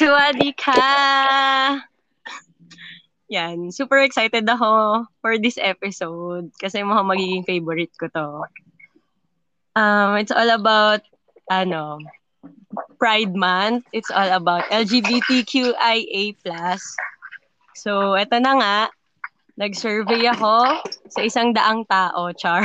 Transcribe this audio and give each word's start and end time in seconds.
Suwadi! 0.00 0.56
Yan, 3.28 3.68
super 3.68 4.00
excited 4.00 4.48
ako 4.48 5.04
for 5.20 5.36
this 5.36 5.60
episode 5.60 6.48
kasi 6.56 6.80
mga 6.80 7.04
magiging 7.04 7.44
favorite 7.44 7.92
ko 8.00 8.08
to. 8.16 8.48
Um, 9.76 10.16
it's 10.16 10.32
all 10.32 10.48
about, 10.48 11.04
ano, 11.52 12.00
Pride 12.96 13.36
Month. 13.36 13.92
It's 13.92 14.08
all 14.08 14.32
about 14.32 14.64
LGBTQIA+. 14.72 16.32
So, 17.76 18.16
eto 18.16 18.40
na 18.40 18.56
nga, 18.56 18.76
nag-survey 19.60 20.24
ako 20.32 20.80
sa 21.12 21.20
isang 21.20 21.52
daang 21.52 21.84
tao, 21.84 22.32
char. 22.32 22.64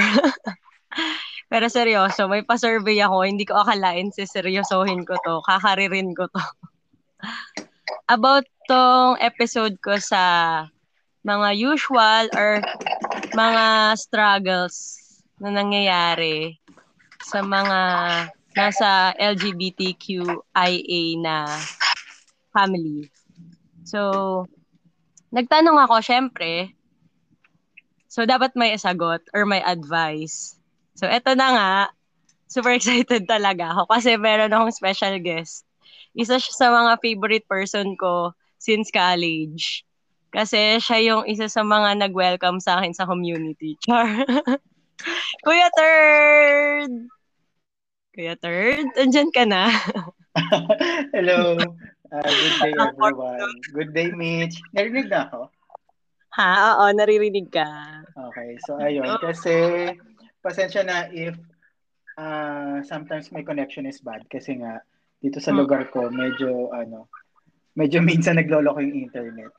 Pero 1.52 1.68
seryoso, 1.68 2.32
may 2.32 2.48
pa-survey 2.48 3.04
ako. 3.04 3.28
Hindi 3.28 3.44
ko 3.44 3.60
akalain 3.60 4.16
si 4.16 4.24
seryosohin 4.24 5.04
ko 5.04 5.20
to. 5.20 5.44
Kakaririn 5.44 6.16
ko 6.16 6.32
to. 6.32 6.40
About 8.06 8.46
tong 8.70 9.18
episode 9.22 9.78
ko 9.82 9.98
sa 10.02 10.22
mga 11.26 11.50
usual 11.58 12.26
or 12.38 12.62
mga 13.34 13.66
struggles 13.98 14.98
na 15.42 15.50
nangyayari 15.50 16.62
sa 17.26 17.42
mga 17.42 17.80
nasa 18.56 19.12
LGBTQIA 19.18 21.02
na 21.20 21.50
family. 22.56 23.10
So, 23.84 24.00
nagtanong 25.36 25.76
ako, 25.76 26.00
syempre, 26.00 26.72
so 28.08 28.24
dapat 28.24 28.56
may 28.56 28.78
sagot 28.80 29.20
or 29.36 29.44
may 29.44 29.60
advice. 29.60 30.56
So, 30.96 31.10
eto 31.12 31.36
na 31.36 31.50
nga, 31.52 31.72
super 32.48 32.72
excited 32.80 33.28
talaga 33.28 33.76
ako 33.76 33.92
kasi 33.92 34.16
meron 34.16 34.56
akong 34.56 34.72
special 34.72 35.20
guest. 35.20 35.68
Isa 36.16 36.40
siya 36.40 36.54
sa 36.56 36.68
mga 36.72 37.04
favorite 37.04 37.46
person 37.52 38.00
ko 38.00 38.32
since 38.56 38.88
college. 38.88 39.84
Kasi 40.32 40.80
siya 40.80 41.00
yung 41.04 41.24
isa 41.28 41.48
sa 41.52 41.64
mga 41.64 42.00
nag-welcome 42.00 42.64
sa 42.64 42.80
akin 42.80 42.96
sa 42.96 43.08
community. 43.08 43.76
Char. 43.84 44.24
Kuya 45.44 45.68
Third! 45.76 46.92
Kuya 48.16 48.36
Third, 48.40 48.88
andyan 48.96 49.32
ka 49.36 49.44
na. 49.44 49.68
Hello. 51.16 51.60
Uh, 52.12 52.24
good 52.24 52.56
day, 52.64 52.74
everyone. 52.80 53.56
Good 53.76 53.92
day, 53.92 54.10
Mitch. 54.16 54.60
Narinig 54.72 55.12
na 55.12 55.28
ako? 55.28 55.52
Ha? 56.36 56.52
Oo, 56.76 56.84
naririnig 56.96 57.52
ka. 57.52 57.68
Okay. 58.16 58.56
So, 58.64 58.80
ayun. 58.80 59.20
Kasi, 59.20 59.56
pasensya 60.40 60.84
na 60.84 61.12
if 61.12 61.36
uh, 62.20 62.84
sometimes 62.88 63.32
my 63.36 63.44
connection 63.44 63.88
is 63.88 64.00
bad. 64.04 64.24
Kasi 64.28 64.64
nga, 64.64 64.84
dito 65.26 65.42
sa 65.42 65.50
lugar 65.50 65.90
ko, 65.90 66.14
medyo, 66.14 66.70
ano, 66.70 67.10
medyo 67.74 67.98
minsan 68.06 68.38
nagloloko 68.38 68.78
yung 68.78 69.10
internet. 69.10 69.50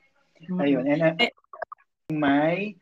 Ayun. 0.62 0.86
And 0.86 1.02
uh, 1.02 1.14
may 2.14 2.78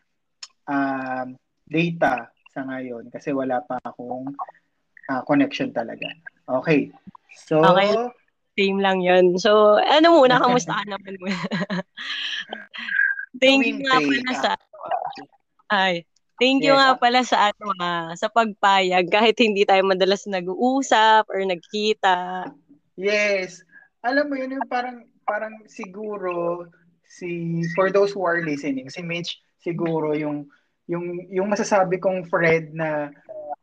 um, 0.69 1.41
data 1.65 2.29
sa 2.53 2.61
ngayon 2.69 3.09
kasi 3.09 3.33
wala 3.33 3.65
pa 3.65 3.81
akong 3.81 4.37
uh, 5.09 5.23
connection 5.25 5.73
talaga. 5.73 6.13
Okay. 6.45 6.93
So, 7.49 7.65
okay. 7.65 7.91
Same 8.55 8.79
lang 8.79 9.03
yun. 9.03 9.35
So, 9.41 9.81
ano 9.81 10.21
muna, 10.23 10.39
kamusta 10.45 10.77
ka 10.77 10.85
naman 10.87 11.19
muna? 11.19 11.41
thank 13.43 13.67
you 13.67 13.83
nga 13.83 13.99
pala 13.99 14.33
sa... 14.39 14.51
Ay, 15.73 16.07
thank 16.39 16.63
you 16.63 16.71
yes. 16.71 16.79
nga 16.79 16.91
pala 17.01 17.21
sa 17.27 17.37
ano 17.51 17.67
ha, 17.83 18.15
sa 18.15 18.31
pagpayag 18.31 19.11
kahit 19.11 19.35
hindi 19.43 19.67
tayo 19.67 19.83
madalas 19.83 20.23
nag-uusap 20.31 21.27
or 21.27 21.43
nagkita. 21.43 22.47
Yes. 22.95 23.63
Alam 24.05 24.31
mo 24.31 24.35
yun, 24.37 24.59
yung 24.59 24.69
parang 24.69 25.07
parang 25.25 25.65
siguro 25.67 26.69
si 27.09 27.63
for 27.73 27.89
those 27.89 28.13
who 28.13 28.23
are 28.25 28.45
listening, 28.45 28.91
si 28.93 29.01
Mitch 29.01 29.41
siguro 29.65 30.13
yung 30.13 30.45
yung 30.85 31.25
yung 31.33 31.49
masasabi 31.49 31.97
kong 31.97 32.29
friend 32.29 32.77
na 32.77 33.09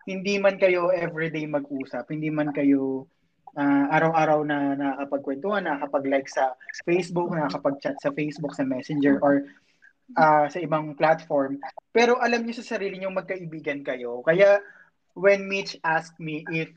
hindi 0.09 0.41
man 0.41 0.57
kayo 0.57 0.89
everyday 0.89 1.45
mag-usap, 1.45 2.09
hindi 2.09 2.33
man 2.33 2.49
kayo 2.49 3.05
uh, 3.53 3.85
araw-araw 3.93 4.41
na 4.41 4.73
nakakapagkwentuhan, 4.73 5.69
nakakapag-like 5.69 6.25
sa 6.25 6.57
Facebook, 6.81 7.29
nakakapag-chat 7.29 8.01
sa 8.01 8.09
Facebook, 8.17 8.57
sa 8.57 8.65
Messenger, 8.65 9.21
or 9.21 9.45
uh, 10.17 10.49
sa 10.49 10.57
ibang 10.57 10.97
platform. 10.97 11.61
Pero 11.93 12.17
alam 12.17 12.41
niyo 12.41 12.65
sa 12.65 12.75
sarili 12.77 12.97
niyo 12.97 13.13
magkaibigan 13.13 13.85
kayo. 13.85 14.25
Kaya 14.25 14.57
when 15.13 15.45
Mitch 15.45 15.77
asked 15.85 16.17
me 16.17 16.41
if 16.49 16.73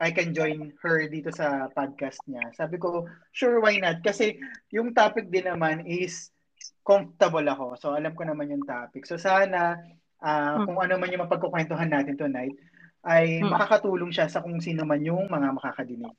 I 0.00 0.10
can 0.16 0.32
join 0.32 0.72
her 0.80 1.04
dito 1.12 1.28
sa 1.28 1.68
podcast 1.76 2.24
niya, 2.24 2.40
sabi 2.56 2.80
ko, 2.80 3.04
sure, 3.36 3.60
why 3.60 3.76
not? 3.76 4.00
Kasi 4.00 4.40
yung 4.72 4.96
topic 4.96 5.28
din 5.28 5.44
naman 5.44 5.84
is 5.84 6.32
comfortable 6.80 7.44
ako. 7.44 7.76
So 7.76 7.92
alam 7.92 8.16
ko 8.16 8.24
naman 8.24 8.48
yung 8.48 8.64
topic. 8.64 9.04
So 9.04 9.20
sana 9.20 9.76
uh, 10.24 10.56
hmm. 10.56 10.64
kung 10.64 10.78
ano 10.80 10.96
man 10.96 11.12
yung 11.12 11.28
mapagkukwentuhan 11.28 11.92
natin 11.92 12.16
tonight, 12.16 12.56
ay 13.04 13.44
hmm. 13.44 13.52
makakatulong 13.52 14.08
siya 14.08 14.28
sa 14.32 14.40
kung 14.40 14.56
sino 14.60 14.88
man 14.88 15.04
yung 15.04 15.28
mga 15.28 15.52
makakadinig. 15.52 16.16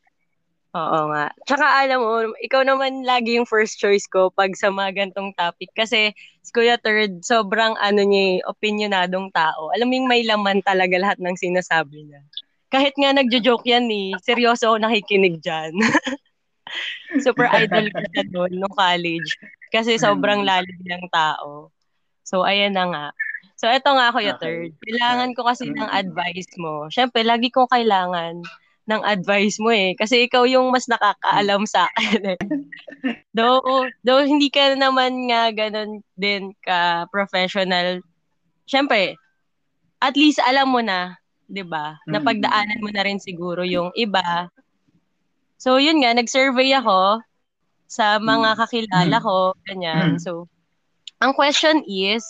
Oo 0.71 1.11
nga. 1.11 1.27
Tsaka 1.43 1.83
alam 1.83 1.99
mo, 1.99 2.31
ikaw 2.39 2.63
naman 2.63 3.03
lagi 3.03 3.35
yung 3.35 3.49
first 3.49 3.75
choice 3.75 4.07
ko 4.07 4.31
pag 4.31 4.55
sa 4.55 4.71
mga 4.71 5.03
gantong 5.03 5.35
topic. 5.35 5.67
Kasi 5.75 6.15
si 6.15 6.51
Kuya 6.55 6.79
Third, 6.79 7.27
sobrang 7.27 7.75
ano 7.75 8.01
niya, 8.07 8.39
opinionadong 8.47 9.35
tao. 9.35 9.67
Alam 9.75 9.91
mo 9.91 9.93
yung 9.99 10.07
may 10.07 10.23
laman 10.23 10.63
talaga 10.63 10.95
lahat 10.95 11.19
ng 11.19 11.35
sinasabi 11.35 12.07
niya. 12.07 12.23
Kahit 12.71 12.95
nga 12.95 13.11
nagjo-joke 13.11 13.67
yan 13.67 13.91
eh, 13.91 14.15
seryoso 14.23 14.71
ako 14.71 14.77
nakikinig 14.79 15.43
dyan. 15.43 15.75
Super 17.25 17.51
idol 17.51 17.91
ko 17.91 17.99
siya 18.15 18.23
doon 18.31 18.51
nung 18.55 18.71
college. 18.71 19.35
Kasi 19.75 19.99
sobrang 19.99 20.43
hmm. 20.43 20.47
lalim 20.47 20.79
ng 20.79 21.05
tao. 21.11 21.67
So, 22.23 22.47
ayan 22.47 22.79
na 22.79 22.87
nga. 22.87 23.05
So, 23.59 23.67
eto 23.67 23.91
nga, 23.93 24.15
Kuya 24.15 24.39
okay. 24.39 24.41
Third. 24.41 24.71
Kailangan 24.79 25.31
ko 25.35 25.41
kasi 25.43 25.69
ng 25.69 25.91
advice 25.91 26.51
mo. 26.57 26.87
Siyempre, 26.87 27.21
lagi 27.27 27.51
ko 27.51 27.67
kailangan 27.67 28.41
ng 28.89 29.01
advice 29.05 29.61
mo 29.61 29.69
eh. 29.69 29.93
Kasi 29.93 30.25
ikaw 30.25 30.47
yung 30.49 30.73
mas 30.73 30.89
nakakaalam 30.89 31.67
sa 31.69 31.85
akin. 31.93 32.35
Eh. 32.35 32.39
though, 33.37 33.61
though 34.01 34.23
hindi 34.23 34.49
ka 34.49 34.73
naman 34.79 35.29
nga 35.29 35.53
ganun 35.53 36.01
din 36.17 36.55
ka 36.63 37.05
professional. 37.13 38.01
Siyempre, 38.65 39.19
at 40.01 40.17
least 40.17 40.41
alam 40.41 40.73
mo 40.73 40.81
na, 40.81 41.20
'di 41.51 41.67
ba? 41.67 41.99
Mm. 42.07 42.11
Napagdaanan 42.15 42.79
mo 42.79 42.89
na 42.89 43.03
rin 43.03 43.19
siguro 43.19 43.67
yung 43.67 43.91
iba. 43.99 44.47
So 45.59 45.77
yun 45.77 46.01
nga, 46.01 46.15
nag-survey 46.15 46.73
ako 46.79 47.21
sa 47.91 48.17
mga 48.17 48.55
mm. 48.55 48.57
kakilala 48.57 49.17
mm. 49.19 49.25
ko, 49.27 49.35
ganyan. 49.67 50.15
So 50.17 50.47
ang 51.19 51.35
question 51.35 51.83
is, 51.85 52.23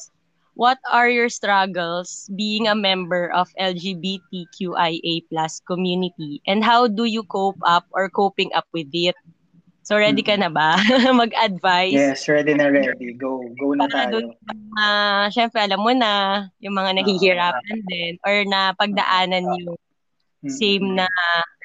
what 0.57 0.81
are 0.89 1.07
your 1.07 1.29
struggles 1.29 2.27
being 2.35 2.67
a 2.67 2.75
member 2.75 3.31
of 3.31 3.47
LGBTQIA 3.55 5.23
community 5.63 6.43
and 6.43 6.59
how 6.65 6.91
do 6.91 7.05
you 7.05 7.23
cope 7.23 7.61
up 7.63 7.87
or 7.95 8.09
coping 8.09 8.51
up 8.51 8.67
with 8.75 8.91
it? 8.91 9.15
So 9.81 9.97
ready 9.97 10.21
ka 10.21 10.37
na 10.37 10.53
ba 10.53 10.77
mag-advise? 11.21 11.97
Yes, 11.97 12.29
ready 12.29 12.53
na 12.53 12.69
ready. 12.69 13.17
Go, 13.17 13.41
go 13.57 13.73
na 13.73 13.89
Para 13.89 14.13
tayo. 14.13 14.37
uh, 14.77 15.25
syempre 15.33 15.57
alam 15.57 15.81
mo 15.81 15.89
na 15.89 16.45
yung 16.61 16.77
mga 16.77 17.01
nahihirapan 17.01 17.79
uh, 17.81 17.87
din 17.89 18.13
or 18.21 18.35
na 18.45 18.77
pagdaanan 18.77 19.45
yung 19.57 19.77
same 20.45 20.85
na 21.01 21.09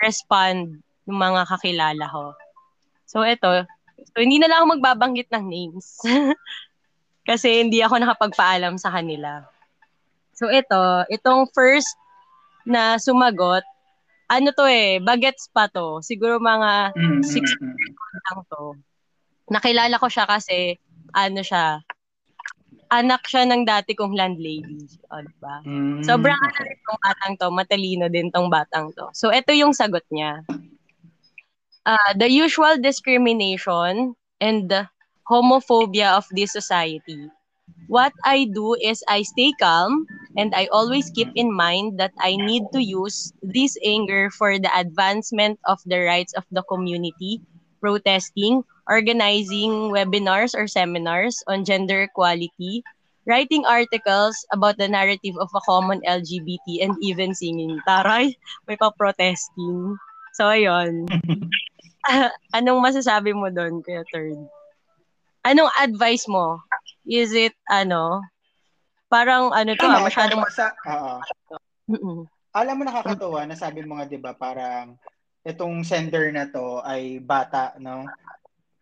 respond 0.00 0.80
ng 1.04 1.16
mga 1.16 1.44
kakilala 1.44 2.04
ko. 2.08 2.32
So 3.04 3.20
ito, 3.20 3.68
so 4.00 4.16
hindi 4.16 4.40
na 4.40 4.48
lang 4.48 4.64
ako 4.64 4.80
magbabanggit 4.80 5.28
ng 5.32 5.44
names. 5.44 6.00
Kasi 7.28 7.68
hindi 7.68 7.84
ako 7.84 8.00
nakapagpaalam 8.00 8.80
sa 8.80 8.96
kanila. 8.96 9.44
So 10.32 10.48
ito, 10.48 11.04
itong 11.12 11.52
first 11.52 11.92
na 12.64 12.96
sumagot, 12.96 13.64
ano 14.26 14.48
to 14.54 14.66
eh, 14.66 14.98
bagets 14.98 15.50
pa 15.54 15.70
to. 15.70 16.02
Siguro 16.02 16.42
mga 16.42 16.94
6 16.94 17.22
mm-hmm. 17.22 17.70
lang 18.26 18.40
to. 18.50 18.64
Nakilala 19.50 19.96
ko 20.02 20.10
siya 20.10 20.26
kasi, 20.26 20.74
ano 21.14 21.40
siya, 21.42 21.78
anak 22.90 23.22
siya 23.26 23.46
ng 23.46 23.62
dati 23.62 23.94
kong 23.94 24.14
landlady. 24.14 24.86
O, 25.10 25.22
diba? 25.22 25.56
Mm, 25.66 26.02
Sobrang 26.02 26.38
ano 26.38 26.58
okay. 26.58 26.78
tong 26.82 27.00
batang 27.02 27.34
to, 27.38 27.48
matalino 27.54 28.06
din 28.10 28.30
tong 28.30 28.50
batang 28.50 28.90
to. 28.94 29.06
So, 29.14 29.30
ito 29.30 29.54
yung 29.54 29.74
sagot 29.74 30.02
niya. 30.10 30.42
Uh, 31.86 32.12
the 32.18 32.26
usual 32.26 32.82
discrimination 32.82 34.18
and 34.42 34.66
the 34.66 34.90
homophobia 35.30 36.18
of 36.18 36.26
this 36.34 36.50
society. 36.50 37.30
What 37.88 38.12
I 38.24 38.46
do 38.50 38.74
is 38.74 39.02
I 39.08 39.22
stay 39.22 39.52
calm 39.58 40.06
and 40.36 40.54
I 40.54 40.66
always 40.72 41.10
keep 41.10 41.28
in 41.34 41.52
mind 41.52 41.98
that 41.98 42.12
I 42.20 42.36
need 42.36 42.64
to 42.72 42.82
use 42.82 43.32
this 43.42 43.76
anger 43.84 44.30
for 44.30 44.58
the 44.58 44.70
advancement 44.74 45.58
of 45.64 45.80
the 45.86 46.00
rights 46.02 46.34
of 46.34 46.44
the 46.50 46.62
community, 46.68 47.40
protesting, 47.80 48.62
organizing 48.88 49.90
webinars 49.94 50.54
or 50.54 50.66
seminars 50.66 51.42
on 51.46 51.64
gender 51.64 52.02
equality, 52.02 52.82
writing 53.26 53.64
articles 53.66 54.46
about 54.52 54.78
the 54.78 54.88
narrative 54.88 55.34
of 55.40 55.50
a 55.54 55.60
common 55.66 56.02
LGBT, 56.06 56.82
and 56.82 56.94
even 57.02 57.34
singing. 57.34 57.80
Taray, 57.88 58.34
may 58.68 58.76
pa-protesting. 58.76 59.96
So, 60.34 60.46
ayun. 60.50 61.08
anong 62.56 62.78
masasabi 62.82 63.34
mo 63.34 63.50
doon, 63.50 63.82
Kuya 63.82 64.06
Third? 64.14 64.38
Anong 65.46 65.70
advice 65.78 66.26
mo? 66.26 66.62
Is 67.06 67.30
it, 67.32 67.54
ano, 67.70 68.20
parang, 69.06 69.54
ano 69.54 69.72
to, 69.78 69.86
ah, 69.86 70.02
masyadong... 70.02 70.42
Sa, 70.50 70.74
uh, 70.84 71.22
Mm-mm. 71.86 72.26
alam 72.50 72.74
mo 72.80 72.82
nakakatuwa 72.82 73.46
na 73.46 73.54
sabi 73.54 73.86
mo 73.86 73.94
nga 73.94 74.08
'di 74.10 74.18
ba 74.18 74.34
parang 74.34 74.98
itong 75.46 75.86
sender 75.86 76.34
na 76.34 76.50
to 76.50 76.82
ay 76.82 77.22
bata 77.22 77.78
no? 77.78 78.08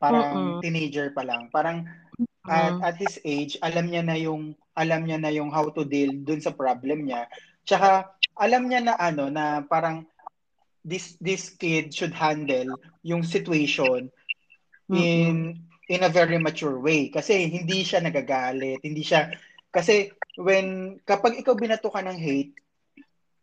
Parang 0.01 0.57
Mm-mm. 0.57 0.61
teenager 0.65 1.13
pa 1.13 1.21
lang. 1.21 1.53
Parang 1.53 1.85
at, 2.49 2.77
at 2.81 2.97
his 2.97 3.21
age 3.25 3.61
alam 3.61 3.93
niya 3.93 4.01
na 4.01 4.17
yung 4.17 4.57
alam 4.73 5.05
niya 5.05 5.21
na 5.21 5.29
yung 5.29 5.53
how 5.53 5.69
to 5.69 5.85
deal 5.85 6.13
dun 6.25 6.41
sa 6.41 6.57
problem 6.57 7.05
niya. 7.05 7.29
Tsaka 7.69 8.09
alam 8.41 8.69
niya 8.69 8.81
na 8.81 8.95
ano 8.97 9.29
na 9.29 9.61
parang 9.61 10.09
this 10.81 11.21
this 11.21 11.53
kid 11.53 11.93
should 11.93 12.17
handle 12.17 12.77
yung 13.05 13.21
situation 13.21 14.09
in 14.93 15.61
in 15.89 16.03
a 16.05 16.11
very 16.11 16.39
mature 16.41 16.81
way 16.81 17.13
kasi 17.13 17.49
hindi 17.49 17.85
siya 17.85 18.01
nagagalit 18.01 18.81
hindi 18.81 19.05
siya 19.05 19.29
kasi 19.69 20.09
when 20.41 20.97
kapag 21.05 21.37
ikaw 21.41 21.55
binato 21.55 21.93
ka 21.93 22.01
ng 22.01 22.19
hate 22.19 22.55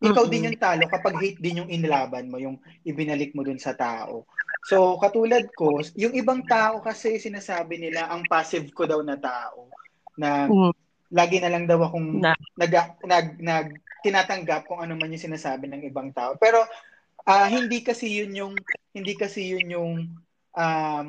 ikaw 0.01 0.25
Mm-mm. 0.25 0.31
din 0.33 0.49
yung 0.49 0.57
talo 0.57 0.89
kapag 0.89 1.13
hate 1.21 1.38
din 1.38 1.61
yung 1.61 1.69
inlaban 1.69 2.25
mo, 2.25 2.41
yung 2.41 2.57
ibinalik 2.81 3.38
mo 3.38 3.45
dun 3.45 3.61
sa 3.61 3.77
tao. 3.77 4.25
So, 4.65 4.97
katulad 4.97 5.53
ko, 5.53 5.77
yung 5.93 6.17
ibang 6.17 6.41
tao 6.49 6.81
kasi 6.81 7.21
sinasabi 7.21 7.77
nila 7.77 8.09
ang 8.09 8.25
passive 8.25 8.65
ko 8.73 8.89
daw 8.89 8.97
na 9.05 9.21
tao 9.21 9.69
na 10.17 10.49
Mm. 10.49 10.73
lagi 11.13 11.38
na 11.38 11.53
lang 11.53 11.69
daw 11.69 11.85
akong 11.85 12.17
Na. 12.17 12.33
nag, 12.57 12.71
nag, 13.05 13.27
nag, 13.38 13.67
tinatanggap 14.01 14.65
kung 14.65 14.81
ano 14.81 14.97
man 14.97 15.13
yung 15.13 15.21
sinasabi 15.21 15.69
ng 15.69 15.85
ibang 15.85 16.09
tao. 16.09 16.33
Pero 16.41 16.65
ah, 17.29 17.45
hindi 17.45 17.85
kasi 17.85 18.09
yun 18.25 18.33
yung 18.33 18.53
hindi 18.97 19.13
kasi 19.13 19.53
yun 19.53 19.67
yung 19.69 19.91
um, 20.57 21.05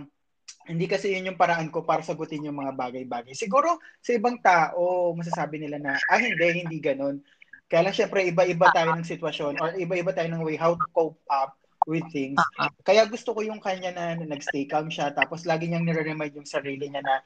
hindi 0.68 0.86
kasi 0.86 1.10
yun 1.14 1.34
yung 1.34 1.40
paraan 1.40 1.68
ko 1.68 1.82
para 1.82 2.06
sagutin 2.06 2.46
yung 2.46 2.58
mga 2.58 2.74
bagay-bagay. 2.78 3.34
Siguro 3.34 3.82
sa 3.98 4.14
ibang 4.14 4.38
tao, 4.38 5.10
masasabi 5.14 5.58
nila 5.58 5.82
na, 5.82 5.98
ah 6.06 6.20
hindi, 6.22 6.62
hindi 6.62 6.78
ganun. 6.78 7.18
Kaya 7.66 7.88
lang 7.88 7.96
syempre 7.96 8.28
iba-iba 8.28 8.68
tayo 8.70 8.92
ng 8.92 9.08
sitwasyon 9.08 9.58
or 9.58 9.74
iba-iba 9.74 10.12
tayo 10.12 10.28
ng 10.30 10.44
way 10.44 10.54
how 10.60 10.76
to 10.76 10.86
cope 10.92 11.18
up 11.32 11.56
with 11.88 12.04
things. 12.14 12.38
Ah, 12.60 12.70
Kaya 12.86 13.08
gusto 13.10 13.34
ko 13.34 13.42
yung 13.42 13.58
kanya 13.58 13.90
na, 13.90 14.14
na 14.14 14.26
nag-stay 14.28 14.68
calm 14.70 14.92
siya 14.92 15.10
tapos 15.10 15.42
lagi 15.48 15.66
niyang 15.66 15.82
nire-remind 15.82 16.36
yung 16.36 16.46
sarili 16.46 16.86
niya 16.86 17.02
na 17.02 17.16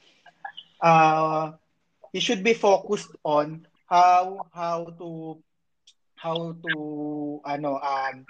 uh, 0.81 1.45
he 2.13 2.21
should 2.23 2.41
be 2.41 2.57
focused 2.57 3.13
on 3.21 3.67
how 3.87 4.43
how 4.51 4.89
to 4.97 5.39
how 6.17 6.57
to 6.59 6.73
ano 7.45 7.79
um 7.79 8.25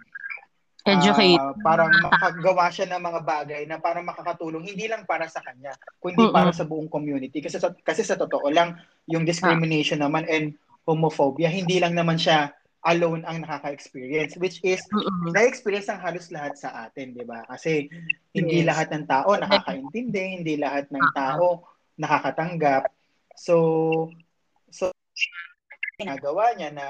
Educate. 0.87 1.35
ah, 1.35 1.51
parang 1.59 1.99
makagawa 1.99 2.71
siya 2.71 2.87
ng 2.95 3.03
mga 3.03 3.21
bagay 3.27 3.63
na 3.67 3.83
parang 3.83 4.07
makakatulong 4.07 4.63
hindi 4.63 4.87
lang 4.87 5.03
para 5.03 5.27
sa 5.27 5.43
kanya 5.43 5.75
kundi 5.99 6.23
Mm-mm. 6.23 6.35
para 6.35 6.55
sa 6.55 6.63
buong 6.63 6.87
community 6.87 7.43
kasi 7.43 7.59
sa, 7.59 7.75
kasi 7.83 8.07
sa 8.07 8.15
totoo 8.15 8.47
lang 8.55 8.79
yung 9.11 9.27
discrimination 9.27 9.99
naman 9.99 10.23
and 10.31 10.55
homophobia 10.87 11.51
hindi 11.51 11.83
lang 11.83 11.99
naman 11.99 12.15
siya 12.15 12.55
alone 12.87 13.27
ang 13.27 13.43
nakaka-experience 13.43 14.39
which 14.39 14.63
is 14.63 14.79
Mm-mm. 14.95 15.35
na-experience 15.35 15.91
ng 15.91 15.99
halos 15.99 16.31
lahat 16.31 16.55
sa 16.55 16.87
atin, 16.87 17.11
'di 17.11 17.27
ba? 17.27 17.43
Kasi 17.51 17.91
hindi 18.31 18.63
Yes. 18.63 18.71
lahat 18.71 18.95
ng 18.95 19.05
tao 19.11 19.35
nakakaintindi, 19.35 20.23
hindi 20.39 20.55
lahat 20.55 20.87
ng 20.95 21.03
Uh-huh. 21.03 21.15
tao 21.19 21.47
nakakatanggap. 21.99 22.87
So 23.35 23.57
so 24.71 24.95
ginagawa 25.99 26.55
niya 26.55 26.71
na 26.71 26.87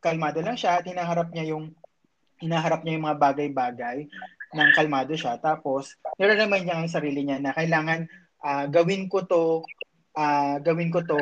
kalmado 0.00 0.38
lang 0.40 0.56
siya 0.56 0.80
at 0.80 0.86
hinaharap 0.86 1.34
niya 1.34 1.52
yung 1.52 1.74
hinaharap 2.40 2.82
niya 2.82 2.96
yung 2.98 3.06
mga 3.08 3.20
bagay-bagay 3.20 3.98
ng 4.56 4.70
kalmado 4.72 5.12
siya. 5.16 5.36
Tapos, 5.40 5.96
nire-remind 6.20 6.64
niya 6.68 6.76
ang 6.78 6.90
sarili 6.90 7.24
niya 7.24 7.40
na 7.40 7.52
kailangan 7.56 8.08
ah, 8.44 8.66
gawin 8.68 9.08
ko 9.10 9.24
to, 9.24 9.64
ah, 10.16 10.60
gawin 10.60 10.92
ko 10.92 11.02
to, 11.02 11.20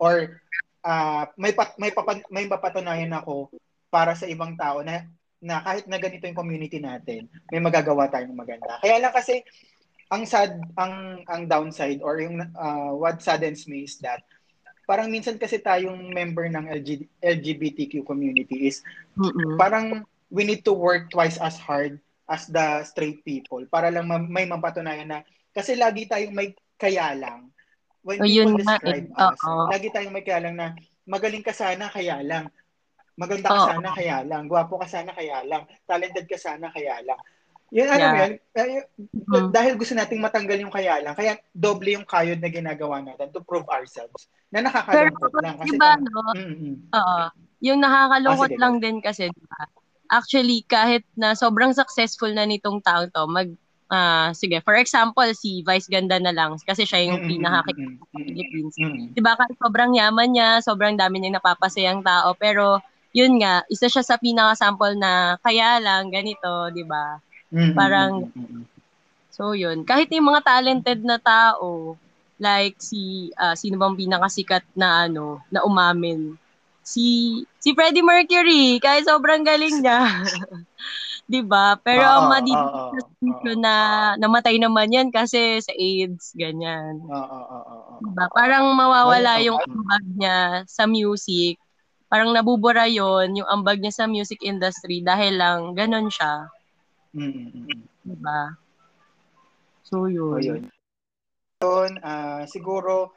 or 0.00 0.40
ah, 0.84 1.28
may, 1.36 1.52
pat, 1.52 1.76
may, 1.76 1.90
papan, 1.92 2.24
may 2.32 2.46
papatunayan 2.46 3.12
ako 3.16 3.52
para 3.90 4.14
sa 4.14 4.28
ibang 4.30 4.54
tao 4.54 4.80
na 4.86 5.08
na 5.40 5.64
kahit 5.64 5.88
na 5.88 5.96
ganito 5.96 6.28
yung 6.28 6.36
community 6.36 6.76
natin, 6.78 7.24
may 7.48 7.64
magagawa 7.64 8.12
tayong 8.12 8.36
maganda. 8.36 8.76
Kaya 8.84 9.00
lang 9.00 9.08
kasi 9.08 9.40
ang 10.12 10.28
sad 10.28 10.52
ang 10.76 11.24
ang 11.24 11.42
downside 11.48 12.04
or 12.04 12.20
yung 12.20 12.42
uh, 12.42 12.92
what 12.92 13.22
saddens 13.24 13.64
me 13.64 13.88
is 13.88 13.96
that 14.04 14.20
parang 14.84 15.06
minsan 15.06 15.38
kasi 15.38 15.62
tayong 15.62 16.10
member 16.10 16.50
ng 16.50 16.66
LG, 16.66 17.06
LGBTQ 17.22 18.02
community 18.02 18.66
is 18.68 18.82
Mm-mm. 19.14 19.54
parang 19.54 20.02
we 20.30 20.42
need 20.42 20.62
to 20.62 20.72
work 20.72 21.10
twice 21.10 21.36
as 21.36 21.58
hard 21.58 21.98
as 22.26 22.46
the 22.46 22.86
straight 22.86 23.20
people 23.22 23.60
para 23.66 23.90
lang 23.90 24.06
ma- 24.06 24.22
may 24.22 24.46
mapatunayan 24.46 25.06
na 25.06 25.20
kasi 25.50 25.74
lagi 25.74 26.06
tayong 26.06 26.32
may 26.32 26.54
kaya 26.78 27.12
lang 27.12 27.50
when 28.00 28.22
O, 28.22 28.24
people 28.24 28.54
yun 28.54 28.62
nga 28.62 28.78
describe 28.78 29.08
eh. 29.10 29.24
us 29.26 29.40
Oo. 29.42 29.66
lagi 29.66 29.90
tayong 29.90 30.14
may 30.14 30.22
kaya 30.22 30.46
lang 30.46 30.54
na 30.54 30.72
magaling 31.04 31.42
ka 31.42 31.50
sana 31.50 31.90
kaya 31.90 32.22
lang 32.22 32.46
maganda 33.18 33.50
ka 33.50 33.58
Oo. 33.58 33.68
sana 33.68 33.88
kaya 33.90 34.16
lang 34.22 34.46
gwapo 34.46 34.78
ka 34.78 34.86
sana 34.86 35.10
kaya 35.10 35.42
lang 35.42 35.66
talented 35.84 36.24
ka 36.24 36.38
sana 36.38 36.70
kaya 36.70 37.02
lang 37.02 37.18
yun 37.70 37.86
ano 37.86 38.02
Yeah. 38.02 38.14
yun 38.16 38.32
eh, 38.56 38.82
Mhm. 39.30 39.50
dahil 39.50 39.74
gusto 39.74 39.94
nating 39.94 40.18
matanggal 40.18 40.58
yung 40.58 40.74
kaya 40.74 41.02
lang 41.02 41.14
kaya 41.14 41.38
doble 41.50 41.94
yung 41.94 42.06
kayod 42.06 42.38
na 42.38 42.50
ginagawa 42.50 42.98
natin 42.98 43.30
to 43.30 43.42
prove 43.42 43.66
ourselves 43.66 44.26
na 44.50 44.58
nakakalungkot 44.60 45.30
lang 45.38 45.54
kasi 45.54 45.70
diba, 45.70 45.94
pang- 45.94 46.02
no? 46.02 46.22
Mm-mm. 46.34 46.74
Oo. 46.90 47.18
Yung 47.60 47.78
nakakalungkot 47.78 48.50
sige, 48.50 48.58
lang 48.58 48.74
din 48.80 48.98
kasi, 48.98 49.30
diba? 49.30 49.62
Actually, 50.10 50.66
kahit 50.66 51.06
na 51.14 51.38
sobrang 51.38 51.70
successful 51.70 52.34
na 52.34 52.42
nitong 52.44 52.82
taong 52.82 53.08
to, 53.08 53.22
mag, 53.30 53.48
ah 53.88 54.34
sige, 54.34 54.58
for 54.62 54.74
example, 54.74 55.26
si 55.34 55.62
Vice 55.62 55.86
Ganda 55.86 56.18
na 56.18 56.34
lang, 56.34 56.58
kasi 56.60 56.82
siya 56.82 57.06
yung 57.06 57.22
Mm-mm, 57.22 57.30
pinaka 57.30 57.70
mm-mm, 57.70 57.94
mm-mm, 58.10 58.24
Philippines. 58.26 58.74
mm-mm. 58.76 59.06
Diba, 59.14 59.38
kahit 59.38 59.54
sobrang 59.56 59.94
yaman 59.94 60.34
niya, 60.34 60.58
sobrang 60.60 60.98
dami 60.98 61.22
niyang 61.22 61.38
napapasayang 61.38 62.02
tao, 62.02 62.34
pero 62.34 62.82
yun 63.10 63.38
nga, 63.38 63.62
isa 63.66 63.86
siya 63.86 64.02
sa 64.02 64.18
pinaka-sample 64.18 64.98
na 64.98 65.38
kaya 65.42 65.78
lang, 65.78 66.10
ganito, 66.10 66.70
diba? 66.70 67.18
Mm-mm, 67.54 67.74
Parang- 67.74 68.26
So 69.30 69.54
yun, 69.54 69.86
kahit 69.86 70.10
yung 70.12 70.26
mga 70.30 70.42
talented 70.44 71.00
na 71.06 71.16
tao, 71.18 71.96
like 72.40 72.76
si 72.80 73.30
ah, 73.36 73.54
sino 73.54 73.76
bang 73.78 73.96
pinakasikat 73.96 74.64
na 74.74 75.06
ano, 75.06 75.40
na 75.52 75.62
umamin? 75.62 76.34
Si 76.82 77.06
si 77.60 77.76
Freddie 77.76 78.04
Mercury, 78.04 78.80
kahit 78.80 79.04
sobrang 79.06 79.44
galing 79.44 79.84
niya. 79.84 80.00
'Di 81.30 81.46
ba? 81.46 81.78
Pero 81.78 82.02
Oo, 82.02 82.14
ang 82.18 82.26
madidiscuss 82.26 83.06
oo. 83.22 83.60
na 83.62 83.74
namatay 84.18 84.58
naman 84.58 84.90
'yan 84.90 85.08
kasi 85.14 85.62
sa 85.62 85.70
AIDS 85.70 86.34
ganyan. 86.34 86.98
Oo, 87.06 87.14
oo, 87.14 87.38
oo, 87.54 87.78
oo. 87.94 87.94
Diba? 88.02 88.26
Parang 88.34 88.72
mawawala 88.74 89.38
oo. 89.38 89.46
yung 89.46 89.58
ambag 89.62 90.04
niya 90.18 90.66
sa 90.66 90.90
music. 90.90 91.60
Parang 92.10 92.34
nabubura 92.34 92.90
yon 92.90 93.38
yung 93.38 93.46
ambag 93.46 93.78
niya 93.78 93.94
sa 93.94 94.04
music 94.10 94.42
industry 94.42 94.98
dahil 95.06 95.38
lang 95.38 95.78
ganon 95.78 96.10
siya. 96.10 96.50
Mm-mm, 97.14 97.54
mm-mm. 97.54 97.80
Diba? 98.02 98.58
So 99.86 100.10
yun. 100.10 100.34
O, 100.34 100.42
yun. 100.42 100.62
Yun, 101.62 101.92
ah, 102.02 102.42
siguro 102.50 103.14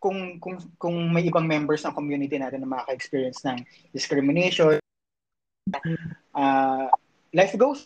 kung 0.00 0.40
kung 0.40 0.56
kung 0.80 0.96
may 1.12 1.28
ibang 1.28 1.44
members 1.44 1.84
ng 1.84 1.96
community 1.96 2.40
natin 2.40 2.64
na 2.64 2.70
makaka-experience 2.70 3.44
ng 3.44 3.58
discrimination, 3.92 4.80
ah, 6.34 6.88
life 7.32 7.54
goes. 7.60 7.84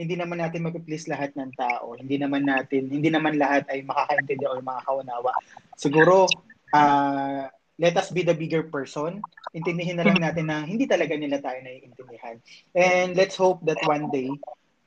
Hindi 0.00 0.16
naman 0.16 0.40
natin 0.40 0.64
mag-please 0.64 1.12
lahat 1.12 1.36
ng 1.36 1.52
tao. 1.58 1.92
Hindi 1.98 2.16
naman 2.16 2.48
natin, 2.48 2.88
hindi 2.88 3.12
naman 3.12 3.36
lahat 3.36 3.68
ay 3.68 3.84
makakaintindi 3.84 4.48
or 4.48 4.64
makakaunawa. 4.64 5.36
Siguro, 5.76 6.24
ah, 6.72 7.52
let 7.76 7.96
us 8.00 8.08
be 8.08 8.24
the 8.24 8.32
bigger 8.32 8.64
person. 8.64 9.20
Intindihin 9.52 10.00
na 10.00 10.06
lang 10.08 10.20
natin 10.20 10.48
na 10.48 10.64
hindi 10.64 10.88
talaga 10.88 11.16
nila 11.16 11.40
tayo 11.44 11.60
naiintindihan. 11.60 12.40
And 12.72 13.12
let's 13.12 13.36
hope 13.36 13.60
that 13.68 13.80
one 13.84 14.08
day 14.08 14.32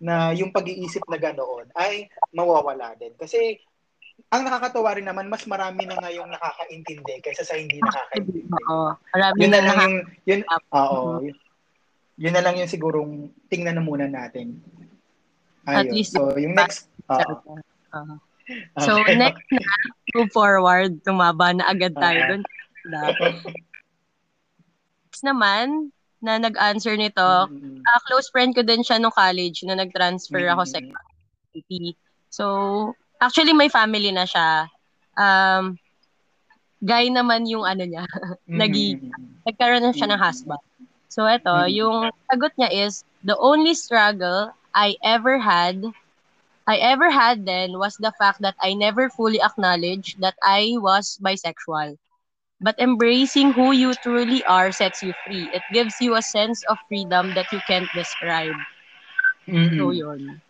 na 0.03 0.33
yung 0.33 0.51
pag-iisip 0.51 1.05
na 1.07 1.21
ganoon 1.21 1.69
ay 1.77 2.09
mawawala 2.33 2.97
din. 2.97 3.13
Kasi 3.15 3.61
ang 4.33 4.41
nakakatawa 4.45 4.97
rin 4.97 5.05
naman, 5.05 5.29
mas 5.29 5.45
marami 5.45 5.85
na 5.85 5.97
ngayong 6.01 6.29
nakakaintindi 6.29 7.21
kaysa 7.21 7.45
sa 7.45 7.53
hindi 7.53 7.77
nakakaintindi. 7.81 8.49
Oo. 8.69 8.97
Marami 9.13 9.37
Yun 9.41 9.51
na 9.53 9.59
na 9.61 9.65
lang 9.69 9.77
yung, 9.85 9.95
yun, 10.25 10.41
oo, 10.73 10.99
yun, 11.21 11.35
yun 12.17 12.33
na 12.33 12.41
lang 12.41 12.55
yung 12.57 12.69
sigurong 12.69 13.29
tingnan 13.49 13.77
na 13.77 13.83
muna 13.85 14.09
natin. 14.09 14.57
At 15.69 15.85
Ayun. 15.85 15.93
least- 15.93 16.17
so, 16.17 16.33
yung 16.37 16.57
next, 16.57 16.89
oo. 17.09 17.57
Oo. 17.93 18.15
So, 18.75 18.99
Okay. 18.99 19.15
next 19.15 19.39
na, 19.55 19.63
move 20.11 20.27
forward, 20.35 20.99
tumaba 20.99 21.55
na 21.55 21.63
agad 21.71 21.95
tayo 21.95 22.19
Oo. 22.19 22.27
dun. 22.27 22.43
Next 25.07 25.23
naman, 25.23 25.95
na 26.23 26.39
nag-answer 26.39 26.95
nito, 26.99 27.23
Mm, 27.23 27.55
mm, 27.55 27.87
ah, 27.87 27.99
close 28.07 28.27
friend 28.31 28.51
ko 28.51 28.63
din 28.63 28.83
siya 28.83 28.99
nung 28.99 29.15
college 29.15 29.63
na 29.67 29.79
nag-transfer 29.79 30.43
mm, 30.43 30.51
ako 30.55 30.63
sa 30.67 30.79
mm. 30.79 30.91
city. 31.55 31.95
So, 32.27 32.45
actually 33.23 33.53
may 33.53 33.69
family 33.69 34.11
na 34.11 34.25
siya. 34.27 34.67
Um, 35.17 35.79
guy 36.83 37.07
naman 37.09 37.47
yung 37.49 37.63
ano 37.65 37.83
niya, 37.85 38.03
Mm, 38.47 38.55
Nagi- 38.59 38.99
mm, 38.99 39.13
mm, 39.17 39.43
nagkaroon 39.47 39.83
na 39.83 39.93
siya 39.95 40.07
ng 40.11 40.21
husband. 40.21 40.63
So, 41.09 41.25
eto, 41.27 41.53
Mm. 41.53 41.69
yung 41.69 42.09
sagot 42.29 42.53
niya 42.57 42.69
is, 42.87 43.03
the 43.23 43.37
only 43.39 43.73
struggle 43.73 44.51
I 44.75 44.95
ever 45.03 45.39
had 45.39 45.81
I 46.67 46.77
ever 46.77 47.09
had 47.11 47.45
then 47.45 47.77
was 47.79 47.95
the 47.99 48.13
fact 48.17 48.39
that 48.41 48.55
I 48.61 48.73
never 48.73 49.09
fully 49.09 49.41
acknowledged 49.41 50.21
that 50.21 50.35
I 50.43 50.75
was 50.77 51.17
bisexual. 51.19 51.97
But 52.61 52.79
embracing 52.79 53.53
who 53.53 53.71
you 53.71 53.93
truly 53.95 54.43
are 54.45 54.71
sets 54.71 55.01
you 55.03 55.13
free. 55.25 55.49
It 55.53 55.63
gives 55.71 55.99
you 55.99 56.15
a 56.15 56.21
sense 56.23 56.63
of 56.69 56.79
freedom 56.87 57.33
that 57.35 57.51
you 57.51 57.61
can't 57.67 57.91
describe. 57.93 58.57
Mm-mm. 59.47 59.73
So, 59.77 59.91
yun. 59.93 60.41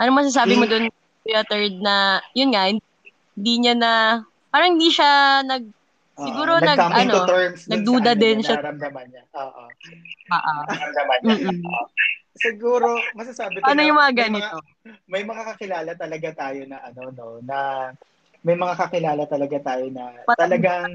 Ano 0.00 0.10
masasabi 0.16 0.54
mo 0.56 0.64
dun, 0.68 0.88
Kuya 1.22 1.46
Third, 1.46 1.78
na, 1.78 2.18
yun 2.34 2.50
nga, 2.50 2.66
hindi 2.66 3.54
niya 3.62 3.74
na, 3.78 3.92
parang 4.50 4.74
hindi 4.74 4.90
siya 4.90 5.40
nag, 5.46 5.62
Oo, 6.18 6.26
siguro 6.28 6.58
nag, 6.58 6.76
ano, 6.76 7.24
nagduda 7.70 8.12
ano 8.12 8.20
din 8.20 8.38
siya. 8.42 8.58
nararamdaman 8.58 9.06
niya. 9.08 9.24
Oo. 9.38 9.64
ah. 10.34 10.62
Nararamdaman 10.66 11.18
niya. 11.22 11.36
Mm-mm. 11.46 11.86
Siguro, 12.36 12.88
masasabi 13.14 13.62
ko 13.62 13.70
Ano 13.70 13.80
na 13.80 13.86
yung 13.86 13.98
mga 14.00 14.12
may 14.12 14.18
ganito? 14.18 14.58
may 15.06 15.22
mga 15.22 15.42
kakilala 15.54 15.92
talaga 15.94 16.28
tayo 16.34 16.66
na 16.66 16.82
ano 16.82 17.02
no 17.14 17.28
na 17.44 17.58
may 18.42 18.56
mga 18.58 18.74
kakilala 18.74 19.24
talaga 19.30 19.58
tayo 19.62 19.86
na 19.92 20.26
talagang 20.34 20.90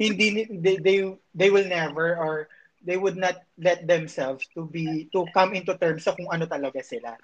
hindi 0.00 0.48
they, 0.48 0.78
they 0.80 0.98
they 1.36 1.50
will 1.52 1.66
never 1.68 2.16
or 2.16 2.48
they 2.80 2.96
would 2.96 3.18
not 3.20 3.42
let 3.60 3.84
themselves 3.84 4.48
to 4.56 4.64
be 4.64 5.10
to 5.12 5.28
come 5.36 5.52
into 5.52 5.76
terms 5.76 6.08
sa 6.08 6.16
kung 6.16 6.30
ano 6.32 6.48
talaga 6.48 6.80
sila. 6.80 7.18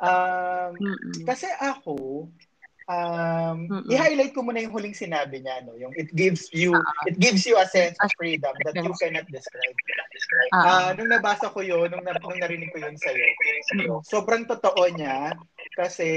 Um, 0.00 0.80
Mm-mm. 0.80 1.28
kasi 1.28 1.44
ako 1.60 2.24
um 2.90 3.58
Mm-mm. 3.68 3.86
i-highlight 3.86 4.32
ko 4.34 4.40
muna 4.42 4.64
yung 4.64 4.72
huling 4.74 4.96
sinabi 4.96 5.44
niya 5.44 5.62
no 5.62 5.76
yung 5.78 5.92
it 5.94 6.10
gives 6.10 6.50
you 6.50 6.74
it 7.06 7.14
gives 7.20 7.44
you 7.46 7.54
a 7.54 7.68
sense 7.68 7.94
of 8.00 8.10
freedom 8.16 8.50
that 8.64 8.74
you 8.80 8.90
cannot 8.96 9.28
describe. 9.30 9.76
Ah, 10.50 10.90
Ah, 10.90 10.90
nung 10.98 11.06
nabasa 11.06 11.52
ko 11.52 11.62
'yon, 11.62 11.86
nung, 11.92 12.02
na- 12.02 12.18
nung 12.18 12.40
narinig 12.40 12.72
ko 12.74 12.80
'yon 12.82 12.96
sa 12.98 13.12
iyo. 13.14 14.02
Sobrang 14.02 14.48
totoo 14.48 14.82
niya 14.90 15.36
kasi 15.78 16.08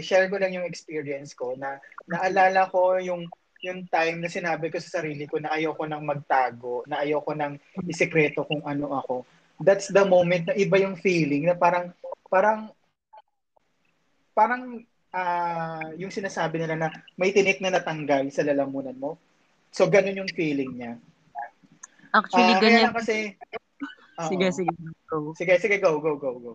share 0.00 0.30
ko 0.32 0.40
lang 0.40 0.56
yung 0.56 0.64
experience 0.64 1.36
ko 1.36 1.52
na 1.58 1.76
naalala 2.08 2.70
ko 2.72 2.96
yung 3.02 3.28
yung 3.60 3.84
time 3.90 4.22
na 4.22 4.30
sinabi 4.30 4.70
ko 4.70 4.78
sa 4.78 5.02
sarili 5.02 5.26
ko 5.26 5.42
na 5.42 5.52
ayoko 5.52 5.84
nang 5.84 6.06
magtago, 6.06 6.86
na 6.86 7.02
ayoko 7.02 7.34
nang 7.34 7.58
isekreto 7.90 8.46
kung 8.46 8.62
ano 8.64 8.94
ako. 8.96 9.26
That's 9.60 9.88
the 9.92 10.04
moment 10.06 10.48
na 10.48 10.54
iba 10.56 10.76
yung 10.80 10.96
feeling 10.96 11.48
na 11.50 11.56
parang 11.56 11.90
parang 12.32 12.70
parang 14.36 14.84
ah, 15.16 15.88
yung 15.96 16.12
sinasabi 16.12 16.60
nila 16.60 16.76
na 16.76 16.88
may 17.16 17.32
tinik 17.32 17.64
na 17.64 17.72
natanggal 17.72 18.28
sa 18.28 18.44
lalamunan 18.44 19.00
mo. 19.00 19.16
So 19.72 19.88
ganun 19.88 20.20
yung 20.20 20.32
feeling 20.36 20.76
niya. 20.76 21.00
actually, 22.12 22.52
kaya 22.60 22.92
ganyan. 22.92 22.92
kasi. 22.92 23.16
Sige, 24.28 24.48
sige. 24.52 24.72
Go. 25.08 25.32
Sige, 25.36 25.56
sige, 25.56 25.76
go, 25.80 25.96
go, 26.00 26.20
go, 26.20 26.36
go. 26.36 26.52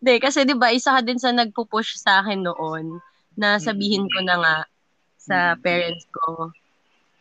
Hindi, 0.00 0.16
kasi 0.16 0.48
'di 0.48 0.56
ba 0.56 0.72
isa 0.72 0.96
ka 0.96 1.00
din 1.04 1.20
sa 1.20 1.30
nagpo-push 1.30 2.00
sa 2.00 2.24
akin 2.24 2.40
noon 2.40 2.98
na 3.36 3.60
sabihin 3.60 4.08
ko 4.08 4.18
na 4.24 4.36
nga 4.40 4.56
sa 5.20 5.36
parents 5.60 6.08
ko. 6.08 6.50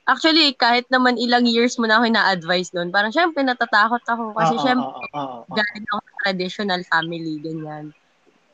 Actually, 0.08 0.56
kahit 0.58 0.90
naman 0.90 1.20
ilang 1.22 1.46
years 1.46 1.78
mo 1.78 1.86
na 1.86 2.02
ako 2.02 2.10
na-advise 2.10 2.74
noon, 2.74 2.90
parang 2.90 3.14
syempre 3.14 3.46
natatakot 3.46 4.02
ako 4.10 4.34
kasi 4.34 4.58
Oo, 4.58 4.64
syempre 4.64 4.90
oo, 4.90 5.06
oo, 5.06 5.38
oo. 5.46 5.54
galing 5.54 5.86
ako 5.92 6.02
traditional 6.26 6.82
family, 6.90 7.36
ganyan. 7.44 7.94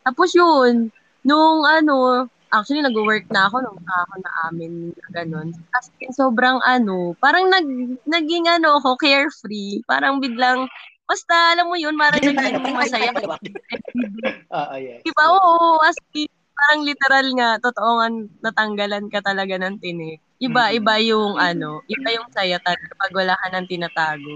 Tapos 0.04 0.36
yun, 0.36 0.92
nung 1.26 1.66
ano, 1.66 2.26
actually 2.54 2.86
nag-work 2.86 3.26
na 3.34 3.50
ako 3.50 3.66
nung 3.66 3.80
ako 3.82 4.14
na 4.22 4.32
amin 4.48 4.94
na 4.94 5.08
ganun. 5.12 5.52
As 5.74 5.90
in, 6.00 6.14
sobrang 6.14 6.62
ano, 6.64 7.18
parang 7.20 7.50
nag, 7.50 7.66
naging 8.06 8.46
ano 8.48 8.80
ako, 8.80 8.96
carefree. 9.02 9.82
Parang 9.90 10.22
biglang, 10.22 10.70
basta 11.10 11.34
alam 11.58 11.68
mo 11.68 11.76
yun, 11.76 11.98
parang 11.98 12.22
naging 12.22 12.62
masaya. 12.72 13.12
Oo, 13.12 14.76
yes. 14.86 15.02
Diba? 15.04 15.24
Oo, 15.34 15.82
as 15.84 15.98
in, 16.16 16.30
parang 16.56 16.82
literal 16.88 17.28
nga, 17.36 17.50
totoo 17.60 17.92
nga, 18.00 18.08
natanggalan 18.46 19.06
ka 19.12 19.20
talaga 19.20 19.60
ng 19.60 19.82
tinik. 19.82 20.22
Iba, 20.40 20.72
Mm. 20.72 20.76
iba 20.80 20.96
yung 21.00 21.34
ano, 21.40 21.80
iba 21.88 22.10
yung 22.12 22.28
saya 22.32 22.60
talaga 22.60 22.92
pag 22.96 23.14
wala 23.16 23.34
ka 23.40 23.48
ng 23.56 23.68
tinatago. 23.72 24.36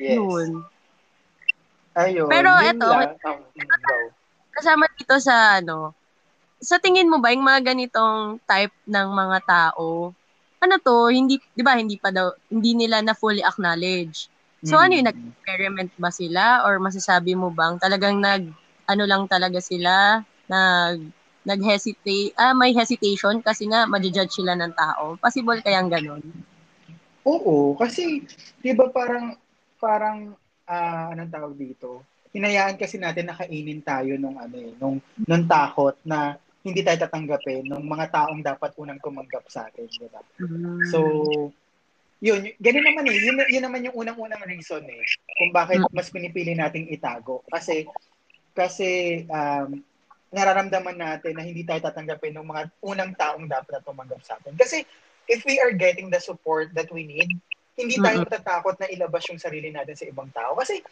Yes. 0.00 0.16
Yun. 0.16 0.50
Ayun. 1.98 2.30
Pero 2.30 2.50
eto, 2.62 2.86
lang. 2.86 3.18
Oh, 3.26 3.38
mm, 3.50 4.06
kasama 4.54 4.86
dito 4.94 5.18
sa 5.18 5.58
ano, 5.58 5.90
sa 6.60 6.76
tingin 6.78 7.08
mo 7.08 7.18
ba 7.18 7.32
yung 7.32 7.44
mga 7.44 7.72
ganitong 7.72 8.36
type 8.44 8.72
ng 8.84 9.08
mga 9.16 9.38
tao, 9.48 10.12
ano 10.60 10.74
to, 10.84 11.08
hindi, 11.08 11.40
di 11.56 11.62
ba, 11.64 11.72
hindi 11.80 11.96
pa 11.96 12.12
daw, 12.12 12.36
hindi 12.52 12.76
nila 12.76 13.00
na 13.00 13.16
fully 13.16 13.40
acknowledge. 13.40 14.28
So 14.60 14.76
ano 14.76 14.92
Mm. 14.92 14.96
yung 15.00 15.08
nag-experiment 15.08 15.90
ba 15.96 16.12
sila 16.12 16.68
or 16.68 16.76
masasabi 16.76 17.32
mo 17.32 17.48
bang 17.48 17.80
talagang 17.80 18.20
nag, 18.20 18.44
ano 18.84 19.04
lang 19.08 19.24
talaga 19.24 19.56
sila, 19.56 20.20
nag, 20.46 21.00
nag-hesitate, 21.48 22.36
ah, 22.36 22.52
may 22.52 22.76
hesitation 22.76 23.40
kasi 23.40 23.64
nga 23.64 23.88
ma-judge 23.88 24.28
sila 24.36 24.52
ng 24.60 24.76
tao. 24.76 25.16
Possible 25.16 25.64
kayang 25.64 25.88
ganun? 25.88 26.20
Oo, 27.24 27.76
kasi 27.76 28.24
'di 28.60 28.72
ba 28.76 28.88
parang 28.88 29.36
parang 29.76 30.36
ah 30.64 31.12
anong 31.12 31.32
tawag 31.32 31.54
dito? 31.56 32.04
Hinayaan 32.32 32.76
kasi 32.80 32.96
natin 32.96 33.28
na 33.28 33.36
kainin 33.36 33.80
tayo 33.84 34.16
nung 34.16 34.36
ano 34.40 34.56
eh, 34.56 34.72
nung 34.80 35.00
nung 35.24 35.44
takot 35.44 35.96
na 36.04 36.36
hindi 36.60 36.80
tayo 36.84 37.08
tatanggapin 37.08 37.64
ng 37.64 37.84
mga 37.88 38.06
taong 38.12 38.40
dapat 38.44 38.76
unang 38.76 39.00
tumanggap 39.00 39.44
sa 39.48 39.68
atin, 39.68 39.88
'di 39.88 40.08
ba? 40.12 40.20
Mm. 40.40 40.84
So, 40.88 40.98
yun, 42.20 42.52
ganun 42.60 42.84
naman 42.84 43.08
eh. 43.08 43.16
Yun, 43.16 43.36
yun 43.48 43.64
naman 43.64 43.84
yung 43.88 43.96
unang-unang 43.96 44.44
reason 44.44 44.84
eh. 44.84 45.02
Kung 45.40 45.56
bakit 45.56 45.80
mas 45.88 46.12
pinipili 46.12 46.52
nating 46.52 46.92
itago. 46.92 47.40
Kasi, 47.48 47.88
kasi, 48.52 49.24
um, 49.24 49.80
nararamdaman 50.28 51.00
natin 51.00 51.32
na 51.32 51.48
hindi 51.48 51.64
tayo 51.64 51.80
tatanggapin 51.80 52.36
ng 52.36 52.44
mga 52.44 52.62
unang 52.84 53.16
taong 53.16 53.48
dapat 53.48 53.72
na 53.72 53.82
tumanggap 53.82 54.20
sa 54.20 54.36
atin. 54.36 54.52
Kasi, 54.52 54.84
if 55.32 55.40
we 55.48 55.56
are 55.64 55.72
getting 55.72 56.12
the 56.12 56.20
support 56.20 56.68
that 56.76 56.92
we 56.92 57.08
need, 57.08 57.40
hindi 57.80 57.96
tayo 57.96 58.20
Mm-mm. 58.20 58.28
matatakot 58.28 58.76
na 58.76 58.92
ilabas 58.92 59.24
yung 59.32 59.40
sarili 59.40 59.72
natin 59.72 59.96
sa 59.96 60.04
ibang 60.04 60.28
tao. 60.28 60.52
Kasi, 60.60 60.84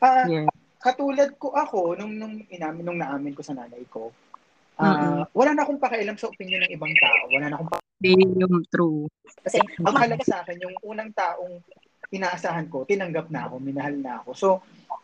ah, 0.00 0.24
Yeah. 0.24 0.48
katulad 0.80 1.36
ko 1.36 1.52
ako, 1.52 2.00
nung, 2.00 2.16
nung, 2.16 2.42
inamin, 2.48 2.82
nung 2.82 2.98
naamin 2.98 3.36
ko 3.36 3.44
sa 3.44 3.52
nanay 3.52 3.84
ko, 3.92 4.08
ah, 4.80 4.86
Mm-mm. 4.88 5.14
wala 5.36 5.50
na 5.52 5.62
akong 5.66 5.80
pakialam 5.82 6.16
sa 6.16 6.28
opinion 6.30 6.64
ng 6.64 6.72
ibang 6.72 6.92
tao. 6.96 7.22
Wala 7.32 7.46
na 7.50 7.56
akong 7.60 7.70
Yung 8.02 8.66
true. 8.66 9.06
kasi 9.46 9.62
ang 9.62 9.94
mahalaga 9.94 10.24
sa 10.26 10.42
akin, 10.42 10.58
yung 10.58 10.74
unang 10.82 11.14
taong 11.14 11.62
inaasahan 12.12 12.68
ko, 12.68 12.84
tinanggap 12.84 13.32
na 13.32 13.48
ako, 13.48 13.56
minahal 13.62 13.94
na 13.96 14.20
ako. 14.20 14.30
So, 14.36 14.48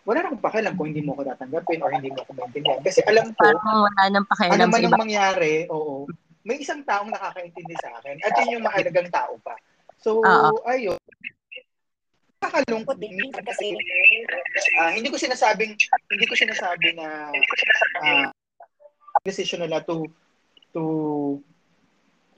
wala 0.04 0.20
na 0.20 0.28
akong 0.28 0.44
pakialam 0.44 0.74
kung 0.76 0.92
hindi 0.92 1.00
mo 1.00 1.16
ako 1.16 1.32
tatanggapin 1.32 1.80
or 1.80 1.90
hindi 1.94 2.12
mo 2.12 2.20
ako 2.20 2.32
maintindihan. 2.36 2.82
Kasi 2.84 3.00
alam 3.08 3.32
ko, 3.32 3.48
Parang 3.48 3.80
wala 3.88 4.02
nang 4.12 4.24
ano 4.24 4.28
pakialam 4.28 4.68
sa 4.68 4.72
man 4.76 4.84
ang 4.84 5.00
mangyari, 5.00 5.52
oo, 5.72 6.04
may 6.44 6.60
isang 6.60 6.84
taong 6.84 7.08
nakakaintindi 7.08 7.76
sa 7.80 7.96
akin. 8.00 8.16
At 8.24 8.32
yun 8.40 8.60
yung 8.60 8.64
mahalagang 8.64 9.08
tao 9.08 9.40
pa. 9.40 9.56
So, 9.98 10.20
Oo. 10.20 10.64
ayun. 10.68 11.00
Nakakalungkot 12.38 12.96
din 13.02 13.18
minsan 13.18 13.42
kasi 13.42 13.74
ah, 14.78 14.94
hindi 14.94 15.10
ko 15.10 15.18
sinasabing 15.18 15.74
hindi 16.08 16.26
ko 16.28 16.34
sinasabi 16.38 16.94
na 16.94 17.34
ah, 17.98 18.30
decision 19.24 19.62
nila 19.64 19.82
to 19.84 20.06
to 20.72 20.82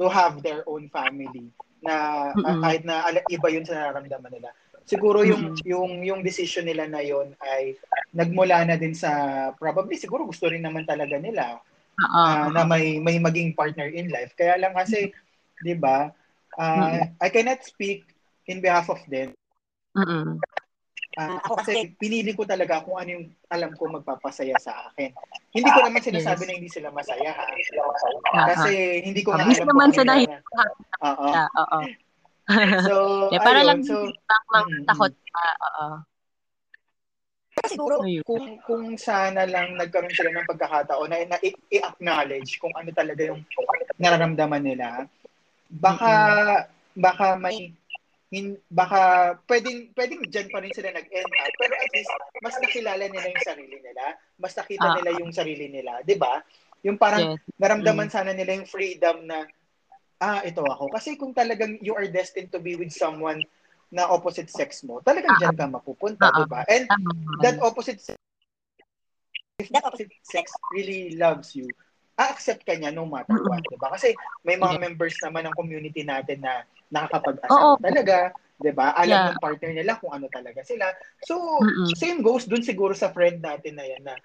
to 0.00 0.04
have 0.08 0.40
their 0.40 0.64
own 0.64 0.88
family 0.88 1.52
na 1.80 2.28
Mm-mm. 2.36 2.60
kahit 2.60 2.82
na 2.84 3.08
iba 3.28 3.48
yun 3.52 3.64
sa 3.64 3.76
nararamdaman 3.76 4.32
nila. 4.32 4.50
Siguro 4.84 5.24
yung 5.24 5.56
Mm-mm. 5.56 5.64
yung 5.64 5.90
yung 6.04 6.20
decision 6.24 6.64
nila 6.68 6.88
na 6.88 7.00
yon 7.04 7.32
ay 7.40 7.76
nagmula 8.12 8.64
na 8.66 8.76
din 8.76 8.92
sa 8.96 9.10
probably 9.56 9.96
siguro 9.96 10.26
gusto 10.26 10.48
rin 10.50 10.64
naman 10.64 10.84
talaga 10.84 11.16
nila 11.20 11.60
ah, 12.00 12.48
na 12.52 12.64
may 12.64 12.98
may 13.00 13.16
maging 13.20 13.52
partner 13.56 13.88
in 13.88 14.08
life. 14.12 14.32
Kaya 14.36 14.56
lang 14.60 14.74
kasi 14.76 15.12
'di 15.60 15.74
ba? 15.76 16.10
ah, 16.58 17.06
I 17.20 17.28
cannot 17.32 17.64
speak 17.64 18.04
in 18.48 18.60
behalf 18.60 18.90
of 18.90 19.00
them. 19.08 19.32
Mm-mm. 19.96 20.40
Ah, 21.18 21.42
ako 21.42 21.58
kasi 21.58 21.90
pinili 21.98 22.30
ko 22.38 22.46
talaga 22.46 22.86
kung 22.86 22.94
ano 22.94 23.18
yung 23.18 23.26
alam 23.50 23.74
ko 23.74 23.90
magpapasaya 23.90 24.54
sa 24.62 24.86
akin. 24.90 25.10
Hindi 25.50 25.66
ko 25.74 25.82
naman 25.82 26.06
sinasabi 26.06 26.46
Yes. 26.46 26.48
na 26.48 26.54
hindi 26.54 26.70
sila 26.70 26.88
masaya 26.94 27.30
ha. 27.34 27.46
Kasi 28.54 29.02
hindi 29.02 29.26
ko 29.26 29.34
nga 29.34 29.42
Mabilis 29.42 29.58
alam 29.58 29.68
naman 29.74 29.86
ano 29.90 29.94
hindi 29.98 30.26
na- 30.30 30.74
Oo. 31.02 31.28
Oo. 31.34 31.80
So, 32.90 32.94
Yeah, 33.30 33.42
para 33.46 33.62
ayun. 33.62 33.68
lang 33.70 33.80
So, 33.86 33.94
bang 34.10 34.46
mang 34.50 34.70
mm, 34.70 34.86
takot. 34.86 35.12
Oo. 35.14 35.86
siguro 37.70 38.02
kung 38.26 38.46
kung 38.66 38.84
sana 38.98 39.46
lang 39.46 39.78
nagkaroon 39.78 40.10
sila 40.10 40.34
ng 40.34 40.48
pagkakataon 40.48 41.10
na, 41.10 41.22
na 41.26 41.38
i-acknowledge 41.70 42.58
kung 42.58 42.74
ano 42.74 42.90
talaga 42.90 43.30
yung 43.30 43.42
nararamdaman 44.00 44.62
nila, 44.64 45.06
baka 45.70 46.14
baka 46.96 47.38
may 47.38 47.70
hin, 48.30 48.54
baka 48.70 49.34
pwedeng 49.50 49.90
pwedeng 49.92 50.22
diyan 50.30 50.48
pa 50.54 50.62
rin 50.62 50.70
sila 50.70 50.94
nag-end 50.94 51.34
up 51.34 51.50
pero 51.58 51.74
at 51.74 51.90
least 51.90 52.14
mas 52.38 52.54
nakilala 52.62 53.10
nila 53.10 53.26
yung 53.26 53.42
sarili 53.42 53.76
nila 53.82 54.14
mas 54.38 54.54
nakita 54.54 54.86
Ah. 54.86 54.94
nila 54.94 55.10
yung 55.18 55.34
sarili 55.34 55.66
nila 55.66 55.98
'di 56.06 56.14
ba 56.14 56.38
yung 56.86 56.94
parang 56.94 57.34
Yes. 57.34 57.42
naramdaman 57.58 58.06
sana 58.08 58.30
nila 58.30 58.54
yung 58.54 58.70
freedom 58.70 59.26
na 59.26 59.50
ah 60.22 60.46
ito 60.46 60.62
ako 60.62 60.94
kasi 60.94 61.18
kung 61.18 61.34
talagang 61.34 61.74
you 61.82 61.90
are 61.92 62.06
destined 62.06 62.54
to 62.54 62.62
be 62.62 62.78
with 62.78 62.94
someone 62.94 63.42
na 63.90 64.06
opposite 64.06 64.46
sex 64.46 64.86
mo 64.86 65.02
talagang 65.02 65.34
Ah. 65.34 65.40
diyan 65.42 65.54
ka 65.58 65.66
mapupunta 65.66 66.30
Ah. 66.30 66.34
'di 66.38 66.46
ba 66.46 66.62
and 66.70 66.86
Tama. 66.86 67.42
that 67.42 67.58
opposite 67.58 67.98
sex 67.98 68.14
if 69.58 69.68
that 69.74 69.82
opposite 69.84 70.14
sex 70.22 70.54
really 70.72 71.18
loves 71.18 71.52
you, 71.52 71.74
a-accept 72.20 72.62
ka 72.68 72.76
niya 72.76 72.92
no 72.92 73.08
matter 73.08 73.40
what, 73.48 73.64
di 73.64 73.80
ba? 73.80 73.88
Kasi 73.96 74.12
may 74.44 74.60
mga 74.60 74.76
Yeah. 74.76 74.84
members 74.84 75.16
naman 75.24 75.48
ng 75.48 75.56
community 75.56 76.04
natin 76.04 76.44
na 76.44 76.68
nakakapag-asawa 76.92 77.72
Oo. 77.72 77.80
talaga, 77.80 78.36
di 78.60 78.70
ba? 78.76 78.92
Alam 78.92 79.24
Yeah. 79.24 79.30
ng 79.32 79.40
partner 79.40 79.72
nila 79.72 79.96
kung 79.96 80.12
ano 80.12 80.28
talaga 80.28 80.60
sila. 80.60 80.92
So, 81.24 81.64
Mm-mm. 81.64 81.96
same 81.96 82.20
goes 82.20 82.44
dun 82.44 82.60
siguro 82.60 82.92
sa 82.92 83.08
friend 83.16 83.40
natin 83.40 83.80
na 83.80 83.86
yan 83.88 84.02
na 84.04 84.16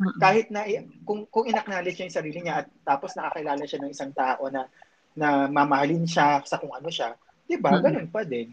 Mm-mm. 0.00 0.20
kahit 0.20 0.46
na 0.52 0.68
kung 1.08 1.24
kung 1.32 1.48
inacknowledge 1.48 1.96
niya 1.98 2.06
yung 2.08 2.18
sarili 2.20 2.38
niya 2.44 2.54
at 2.64 2.68
tapos 2.84 3.16
nakakilala 3.16 3.64
siya 3.64 3.80
ng 3.82 3.92
isang 3.92 4.12
tao 4.12 4.46
na 4.52 4.68
na 5.16 5.48
mamahalin 5.50 6.04
siya 6.06 6.44
sa 6.46 6.60
kung 6.60 6.72
ano 6.76 6.88
siya, 6.92 7.16
'di 7.48 7.56
ba? 7.58 7.76
Mm. 7.76 7.82
Ganun 7.82 8.08
pa 8.12 8.22
din. 8.22 8.52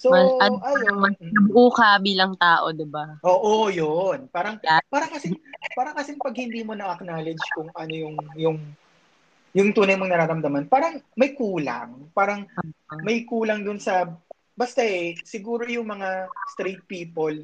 So, 0.00 0.08
Mas- 0.08 0.32
ano, 0.40 0.56
ayun. 0.64 0.96
mas 0.96 1.12
nabuo 1.20 1.68
ka 1.68 2.00
bilang 2.00 2.32
tao, 2.32 2.72
di 2.72 2.88
ba? 2.88 3.20
Oo, 3.20 3.68
'yun. 3.68 4.32
Parang 4.32 4.56
Yeah. 4.64 4.80
parang 4.88 5.12
kasi 5.12 5.28
parang 5.76 5.92
kasi 5.92 6.16
pag 6.16 6.32
hindi 6.32 6.64
mo 6.64 6.72
na-acknowledge 6.72 7.44
kung 7.52 7.68
ano 7.76 7.92
yung 7.92 8.16
yung 8.32 8.56
yung 9.52 9.76
tunay 9.76 10.00
mong 10.00 10.08
nararamdaman, 10.08 10.64
parang 10.72 11.04
may 11.12 11.36
kulang. 11.36 12.08
Parang 12.16 12.48
Ah. 12.88 12.96
may 13.04 13.28
kulang 13.28 13.60
dun 13.60 13.76
sa 13.76 14.08
basta 14.56 14.80
eh 14.80 15.20
siguro 15.20 15.68
yung 15.68 15.84
mga 15.86 16.32
straight 16.48 16.80
people 16.88 17.36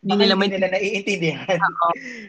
Hindi 0.00 0.16
nila 0.16 0.34
hindi 0.34 0.40
may 0.40 0.50
nila 0.50 0.68
naiintindihan. 0.72 1.60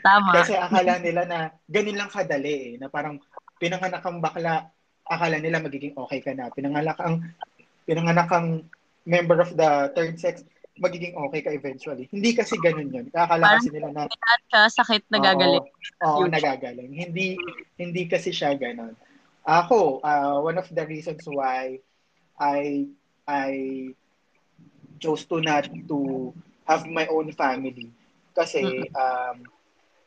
tama. 0.04 0.30
Kasi 0.36 0.54
akala 0.54 1.00
nila 1.00 1.26
na 1.26 1.40
ganun 1.66 1.98
lang 1.98 2.12
kadali 2.12 2.54
eh, 2.54 2.72
na 2.78 2.86
parang 2.86 3.18
pinanganak 3.58 4.04
kang 4.04 4.20
bakla, 4.20 4.68
akala 5.08 5.40
nila 5.40 5.58
magiging 5.58 5.96
okay 5.96 6.20
ka 6.20 6.36
na. 6.36 6.52
Pinanganak 6.52 7.00
ang 7.00 7.24
pinanganak 7.82 8.28
kang 8.28 8.68
member 9.06 9.42
of 9.42 9.54
the 9.58 9.92
third 9.96 10.18
sex, 10.20 10.44
magiging 10.78 11.18
okay 11.18 11.42
ka 11.42 11.52
eventually. 11.52 12.08
Hindi 12.10 12.34
kasi 12.34 12.58
ganun 12.58 12.90
yun. 12.90 13.06
Akala 13.14 13.58
kasi 13.58 13.70
nila 13.70 13.92
na 13.94 14.08
siya, 14.52 14.62
sakit 14.72 15.04
na 15.12 15.18
gagaling. 15.20 15.66
Oo, 16.02 16.24
oo, 16.24 16.28
nagagaling. 16.28 16.92
Hindi 16.92 17.38
hindi 17.78 18.04
kasi 18.08 18.34
siya 18.34 18.56
ganun. 18.56 18.96
Ako, 19.42 20.06
uh, 20.06 20.38
one 20.42 20.58
of 20.62 20.70
the 20.70 20.86
reasons 20.86 21.26
why 21.26 21.82
I 22.38 22.90
I 23.26 23.52
chose 25.02 25.26
to 25.30 25.42
not 25.42 25.66
to 25.90 26.30
have 26.70 26.86
my 26.86 27.10
own 27.10 27.34
family 27.34 27.90
kasi 28.38 28.86
um, 28.94 29.42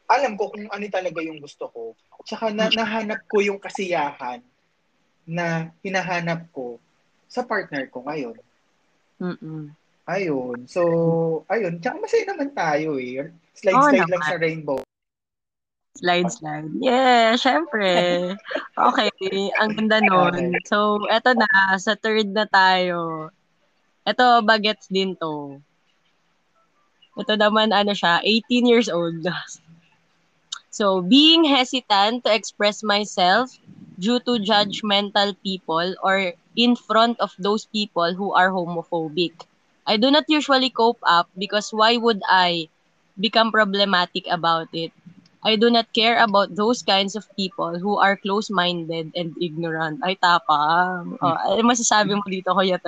alam 0.09 0.37
ko 0.37 0.53
kung 0.53 0.69
ano 0.69 0.85
talaga 0.89 1.21
yung 1.25 1.41
gusto 1.41 1.69
ko. 1.73 1.83
Tsaka 2.25 2.53
na, 2.53 2.69
nahanap 2.73 3.25
ko 3.29 3.41
yung 3.41 3.61
kasiyahan 3.61 4.41
na 5.25 5.73
hinahanap 5.81 6.49
ko 6.53 6.77
sa 7.29 7.45
partner 7.45 7.89
ko 7.89 8.05
ngayon. 8.05 8.37
Mm-mm. 9.25 9.73
Ayun. 10.05 10.69
So, 10.69 10.83
ayun. 11.49 11.81
Tsaka 11.81 11.97
masaya 11.97 12.25
naman 12.29 12.53
tayo 12.53 13.01
eh. 13.01 13.33
Slide, 13.57 13.77
Oo 13.81 13.89
slide 13.89 14.05
lang 14.05 14.13
naman. 14.13 14.29
sa 14.29 14.37
rainbow. 14.37 14.79
Slide, 15.97 16.29
slide. 16.29 16.71
Yeah, 16.77 17.39
syempre. 17.41 17.89
Okay, 18.75 19.09
ang 19.57 19.71
ganda 19.79 20.03
nun. 20.03 20.59
So, 20.67 21.07
eto 21.07 21.33
na, 21.33 21.79
sa 21.79 21.95
third 21.95 22.29
na 22.35 22.45
tayo. 22.45 23.31
Eto, 24.05 24.43
bagets 24.45 24.91
din 24.91 25.15
to. 25.17 25.63
Ito 27.15 27.39
naman, 27.39 27.71
ano 27.71 27.95
siya, 27.95 28.21
18 28.21 28.67
years 28.67 28.91
old. 28.91 29.23
So, 30.75 31.01
being 31.07 31.47
hesitant 31.47 32.27
to 32.27 32.35
express 32.35 32.83
myself 32.83 33.55
due 33.95 34.19
to 34.27 34.43
judgmental 34.43 35.39
people 35.47 35.95
or 36.03 36.35
in 36.57 36.77
front 36.77 37.19
of 37.21 37.35
those 37.39 37.67
people 37.67 38.15
who 38.15 38.33
are 38.33 38.51
homophobic. 38.51 39.35
I 39.87 39.97
do 39.97 40.11
not 40.11 40.25
usually 40.29 40.71
cope 40.71 41.03
up 41.03 41.29
because 41.37 41.71
why 41.71 41.97
would 41.97 42.23
I 42.29 42.69
become 43.21 43.53
problematic 43.53 44.25
about 44.31 44.69
it? 44.73 44.93
I 45.45 45.61
do 45.61 45.69
not 45.69 45.93
care 45.93 46.25
about 46.25 46.57
those 46.57 46.81
kinds 46.81 47.13
of 47.15 47.29
people 47.37 47.77
who 47.77 48.01
are 48.01 48.17
close-minded 48.17 49.13
and 49.13 49.37
ignorant. 49.37 50.01
Ay, 50.01 50.17
tapang. 50.17 51.21
Oh, 51.21 51.37
ay, 51.37 51.61
masasabi 51.61 52.17
mo 52.17 52.25
dito, 52.25 52.49
Kuya? 52.49 52.81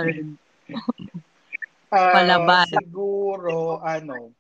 Ah, 1.92 2.16
Palaban. 2.16 2.66
siguro, 2.66 3.78
ano, 3.84 4.32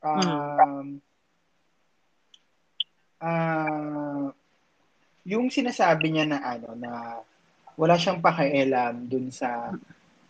um, 0.00 0.96
ah, 3.20 4.32
yung 5.28 5.52
sinasabi 5.52 6.08
niya 6.08 6.24
na 6.24 6.38
ano, 6.40 6.72
na 6.72 7.20
wala 7.76 7.96
siyang 8.00 8.24
pakialam 8.24 9.08
dun 9.08 9.28
sa, 9.30 9.72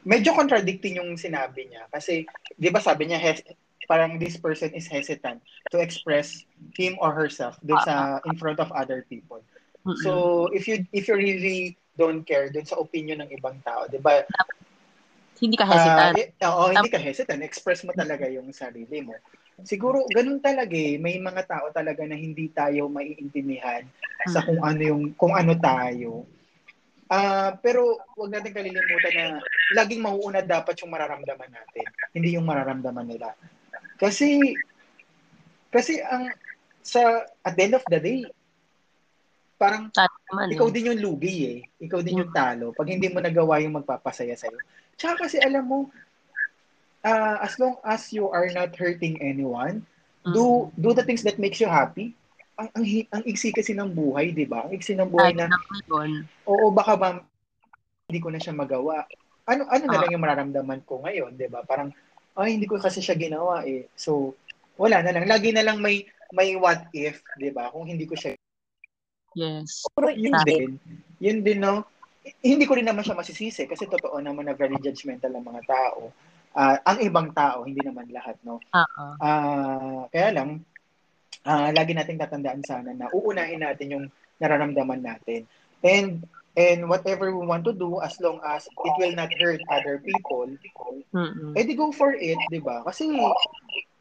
medyo 0.06 0.34
contradicting 0.34 0.98
yung 0.98 1.14
sinabi 1.18 1.70
niya. 1.70 1.86
Kasi, 1.90 2.26
di 2.54 2.68
ba 2.70 2.82
sabi 2.82 3.10
niya, 3.10 3.18
hes- 3.18 3.46
parang 3.86 4.18
this 4.18 4.34
person 4.34 4.74
is 4.74 4.90
hesitant 4.90 5.38
to 5.70 5.78
express 5.78 6.42
him 6.74 6.98
or 6.98 7.14
herself 7.14 7.54
dun 7.62 7.78
sa, 7.82 8.18
in 8.26 8.34
front 8.34 8.58
of 8.58 8.70
other 8.74 9.06
people. 9.06 9.42
So, 10.02 10.50
if 10.50 10.66
you, 10.66 10.82
if 10.90 11.06
you 11.06 11.14
really 11.14 11.78
don't 11.96 12.26
care 12.26 12.50
dun 12.50 12.66
sa 12.66 12.76
opinion 12.82 13.22
ng 13.22 13.30
ibang 13.38 13.62
tao, 13.62 13.86
di 13.86 14.02
ba, 14.02 14.26
hindi 15.36 15.56
ka 15.56 15.66
hesitant. 15.68 16.12
Ah, 16.16 16.16
eh, 16.16 16.28
oo, 16.48 16.64
hindi 16.72 16.88
ka 16.88 16.98
hesitant. 17.00 17.40
Express 17.44 17.84
mo 17.84 17.92
talaga 17.92 18.24
yung 18.26 18.50
sarili 18.56 19.04
mo. 19.04 19.12
Siguro, 19.64 20.04
ganun 20.08 20.40
talaga 20.40 20.72
eh. 20.72 20.96
May 20.96 21.20
mga 21.20 21.44
tao 21.44 21.68
talaga 21.72 22.04
na 22.08 22.16
hindi 22.16 22.48
tayo 22.52 22.88
maiintindihan 22.88 23.84
sa 24.28 24.40
kung 24.44 24.60
ano 24.64 24.80
yung, 24.80 25.02
kung 25.16 25.32
ano 25.36 25.52
tayo. 25.56 26.24
Ah, 27.06 27.54
pero 27.62 28.02
wag 28.18 28.34
natin 28.34 28.50
kalilimutan 28.50 29.14
na 29.14 29.26
laging 29.70 30.02
mauuna 30.02 30.42
dapat 30.42 30.74
yung 30.82 30.90
mararamdaman 30.90 31.50
natin, 31.50 31.86
hindi 32.10 32.34
yung 32.34 32.46
mararamdaman 32.46 33.06
nila. 33.06 33.34
Kasi 33.98 34.58
kasi 35.70 36.02
ang 36.02 36.34
sa 36.82 37.26
at 37.42 37.54
the 37.54 37.62
end 37.62 37.74
of 37.78 37.86
the 37.86 37.98
day, 37.98 38.20
parang 39.58 39.90
Tama 39.94 40.14
naman 40.30 40.54
ikaw 40.54 40.68
eh. 40.70 40.72
din 40.74 40.88
yung 40.94 41.00
lugi 41.02 41.34
eh. 41.46 41.58
Ikaw 41.86 42.00
din 42.02 42.22
yung 42.26 42.32
talo 42.34 42.74
pag 42.74 42.90
hindi 42.90 43.06
mo 43.10 43.22
nagawa 43.22 43.62
yung 43.62 43.78
magpapasaya 43.78 44.34
sa'yo. 44.34 44.58
Tsaka 44.98 45.26
kasi 45.26 45.38
alam 45.38 45.62
mo, 45.66 45.78
ah, 47.06 47.38
as 47.42 47.54
long 47.58 47.78
as 47.86 48.10
you 48.10 48.26
are 48.30 48.50
not 48.50 48.74
hurting 48.74 49.18
anyone, 49.22 49.86
do 50.26 50.74
do 50.74 50.90
the 50.90 51.06
things 51.06 51.22
that 51.22 51.38
makes 51.38 51.62
you 51.62 51.70
happy. 51.70 52.18
Ang 52.56 52.68
ang, 52.72 52.84
ang 53.12 53.22
iksi 53.28 53.52
kasi 53.52 53.76
ng 53.76 53.92
buhay, 53.92 54.32
'di 54.32 54.48
ba? 54.48 54.64
Ang 54.64 54.80
iksi 54.80 54.96
ng 54.96 55.12
buhay 55.12 55.36
Kahit 55.36 55.44
na 55.44 55.46
yun. 55.84 56.12
oo 56.48 56.66
baka 56.72 56.92
ba 56.96 57.08
hindi 58.08 58.18
ko 58.22 58.32
na 58.32 58.40
siya 58.40 58.56
magawa. 58.56 59.04
Ano 59.44 59.68
ano 59.68 59.84
na 59.84 59.98
Ah. 59.98 60.00
lang 60.04 60.10
yung 60.16 60.24
mararamdaman 60.24 60.80
ko 60.88 61.04
ngayon, 61.04 61.36
'di 61.36 61.52
ba? 61.52 61.60
Parang 61.68 61.92
ay 62.36 62.56
hindi 62.56 62.64
ko 62.68 62.80
kasi 62.80 63.04
siya 63.04 63.16
ginawa 63.16 63.60
eh. 63.68 63.92
So 63.92 64.32
wala 64.80 65.04
na 65.04 65.12
lang. 65.12 65.28
Lagi 65.28 65.52
na 65.52 65.64
lang 65.64 65.84
may 65.84 66.08
may 66.32 66.56
what 66.56 66.88
if, 66.96 67.20
'di 67.36 67.52
ba? 67.52 67.68
Kung 67.68 67.84
hindi 67.88 68.08
ko 68.08 68.16
siya 68.16 68.32
Yes. 69.36 69.84
Pero 69.92 70.08
yun 70.16 70.32
Tama. 70.32 70.48
din, 70.48 70.70
yun 71.20 71.38
din, 71.44 71.60
no? 71.60 71.84
Hindi 72.40 72.64
ko 72.64 72.72
rin 72.72 72.88
naman 72.88 73.04
siya 73.04 73.12
masisisi 73.20 73.68
kasi 73.68 73.84
totoo 73.84 74.16
naman 74.18 74.48
na 74.48 74.56
very 74.56 74.80
judgmental 74.80 75.28
ang 75.36 75.44
mga 75.44 75.62
tao. 75.68 76.08
Ah, 76.56 76.80
ang 76.88 77.04
ibang 77.04 77.36
tao, 77.36 77.68
hindi 77.68 77.84
naman 77.84 78.08
lahat, 78.08 78.40
no? 78.40 78.64
Oo. 78.72 79.04
Ah, 79.20 80.08
kaya 80.08 80.32
lang, 80.32 80.64
ah, 81.46 81.70
lagi 81.72 81.94
nating 81.94 82.20
tatandaan 82.20 82.62
sana 82.66 82.90
na 82.92 83.06
uunahin 83.14 83.62
natin 83.62 83.88
yung 83.94 84.04
nararamdaman 84.42 85.00
natin. 85.00 85.46
And 85.86 86.26
and 86.56 86.88
whatever 86.88 87.30
we 87.30 87.44
want 87.46 87.64
to 87.68 87.72
do 87.76 88.00
as 88.02 88.16
long 88.18 88.40
as 88.42 88.66
it 88.66 88.94
will 88.98 89.14
not 89.14 89.30
hurt 89.38 89.62
other 89.70 90.02
people, 90.02 90.50
Mm-mm. 91.14 91.52
eh 91.54 91.64
di 91.64 91.78
go 91.78 91.94
for 91.94 92.12
it, 92.12 92.40
'di 92.50 92.60
ba? 92.60 92.82
Kasi 92.84 93.12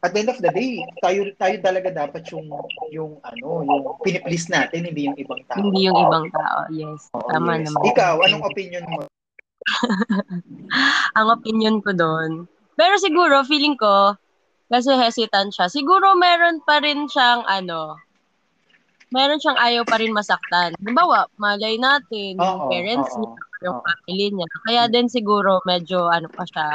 at 0.04 0.12
the 0.12 0.20
end 0.20 0.30
of 0.30 0.38
the 0.38 0.52
day, 0.52 0.82
tayo 1.00 1.30
tayo 1.40 1.56
talaga 1.62 1.88
dapat 1.90 2.22
yung 2.30 2.46
yung 2.92 3.12
ano, 3.24 3.64
yung 3.64 3.84
piniplease 4.04 4.48
natin, 4.52 4.86
hindi 4.86 5.08
yung 5.08 5.18
ibang 5.18 5.42
tao. 5.48 5.58
Hindi 5.60 5.88
yung 5.88 5.98
ibang 5.98 6.26
tao. 6.30 6.58
Yes. 6.68 7.08
Oo, 7.16 7.28
Tama 7.32 7.58
yes. 7.58 7.64
naman. 7.70 7.82
Ikaw, 7.90 8.14
anong 8.28 8.44
opinion 8.44 8.84
mo? 8.86 9.00
Ang 11.18 11.28
opinion 11.32 11.76
ko 11.82 11.90
doon. 11.96 12.30
Pero 12.76 12.94
siguro, 13.00 13.42
feeling 13.48 13.74
ko, 13.74 14.14
kasi 14.72 14.90
hesitant 14.98 15.50
siya, 15.54 15.66
siguro 15.70 16.14
meron 16.18 16.58
pa 16.66 16.82
rin 16.82 17.06
siyang 17.06 17.42
ano, 17.46 18.02
meron 19.14 19.38
siyang 19.42 19.58
ayaw 19.60 19.84
pa 19.86 19.96
rin 20.02 20.12
masaktan. 20.14 20.74
Halimbawa, 20.82 21.30
malay 21.38 21.78
natin, 21.78 22.42
yung 22.42 22.60
Oo, 22.60 22.70
parents 22.70 23.14
oo, 23.18 23.22
niya, 23.22 23.32
yung 23.64 23.76
oo. 23.76 23.82
family 23.84 24.26
niya. 24.34 24.48
Kaya 24.66 24.82
din 24.90 25.06
siguro 25.10 25.62
medyo 25.66 26.10
ano 26.10 26.28
pa 26.34 26.44
siya, 26.48 26.68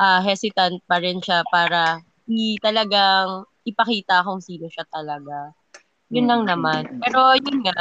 ah 0.00 0.20
hesitant 0.24 0.80
pa 0.88 0.98
rin 1.04 1.18
siya 1.22 1.44
para 1.48 2.02
i 2.30 2.56
talagang 2.62 3.46
ipakita 3.66 4.22
kung 4.26 4.40
sino 4.42 4.66
siya 4.70 4.84
talaga. 4.90 5.52
Yun 6.14 6.26
lang 6.30 6.42
Mm, 6.56 6.58
naman. 6.58 6.84
Pero 7.02 7.34
yun 7.38 7.62
nga, 7.66 7.76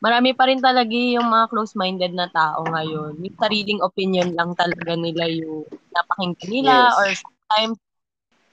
marami 0.00 0.32
pa 0.32 0.48
rin 0.48 0.58
talaga 0.58 0.90
yung 0.90 1.28
mga 1.28 1.46
close-minded 1.52 2.12
na 2.16 2.26
tao 2.32 2.64
ngayon. 2.64 3.20
Yung 3.20 3.36
sariling 3.36 3.80
opinion 3.84 4.32
lang 4.32 4.56
talaga 4.56 4.96
nila 4.96 5.28
yung 5.28 5.68
napakinggan 5.92 6.50
nila 6.50 6.74
Yes. 6.88 6.96
or 6.96 7.08
sometimes, 7.14 7.78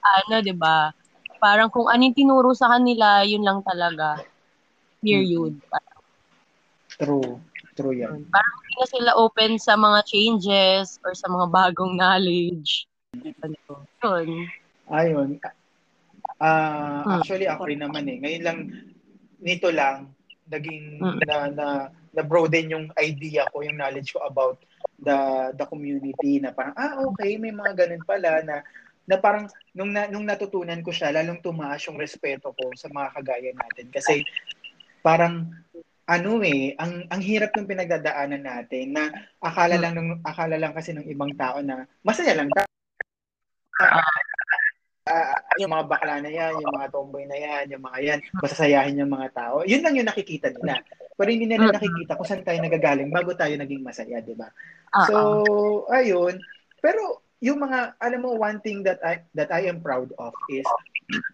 ano, 0.04 0.34
di 0.44 0.54
ba? 0.54 0.92
Parang 1.40 1.72
kung 1.72 1.88
anong 1.88 2.14
tinuro 2.14 2.52
sa 2.52 2.76
kanila, 2.76 3.24
yun 3.24 3.42
lang 3.42 3.64
talaga. 3.64 4.20
Period. 5.00 5.56
True. 7.00 7.40
True 7.78 7.94
yan. 7.94 8.26
Parang 8.28 8.54
hindi 8.58 8.74
na 8.74 8.86
sila 8.90 9.10
open 9.14 9.54
sa 9.56 9.78
mga 9.78 10.02
changes 10.04 10.98
or 11.06 11.14
sa 11.14 11.30
mga 11.30 11.46
bagong 11.48 11.94
knowledge. 11.94 12.90
Ano, 13.40 13.86
yun. 14.02 14.28
Ayun. 14.90 15.28
Uh. 16.42 17.22
Actually, 17.22 17.46
ako 17.46 17.70
rin 17.70 17.80
naman 17.80 18.04
eh. 18.10 18.18
Ngayon 18.18 18.42
lang, 18.42 18.58
nito 19.38 19.70
lang, 19.70 20.10
naging 20.48 20.84
Hmm. 20.98 21.20
na, 21.22 21.36
na, 21.52 21.66
na 22.12 22.22
broaden 22.24 22.72
yung 22.72 22.86
idea 22.98 23.46
ko, 23.52 23.62
yung 23.62 23.78
knowledge 23.78 24.16
ko 24.16 24.24
about 24.24 24.58
the 24.98 25.14
the 25.54 25.62
community 25.70 26.42
na 26.42 26.50
parang 26.50 26.74
ah 26.74 26.98
okay 27.06 27.38
may 27.38 27.54
mga 27.54 27.86
ganun 27.86 28.02
pala 28.02 28.42
na 28.42 28.66
na 29.08 29.16
parang 29.16 29.46
nung 29.72 29.94
na, 29.94 30.10
nung 30.10 30.26
natutunan 30.26 30.82
ko 30.82 30.90
siya 30.90 31.14
lalong 31.14 31.40
tumaas 31.40 31.80
yung 31.86 31.96
respeto 31.96 32.52
ko 32.52 32.74
sa 32.76 32.92
mga 32.92 33.08
kagaya 33.14 33.50
natin. 33.56 33.88
Kasi 33.88 34.20
parang 35.00 35.48
ano 36.04 36.40
eh 36.44 36.76
ang 36.76 37.08
ang 37.08 37.22
hirap 37.24 37.56
ng 37.56 37.68
pinagdadaanan 37.68 38.44
natin 38.44 38.92
na 38.92 39.08
akala 39.40 39.80
lang 39.80 39.96
nung 39.96 40.20
akala 40.20 40.60
lang 40.60 40.76
kasi 40.76 40.92
ng 40.92 41.08
ibang 41.08 41.32
tao 41.38 41.64
na 41.64 41.88
masaya 42.04 42.36
lang. 42.36 42.52
Ta- 42.52 42.68
Ah, 45.08 45.32
yung 45.56 45.72
mga 45.72 45.88
bakla 45.88 46.20
na 46.20 46.28
yan, 46.28 46.52
yung 46.60 46.74
mga 46.76 46.92
tomboy 46.92 47.24
na 47.24 47.38
yan, 47.40 47.64
yung 47.72 47.80
mga 47.80 47.98
yan, 48.04 48.18
masasayahin 48.44 49.00
yung 49.00 49.08
mga 49.08 49.28
tao. 49.32 49.64
Yun 49.64 49.80
lang 49.80 49.96
yung 49.96 50.08
nakikita 50.08 50.52
nila. 50.52 50.84
Pero 51.16 51.28
hindi 51.32 51.48
nila 51.48 51.72
nakikita 51.72 52.14
kung 52.14 52.28
saan 52.28 52.44
tayo 52.44 52.60
nagagaling 52.60 53.10
bago 53.10 53.32
tayo 53.32 53.56
naging 53.56 53.80
masaya, 53.80 54.20
di 54.20 54.36
ba? 54.36 54.52
Ah, 54.92 55.08
So, 55.08 55.16
ayun. 55.88 56.38
Pero 56.78 57.24
yung 57.40 57.58
mga, 57.64 57.96
alam 57.98 58.20
mo, 58.20 58.36
one 58.36 58.60
thing 58.60 58.84
that 58.84 58.98
I 59.00 59.22
that 59.34 59.48
I 59.54 59.70
am 59.70 59.78
proud 59.78 60.10
of 60.18 60.34
is 60.50 60.66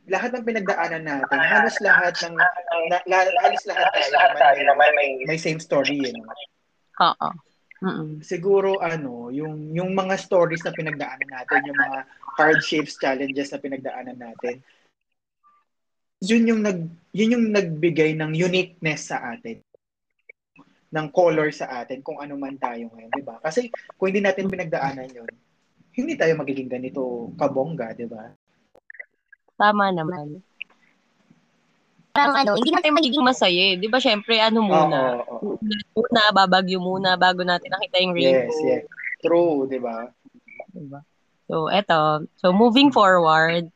lahat 0.06 0.36
ng 0.36 0.44
pinagdaanan 0.44 1.02
natin, 1.02 1.38
halos 1.40 1.76
lahat 1.80 2.14
ng 2.22 2.36
na, 2.36 2.98
la, 3.08 3.18
halos 3.42 3.64
lahat 3.66 3.90
tayo 4.38 4.60
naman 4.68 4.88
may, 4.94 5.10
may 5.24 5.40
same 5.40 5.58
story, 5.58 5.98
you 5.98 6.12
know? 6.12 6.28
Oo. 7.10 7.28
Mm-mm. 7.84 8.24
Siguro 8.24 8.80
ano, 8.80 9.28
yung 9.28 9.76
yung 9.76 9.92
mga 9.92 10.16
stories 10.16 10.64
na 10.64 10.72
pinagdaanan 10.72 11.28
natin, 11.28 11.68
yung 11.68 11.76
mga 11.76 11.98
hardships, 12.34 12.98
challenges 12.98 13.50
na 13.50 13.62
pinagdaanan 13.62 14.18
natin. 14.18 14.60
Yun 16.24 16.48
yung 16.50 16.60
nag 16.64 16.78
yun 17.14 17.34
yung 17.38 17.46
nagbigay 17.52 18.16
ng 18.16 18.32
uniqueness 18.34 19.12
sa 19.12 19.34
atin 19.34 19.60
ng 20.94 21.06
color 21.10 21.50
sa 21.50 21.82
atin 21.82 21.98
kung 22.06 22.22
ano 22.22 22.38
man 22.38 22.54
tayo 22.54 22.86
ngayon, 22.94 23.10
'di 23.10 23.24
ba? 23.26 23.42
Kasi 23.42 23.66
kung 23.98 24.14
hindi 24.14 24.22
natin 24.22 24.46
pinagdaanan 24.46 25.10
'yon, 25.10 25.30
hindi 25.98 26.14
tayo 26.14 26.38
magiging 26.38 26.70
ganito 26.70 27.34
kabongga, 27.34 27.98
'di 27.98 28.06
ba? 28.06 28.30
Tama 29.58 29.90
naman. 29.90 30.38
Parang 32.14 32.38
ano, 32.38 32.54
hindi 32.54 32.70
natin 32.70 32.94
magiging 32.94 33.26
masaya 33.26 33.74
eh. 33.74 33.76
Di 33.78 33.90
ba, 33.90 33.98
syempre, 33.98 34.38
ano 34.38 34.62
muna? 34.62 35.18
Oo, 35.18 35.50
oo. 35.50 35.58
Muna, 35.98 36.30
babagyo 36.30 36.78
muna 36.78 37.18
bago 37.18 37.42
natin 37.42 37.74
nakita 37.74 37.98
yung 37.98 38.14
Yes, 38.14 38.54
rainbow. 38.54 38.62
yes. 38.70 38.84
True, 39.18 39.66
'di 39.66 39.78
ba? 39.82 40.14
Diba? 40.70 41.02
So, 41.54 41.70
eto. 41.70 42.26
So, 42.42 42.50
moving 42.50 42.90
forward. 42.90 43.70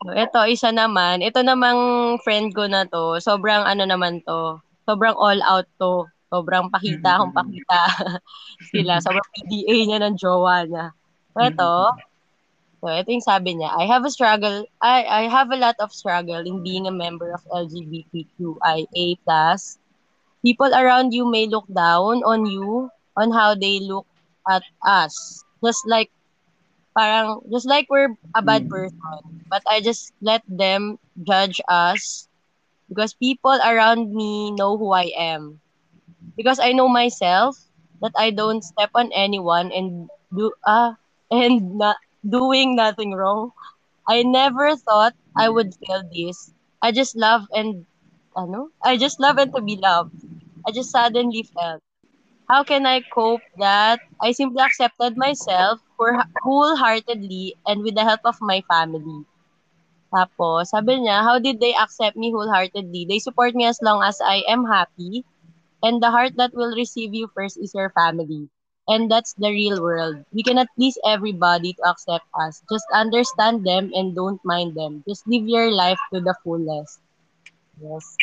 So, 0.00 0.08
eto, 0.08 0.48
isa 0.48 0.72
naman. 0.72 1.20
Ito 1.20 1.44
namang 1.44 1.76
friend 2.24 2.48
ko 2.56 2.64
na 2.64 2.88
to. 2.88 3.20
Sobrang 3.20 3.60
ano 3.60 3.84
naman 3.84 4.24
to. 4.24 4.56
Sobrang 4.88 5.12
all 5.12 5.36
out 5.44 5.68
to. 5.76 6.08
Sobrang 6.32 6.72
pakita 6.72 7.20
kung 7.20 7.36
pakita 7.36 7.80
sila. 8.72 9.04
Sobrang 9.04 9.28
PDA 9.36 9.76
niya 9.84 10.00
ng 10.00 10.16
jowa 10.16 10.64
niya. 10.64 10.96
So, 11.36 11.44
eto. 11.44 11.92
So, 12.80 12.88
ito 12.88 13.12
yung 13.12 13.28
sabi 13.28 13.52
niya. 13.60 13.76
I 13.76 13.84
have 13.84 14.08
a 14.08 14.12
struggle. 14.12 14.64
I, 14.80 15.04
I 15.04 15.22
have 15.28 15.52
a 15.52 15.60
lot 15.60 15.76
of 15.84 15.92
struggle 15.92 16.40
in 16.40 16.64
being 16.64 16.88
a 16.88 16.94
member 16.96 17.36
of 17.36 17.44
LGBTQIA+. 17.52 19.20
People 20.40 20.72
around 20.72 21.12
you 21.12 21.28
may 21.28 21.52
look 21.52 21.68
down 21.68 22.24
on 22.24 22.48
you 22.48 22.88
on 23.12 23.28
how 23.28 23.52
they 23.52 23.84
look 23.84 24.08
at 24.48 24.64
us. 24.80 25.44
Just 25.60 25.84
like 25.84 26.08
parang 26.96 27.40
just 27.52 27.68
like 27.68 27.86
we're 27.90 28.14
a 28.34 28.42
bad 28.42 28.66
Mm. 28.66 28.70
person 28.70 29.20
but 29.50 29.62
i 29.70 29.80
just 29.80 30.12
let 30.20 30.42
them 30.48 30.96
judge 31.22 31.60
us 31.68 32.28
because 32.88 33.14
people 33.14 33.56
around 33.64 34.12
me 34.14 34.50
know 34.52 34.76
who 34.78 34.92
i 34.92 35.10
am. 35.16 35.60
Because 36.36 36.58
i 36.60 36.72
know 36.72 36.88
myself 36.88 37.56
that 38.00 38.12
i 38.16 38.30
don't 38.30 38.62
step 38.64 38.90
on 38.94 39.10
anyone 39.12 39.70
and 39.72 40.08
do 40.34 40.52
ah 40.66 40.96
and 41.30 41.76
not 41.78 41.96
doing 42.26 42.74
nothing 42.76 43.12
wrong. 43.12 43.52
I 44.08 44.22
never 44.22 44.76
thought 44.76 45.14
i 45.36 45.48
would 45.48 45.74
feel 45.80 46.02
this. 46.12 46.52
I 46.82 46.92
just 46.92 47.16
love 47.16 47.46
and 47.52 47.86
ano? 48.36 48.70
I 48.82 48.96
just 48.96 49.20
love 49.20 49.38
and 49.38 49.52
to 49.54 49.62
be 49.62 49.76
loved. 49.80 50.12
I 50.66 50.72
just 50.72 50.90
suddenly 50.90 51.44
felt 51.54 51.82
how 52.48 52.62
can 52.64 52.86
I 52.86 53.00
cope 53.00 53.42
that 53.58 54.00
I 54.20 54.32
simply 54.32 54.62
accepted 54.62 55.16
myself 55.16 55.80
for 55.96 56.16
wholeheartedly 56.42 57.56
and 57.66 57.82
with 57.82 57.94
the 57.94 58.04
help 58.04 58.20
of 58.24 58.36
my 58.40 58.62
family. 58.70 59.26
Tapos, 60.14 60.70
sabi 60.70 60.94
niya, 61.02 61.22
how 61.22 61.38
did 61.38 61.60
they 61.60 61.74
accept 61.74 62.16
me 62.16 62.30
wholeheartedly? 62.32 63.04
They 63.06 63.18
support 63.18 63.54
me 63.54 63.64
as 63.66 63.80
long 63.82 64.02
as 64.02 64.18
I 64.22 64.42
am 64.48 64.64
happy 64.66 65.24
and 65.82 66.02
the 66.02 66.10
heart 66.10 66.36
that 66.36 66.54
will 66.54 66.74
receive 66.74 67.14
you 67.14 67.28
first 67.34 67.56
is 67.58 67.74
your 67.74 67.90
family. 67.90 68.48
And 68.88 69.10
that's 69.10 69.34
the 69.34 69.50
real 69.50 69.82
world. 69.82 70.24
We 70.32 70.42
cannot 70.42 70.68
please 70.76 70.98
everybody 71.04 71.72
to 71.74 71.82
accept 71.88 72.26
us. 72.38 72.62
Just 72.70 72.86
understand 72.92 73.64
them 73.66 73.90
and 73.94 74.14
don't 74.14 74.40
mind 74.44 74.74
them. 74.74 75.02
Just 75.08 75.26
live 75.26 75.46
your 75.48 75.70
life 75.72 75.98
to 76.12 76.20
the 76.20 76.34
fullest. 76.44 77.00
Yes. 77.80 78.18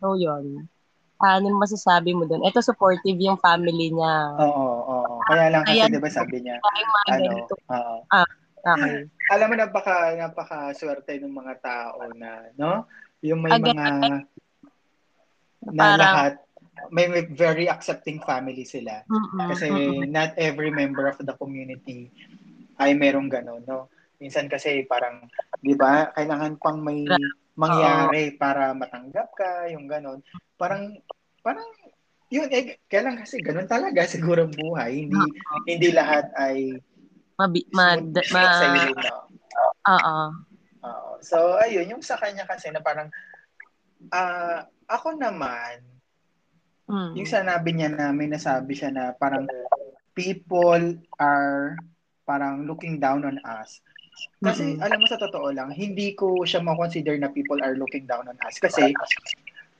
So, 0.00 0.14
yun 0.14 0.68
ano 1.26 1.54
masasabi 1.54 2.12
mo 2.12 2.24
doon? 2.24 2.44
Ito 2.44 2.60
supportive 2.60 3.16
yung 3.16 3.40
family 3.40 3.90
niya. 3.90 4.36
Oo, 4.36 4.66
oo. 4.84 5.14
Kaya 5.24 5.48
lang 5.48 5.64
kasi. 5.64 5.88
'di 5.88 5.98
ba 5.98 6.10
sabi 6.10 6.36
niya, 6.40 6.56
ano, 7.08 7.44
oo. 7.48 7.96
Okay. 8.64 9.04
alam 9.28 9.52
mo 9.52 9.54
napaka 9.60 10.16
napaka 10.16 10.72
swerte 10.72 11.20
ng 11.20 11.28
mga 11.28 11.54
tao 11.60 12.00
na 12.16 12.48
no 12.56 12.88
yung 13.20 13.44
may 13.44 13.52
Agad- 13.52 13.76
mga 13.76 13.88
na 15.68 15.82
Parang- 15.84 16.00
lahat 16.00 16.32
may, 16.88 17.06
may 17.08 17.28
very 17.28 17.68
accepting 17.68 18.24
family 18.24 18.64
sila 18.64 19.04
Mm-mm, 19.04 19.52
kasi 19.52 19.68
mm-mm. 19.68 20.08
not 20.08 20.32
every 20.40 20.72
member 20.72 21.04
of 21.04 21.20
the 21.20 21.36
community 21.36 22.08
ay 22.80 22.96
merong 22.96 23.28
ganun 23.28 23.60
no 23.64 23.92
minsan 24.16 24.48
kasi 24.48 24.88
parang 24.88 25.28
'di 25.60 25.76
ba 25.76 26.08
kailangan 26.12 26.56
pang 26.56 26.80
may 26.80 27.04
mangyari 27.54 28.34
para 28.34 28.74
matanggap 28.74 29.30
ka 29.32 29.70
yung 29.70 29.86
ganun 29.86 30.18
parang 30.54 30.90
parang 31.40 31.66
yun 32.28 32.50
eh 32.50 32.78
kailan 32.86 33.14
kasi 33.14 33.38
ganun 33.38 33.66
talaga 33.66 34.02
siguro 34.10 34.46
ang 34.46 34.54
buhay 34.54 35.06
hindi 35.06 35.20
hindi 35.66 35.88
lahat 35.94 36.30
ay 36.34 36.78
Mabi- 37.34 37.66
ma- 37.74 37.98
ma- 38.30 38.86
Oo. 39.90 40.18
Oo. 40.86 41.10
So, 41.18 41.58
ayun, 41.58 41.90
yung 41.90 42.04
sa 42.04 42.14
kanya 42.14 42.46
kasi 42.46 42.70
na 42.70 42.78
parang, 42.78 43.10
ah 44.14 44.62
ako 44.86 45.18
naman, 45.18 45.82
Mm. 46.84 47.16
yung 47.16 47.24
sanabi 47.24 47.72
niya 47.72 47.88
na 47.90 48.12
may 48.12 48.28
nasabi 48.28 48.76
siya 48.76 48.92
na 48.92 49.04
parang 49.16 49.48
people 50.12 51.00
are 51.16 51.80
parang 52.22 52.68
looking 52.68 53.00
down 53.00 53.24
on 53.24 53.40
us. 53.40 53.80
Kasi 54.44 54.76
Mm-mm. 54.76 54.84
alam 54.84 54.98
mo 55.00 55.06
sa 55.08 55.20
totoo 55.20 55.48
lang, 55.50 55.72
hindi 55.72 56.12
ko 56.12 56.44
siya 56.44 56.60
ma-consider 56.60 57.16
na 57.16 57.32
people 57.32 57.58
are 57.64 57.74
looking 57.78 58.04
down 58.04 58.28
on 58.28 58.38
us. 58.44 58.60
Kasi 58.60 58.92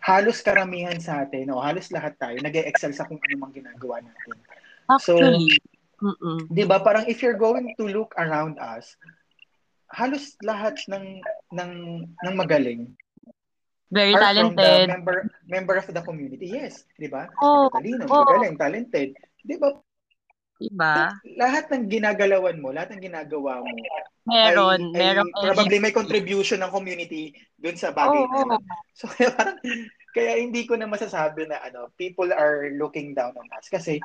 halos 0.04 0.44
karamihan 0.44 0.96
sa 1.00 1.24
atin, 1.24 1.48
o 1.52 1.60
halos 1.60 1.88
lahat 1.88 2.16
tayo, 2.20 2.36
nag 2.40 2.52
excel 2.52 2.92
sa 2.92 3.08
kung 3.08 3.20
ano 3.20 3.34
mang 3.40 3.54
ginagawa 3.56 4.04
natin. 4.04 4.36
Actually, 4.88 5.48
mm-mm. 6.00 6.44
'Di 6.52 6.64
ba? 6.68 6.80
Parang 6.84 7.08
if 7.08 7.24
you're 7.24 7.38
going 7.38 7.72
to 7.80 7.84
look 7.88 8.12
around 8.20 8.60
us, 8.60 9.00
halos 9.88 10.36
lahat 10.44 10.76
ng 10.92 11.24
ng 11.56 11.72
ng 12.04 12.34
magaling 12.36 12.92
very 13.94 14.12
are 14.12 14.34
from 14.34 14.58
the 14.58 14.60
talented. 14.60 14.88
member 14.90 15.16
member 15.46 15.76
of 15.78 15.86
the 15.86 16.02
community. 16.02 16.52
Yes, 16.52 16.84
'di 16.98 17.08
ba? 17.08 17.30
Oh, 17.40 17.70
Talino, 17.72 18.04
oh. 18.10 18.26
magaling, 18.26 18.58
talented. 18.58 19.16
'Di 19.46 19.56
ba? 19.56 19.72
Diba? 20.58 21.10
Lahat 21.36 21.66
ng 21.70 21.90
ginagalawan 21.90 22.62
mo, 22.62 22.70
lahat 22.70 22.94
ng 22.94 23.02
ginagawa 23.10 23.60
mo 23.60 23.74
Meron, 24.24 24.96
ay, 24.96 25.04
meron. 25.04 25.28
ay 25.28 25.36
probably 25.36 25.78
may 25.84 25.92
contribution 25.92 26.56
ng 26.64 26.72
community 26.72 27.36
dun 27.60 27.76
sa 27.76 27.92
bagay 27.92 28.24
Oo. 28.24 28.32
na 28.32 28.40
yun. 28.56 28.62
So 28.96 29.04
kaya 29.04 29.28
parang 29.36 29.60
kaya 30.16 30.32
hindi 30.40 30.64
ko 30.64 30.80
na 30.80 30.88
masasabi 30.88 31.44
na 31.44 31.60
ano, 31.60 31.92
people 32.00 32.32
are 32.32 32.72
looking 32.72 33.12
down 33.12 33.36
on 33.36 33.48
us 33.52 33.68
kasi 33.68 34.00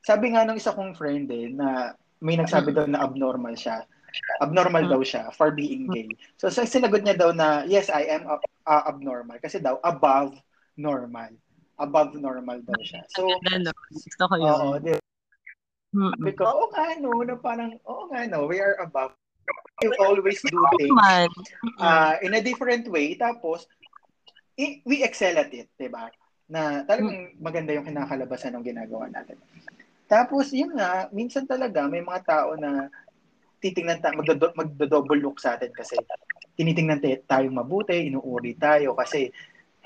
sabi 0.00 0.32
nga 0.32 0.48
nung 0.48 0.56
isa 0.56 0.72
kong 0.72 0.96
friend 0.96 1.28
eh, 1.28 1.52
na 1.52 1.92
may 2.24 2.40
nagsabi 2.40 2.72
daw 2.72 2.88
na 2.88 3.04
abnormal 3.04 3.52
siya. 3.52 3.84
Abnormal 4.40 4.88
Mm. 4.88 4.92
daw 4.96 5.02
siya 5.04 5.28
for 5.36 5.52
being 5.52 5.84
gay. 5.92 6.08
So, 6.40 6.48
so 6.48 6.64
sinagot 6.64 7.04
niya 7.04 7.20
daw 7.20 7.30
na 7.36 7.68
yes, 7.68 7.92
I 7.92 8.08
am 8.08 8.24
ab- 8.24 8.48
uh, 8.64 8.84
abnormal 8.88 9.36
kasi 9.36 9.60
daw 9.60 9.76
above 9.84 10.32
normal. 10.80 11.36
Above 11.76 12.16
normal 12.16 12.64
daw 12.64 12.78
siya. 12.80 13.04
So? 13.12 13.36
Gusto 13.92 14.24
ko 14.24 14.34
yun. 14.40 14.48
oo, 14.48 14.68
di 15.88 15.96
Mm-mm. 15.98 16.20
Because, 16.20 16.52
oo 16.52 16.68
nga, 16.70 16.86
no, 17.00 17.10
na 17.24 17.36
parang, 17.36 17.72
oo 17.84 18.02
nga, 18.12 18.26
no, 18.28 18.44
we 18.46 18.60
are 18.60 18.76
above. 18.80 19.16
We 19.80 19.94
always 19.96 20.42
do 20.42 20.58
things 20.76 20.98
uh, 21.78 22.14
in 22.20 22.34
a 22.34 22.42
different 22.42 22.84
way. 22.90 23.14
Tapos, 23.14 23.64
i- 24.58 24.82
we 24.84 25.06
excel 25.06 25.38
at 25.38 25.54
it, 25.54 25.70
di 25.78 25.86
ba? 25.86 26.10
Na 26.50 26.82
talagang 26.82 27.38
maganda 27.38 27.72
yung 27.72 27.86
kinakalabasan 27.86 28.58
ng 28.58 28.66
ginagawa 28.66 29.06
natin. 29.08 29.38
Tapos, 30.08 30.50
yun 30.50 30.74
nga, 30.74 31.06
minsan 31.14 31.46
talaga 31.46 31.86
may 31.86 32.02
mga 32.02 32.22
tao 32.26 32.58
na 32.58 32.88
titingnan 33.60 34.00
ta 34.00 34.14
magdo- 34.14 34.54
magdo-double 34.54 35.18
look 35.18 35.38
sa 35.42 35.58
atin 35.58 35.74
kasi 35.74 35.98
tinitingnan 36.54 37.02
tayong 37.26 37.54
mabuti, 37.54 38.06
inuuri 38.06 38.54
tayo 38.58 38.94
kasi 38.94 39.30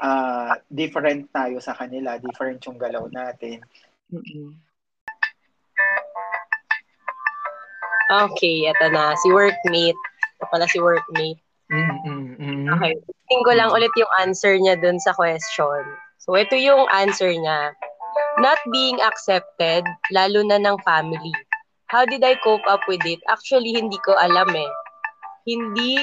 uh, 0.00 0.56
different 0.68 1.28
tayo 1.32 1.60
sa 1.60 1.76
kanila, 1.76 2.16
different 2.16 2.60
yung 2.64 2.80
galaw 2.80 3.08
natin. 3.12 3.60
Okay, 8.12 8.68
eto 8.68 8.92
na. 8.92 9.16
Si 9.24 9.32
workmate. 9.32 9.96
Ito 10.36 10.44
pala 10.52 10.68
si 10.68 10.76
workmate. 10.76 11.40
Mm-mm-mm. 11.72 12.68
Okay. 12.76 12.92
Tingin 13.32 13.46
ko 13.48 13.52
lang 13.56 13.72
ulit 13.72 13.88
yung 13.96 14.12
answer 14.20 14.60
niya 14.60 14.76
dun 14.76 15.00
sa 15.00 15.16
question. 15.16 15.80
So, 16.20 16.36
ito 16.36 16.52
yung 16.52 16.84
answer 16.92 17.32
niya. 17.32 17.72
Not 18.36 18.60
being 18.68 19.00
accepted, 19.00 19.88
lalo 20.12 20.44
na 20.44 20.60
ng 20.60 20.76
family. 20.84 21.32
How 21.88 22.04
did 22.04 22.20
I 22.20 22.36
cope 22.44 22.64
up 22.68 22.84
with 22.84 23.00
it? 23.08 23.20
Actually, 23.32 23.72
hindi 23.72 23.96
ko 24.04 24.12
alam 24.20 24.52
eh. 24.52 24.70
Hindi 25.48 25.96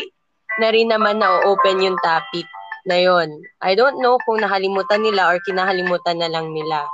na 0.58 0.74
rin 0.74 0.90
naman 0.90 1.22
na-open 1.22 1.86
yung 1.86 1.98
topic 2.02 2.46
na 2.90 2.98
yon. 2.98 3.30
I 3.62 3.78
don't 3.78 4.02
know 4.02 4.18
kung 4.26 4.42
nakalimutan 4.42 5.06
nila 5.06 5.30
or 5.30 5.38
kinahalimutan 5.46 6.18
na 6.18 6.30
lang 6.30 6.54
nila. 6.54 6.90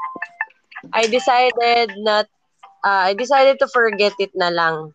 I 0.91 1.07
decided 1.07 1.95
not, 2.03 2.27
uh, 2.83 3.07
I 3.07 3.15
decided 3.15 3.59
to 3.63 3.67
forget 3.71 4.13
it 4.19 4.35
na 4.35 4.51
lang. 4.51 4.91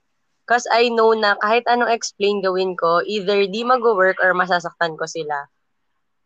Because 0.50 0.66
I 0.66 0.90
know 0.90 1.14
na 1.14 1.38
kahit 1.38 1.62
anong 1.70 1.94
explain 1.94 2.42
gawin 2.42 2.74
ko, 2.74 3.06
either 3.06 3.46
di 3.46 3.62
mag-work 3.62 4.18
or 4.18 4.34
masasaktan 4.34 4.98
ko 4.98 5.06
sila. 5.06 5.46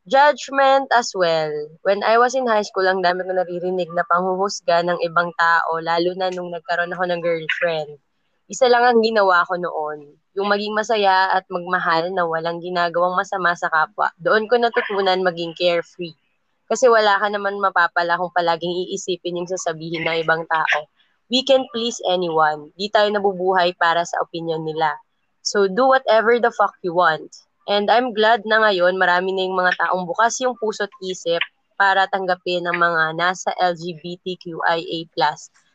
Judgment 0.09 0.89
as 0.97 1.13
well. 1.13 1.53
When 1.85 2.01
I 2.01 2.17
was 2.17 2.33
in 2.33 2.49
high 2.49 2.65
school, 2.65 2.89
ang 2.89 3.05
dami 3.05 3.21
ko 3.21 3.37
naririnig 3.37 3.93
na 3.93 4.01
panghuhusga 4.09 4.81
ng 4.89 5.05
ibang 5.05 5.29
tao, 5.37 5.77
lalo 5.77 6.17
na 6.17 6.33
nung 6.33 6.49
nagkaroon 6.57 6.97
ako 6.97 7.05
ng 7.05 7.21
girlfriend. 7.21 8.01
Isa 8.49 8.65
lang 8.73 8.89
ang 8.89 9.05
ginawa 9.05 9.45
ko 9.45 9.61
noon, 9.61 10.17
yung 10.33 10.49
maging 10.49 10.73
masaya 10.73 11.29
at 11.37 11.45
magmahal 11.53 12.09
na 12.09 12.25
walang 12.25 12.65
ginagawang 12.65 13.21
masama 13.21 13.53
sa 13.53 13.69
kapwa. 13.69 14.09
Doon 14.17 14.49
ko 14.49 14.57
natutunan 14.57 15.21
maging 15.21 15.53
carefree. 15.53 16.17
Kasi 16.65 16.89
wala 16.89 17.21
ka 17.21 17.29
naman 17.29 17.61
mapapala 17.61 18.17
kung 18.17 18.33
palaging 18.33 18.89
iisipin 18.89 19.37
yung 19.37 19.53
sasabihin 19.53 20.09
ng 20.09 20.25
ibang 20.25 20.49
tao 20.49 20.89
we 21.31 21.45
can 21.45 21.65
please 21.73 22.01
anyone. 22.09 22.73
Di 22.77 22.93
tayo 22.93 23.09
nabubuhay 23.13 23.77
para 23.81 24.05
sa 24.05 24.21
opinion 24.21 24.65
nila. 24.65 24.97
So 25.45 25.69
do 25.69 25.89
whatever 25.89 26.41
the 26.41 26.53
fuck 26.53 26.75
you 26.81 26.97
want. 26.97 27.33
And 27.65 27.89
I'm 27.89 28.13
glad 28.13 28.45
na 28.45 28.61
ngayon 28.61 29.01
marami 29.01 29.33
na 29.33 29.49
yung 29.49 29.57
mga 29.57 29.77
taong 29.81 30.05
bukas 30.05 30.37
yung 30.41 30.57
puso't 30.61 30.93
isip 31.01 31.41
para 31.81 32.05
tanggapin 32.13 32.65
ang 32.69 32.77
mga 32.77 33.17
nasa 33.17 33.51
LGBTQIA+. 33.57 35.09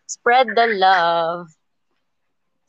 Spread 0.10 0.54
the 0.54 0.68
love. 0.78 1.50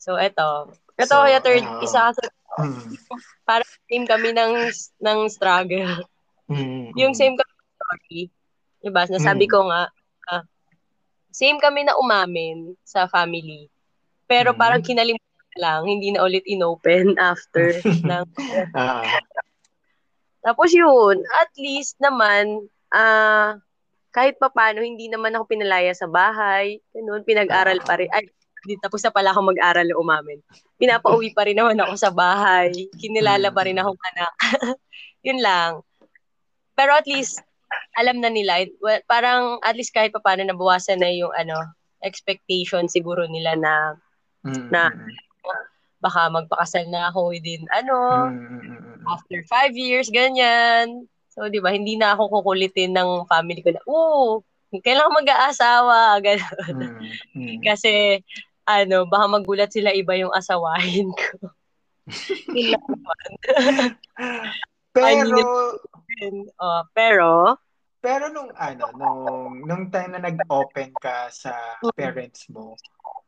So 0.01 0.17
eto. 0.17 0.73
Ito 0.97 1.17
so, 1.17 1.23
kaya 1.25 1.41
third, 1.41 1.65
uh, 1.65 1.81
isa 1.81 2.13
sa 2.13 2.23
mm. 2.61 2.97
para 3.49 3.65
same 3.89 4.05
kami 4.05 4.33
ng 4.33 4.69
ng 5.01 5.19
struggle. 5.29 6.05
Mm, 6.49 6.93
yung 6.93 7.13
same 7.17 7.33
kami 7.37 7.53
story. 7.77 8.21
Diba? 8.81 9.05
Nasabi 9.09 9.45
mm. 9.49 9.51
ko 9.53 9.59
nga, 9.69 9.81
same 11.31 11.57
kami 11.57 11.87
na 11.87 11.95
umamin 11.97 12.75
sa 12.83 13.07
family. 13.07 13.71
Pero 14.27 14.51
mm-hmm. 14.51 14.61
parang 14.61 14.81
kinalimutan 14.83 15.57
lang, 15.59 15.81
hindi 15.87 16.11
na 16.11 16.23
ulit 16.27 16.43
inopen 16.45 17.17
after 17.31 17.75
ng 18.09 18.25
uh 18.75 19.03
Tapos 20.41 20.73
yun, 20.73 21.21
at 21.37 21.51
least 21.53 21.95
naman, 22.01 22.65
ah, 22.89 22.99
uh, 22.99 23.49
kahit 24.11 24.35
pa 24.37 24.51
paano, 24.51 24.83
hindi 24.83 25.07
naman 25.07 25.31
ako 25.31 25.47
pinalaya 25.47 25.95
sa 25.95 26.05
bahay. 26.05 26.83
Ganun, 26.91 27.23
pinag-aral 27.23 27.79
pa 27.79 27.95
rin. 27.95 28.11
Ay, 28.11 28.27
di 28.67 28.77
tapos 28.77 29.01
na 29.01 29.09
pala 29.09 29.31
ako 29.31 29.55
mag-aral 29.55 29.87
na 29.87 29.97
umamin. 29.97 30.37
Pinapauwi 30.77 31.31
pa 31.33 31.47
rin 31.47 31.57
naman 31.57 31.79
ako 31.79 31.95
sa 31.97 32.11
bahay. 32.11 32.69
Kinilala 32.99 33.49
pa 33.49 33.63
rin 33.65 33.79
akong 33.79 33.97
anak. 34.13 34.31
yun 35.25 35.39
lang. 35.39 35.81
Pero 36.75 36.91
at 36.93 37.07
least, 37.07 37.39
alam 37.99 38.19
na 38.19 38.31
nila, 38.31 38.67
well, 38.79 38.99
parang 39.07 39.59
at 39.63 39.75
least 39.75 39.95
kahit 39.95 40.11
pa 40.11 40.23
paano 40.23 40.47
nabawasan 40.47 40.99
na 40.99 41.11
yung 41.11 41.31
ano, 41.35 41.55
expectation 42.01 42.89
siguro 42.89 43.29
nila 43.29 43.53
na 43.57 43.73
mm-hmm. 44.45 44.69
na 44.73 44.89
baka 46.01 46.33
magpakasal 46.33 46.89
na 46.89 47.13
ako 47.13 47.29
within 47.29 47.61
ano, 47.69 48.33
mm-hmm. 48.33 49.05
after 49.05 49.45
five 49.45 49.77
years, 49.77 50.09
ganyan. 50.09 51.05
So, 51.31 51.47
di 51.47 51.63
ba, 51.63 51.71
hindi 51.71 51.95
na 51.95 52.17
ako 52.17 52.41
kukulitin 52.41 52.97
ng 52.97 53.29
family 53.29 53.61
ko 53.63 53.69
na, 53.71 53.83
oo, 53.87 54.43
kailangan 54.79 55.19
mag-aasawa, 55.23 56.19
gano'n. 56.19 56.99
Mm-hmm. 57.37 57.59
Kasi, 57.63 58.19
ano, 58.67 59.07
baka 59.07 59.25
magulat 59.29 59.71
sila 59.71 59.95
iba 59.95 60.17
yung 60.17 60.33
asawahin 60.33 61.11
ko. 61.11 61.51
pero, 64.93 65.39
uh, 66.59 66.83
pero, 66.91 67.55
pero 68.01 68.33
nung 68.33 68.51
ano, 68.55 68.91
nung 68.95 69.61
nung 69.63 69.85
time 69.93 70.17
na 70.17 70.21
nag-open 70.27 70.91
ka 70.97 71.31
sa 71.31 71.79
parents 71.95 72.49
mo, 72.51 72.75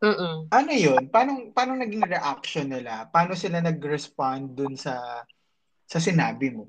Mm-mm. 0.03 0.51
ano 0.51 0.71
'yun? 0.73 1.07
Paano 1.07 1.53
paano 1.55 1.79
naging 1.79 2.03
reaction 2.09 2.67
nila? 2.67 3.07
Paano 3.07 3.37
sila 3.37 3.63
nag-respond 3.63 4.57
dun 4.57 4.75
sa 4.75 5.23
sa 5.87 5.99
sinabi 6.01 6.51
mo? 6.51 6.67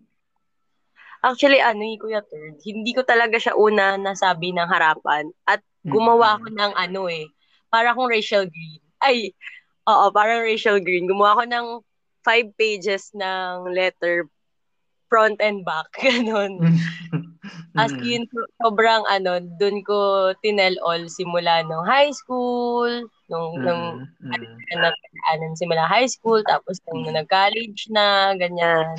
Actually, 1.25 1.57
ano 1.65 1.81
yung 1.81 2.01
Kuya 2.05 2.21
Third, 2.21 2.61
hindi 2.69 2.93
ko 2.93 3.01
talaga 3.01 3.41
siya 3.41 3.57
una 3.57 3.97
nasabi 3.97 4.53
ng 4.53 4.69
harapan 4.69 5.33
at 5.49 5.65
gumawa 5.81 6.37
ako 6.37 6.53
ng 6.53 6.73
ano 6.77 7.09
eh, 7.09 7.25
para 7.73 7.97
akong 7.97 8.13
Rachel 8.13 8.45
Green. 8.45 8.85
Ay, 9.01 9.33
oo, 9.89 10.13
parang 10.13 10.45
Rachel 10.45 10.85
Green. 10.85 11.09
Gumawa 11.09 11.41
ako 11.41 11.45
ng 11.49 11.67
five 12.21 12.49
pages 12.61 13.09
ng 13.17 13.73
letter 13.73 14.29
front 15.15 15.39
and 15.39 15.63
back, 15.63 15.87
ganun. 16.03 16.59
As 17.79 17.95
in, 18.03 18.27
sobrang 18.59 19.07
ano, 19.07 19.39
dun 19.63 19.79
ko 19.87 20.35
tinel 20.43 20.75
all 20.83 21.07
simula 21.07 21.63
nung 21.63 21.87
high 21.87 22.11
school, 22.11 22.91
nung, 23.31 23.63
mm-hmm. 23.63 24.11
nung 24.75 24.91
ano, 25.31 25.45
simula 25.55 25.87
high 25.87 26.11
school, 26.11 26.43
tapos 26.51 26.83
nung, 26.91 27.07
nung 27.07 27.15
nag-college 27.15 27.95
na, 27.95 28.35
ganyan. 28.35 28.99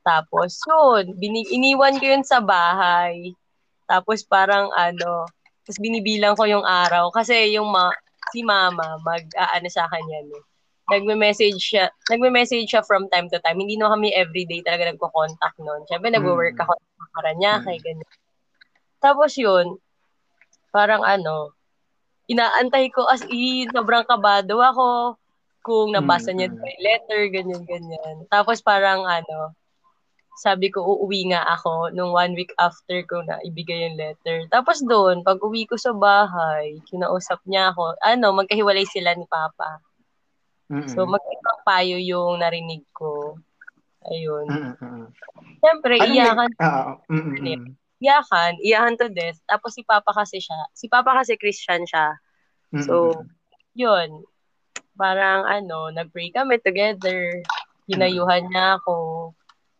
Tapos, 0.00 0.56
yun, 0.64 1.12
bini, 1.20 1.44
iniwan 1.52 2.00
ko 2.00 2.16
yun 2.16 2.24
sa 2.24 2.40
bahay. 2.40 3.36
Tapos 3.84 4.24
parang 4.24 4.72
ano, 4.80 5.28
tapos 5.64 5.76
binibilang 5.76 6.36
ko 6.40 6.48
yung 6.48 6.64
araw. 6.64 7.12
Kasi 7.12 7.52
yung 7.52 7.68
ma, 7.68 7.92
si 8.32 8.40
mama, 8.40 8.96
mag, 9.04 9.28
uh, 9.36 9.50
ano 9.52 9.68
sa 9.68 9.84
akin 9.84 10.04
yan 10.08 10.28
eh 10.40 10.44
nagme-message 10.92 11.60
siya, 11.60 11.88
nagme-message 12.12 12.68
siya 12.68 12.84
from 12.84 13.08
time 13.08 13.28
to 13.32 13.40
time. 13.40 13.56
Hindi 13.56 13.80
no 13.80 13.88
kami 13.88 14.12
everyday 14.12 14.60
talaga 14.60 14.92
nagko-contact 14.92 15.56
noon. 15.60 15.88
Syempre 15.88 16.12
nagwo-work 16.12 16.60
ako 16.60 16.76
sa 16.76 17.06
Paranaque, 17.16 17.80
mm. 17.80 17.82
ganyan. 17.84 18.12
Tapos 19.00 19.32
yun, 19.36 19.80
parang 20.72 21.04
ano, 21.04 21.56
inaantay 22.28 22.88
ko 22.92 23.04
as 23.08 23.24
in, 23.28 23.68
sobrang 23.72 24.04
kabado 24.08 24.60
ako 24.60 25.16
kung 25.64 25.96
nabasa 25.96 26.32
niya 26.32 26.52
mm-hmm. 26.52 26.60
yung 26.60 26.82
letter, 26.84 27.20
ganyan, 27.32 27.62
ganyan. 27.64 28.16
Tapos 28.28 28.60
parang 28.60 29.08
ano, 29.08 29.56
sabi 30.36 30.68
ko, 30.68 30.84
uuwi 30.84 31.32
nga 31.32 31.46
ako 31.56 31.94
nung 31.94 32.12
one 32.12 32.36
week 32.36 32.52
after 32.60 33.00
ko 33.08 33.24
na 33.24 33.40
ibigay 33.46 33.88
yung 33.88 33.96
letter. 33.96 34.44
Tapos 34.52 34.84
doon, 34.84 35.24
pag 35.24 35.40
uwi 35.40 35.64
ko 35.64 35.80
sa 35.80 35.96
bahay, 35.96 36.76
kinausap 36.90 37.40
niya 37.48 37.72
ako, 37.72 37.96
ano, 38.04 38.36
magkahiwalay 38.36 38.84
sila 38.84 39.16
ni 39.16 39.24
Papa. 39.24 39.80
Mm-mm. 40.72 40.88
So, 40.88 41.04
magibang 41.04 41.60
payo 41.64 41.96
yung 42.00 42.40
narinig 42.40 42.84
ko. 42.96 43.36
Ayun. 44.08 44.46
Mm-mm. 44.48 45.12
Siyempre, 45.60 45.96
Anong 46.00 46.14
iyakan. 46.16 46.50
Uh, 46.60 46.94
mm 47.08 47.76
Iyakan, 48.04 48.60
iyakan 48.60 49.00
to 49.00 49.08
death. 49.08 49.40
Tapos 49.48 49.72
si 49.72 49.80
Papa 49.80 50.12
kasi 50.12 50.36
siya, 50.36 50.68
si 50.76 50.92
Papa 50.92 51.16
kasi 51.16 51.40
Christian 51.40 51.88
siya. 51.88 52.12
So, 52.84 53.16
mm-hmm. 53.16 53.28
yun. 53.78 54.08
Parang 54.98 55.48
ano, 55.48 55.88
nag-pray 55.88 56.28
kami 56.34 56.60
together. 56.60 57.40
Hinayuhan 57.88 58.50
niya 58.52 58.76
ako. 58.76 59.30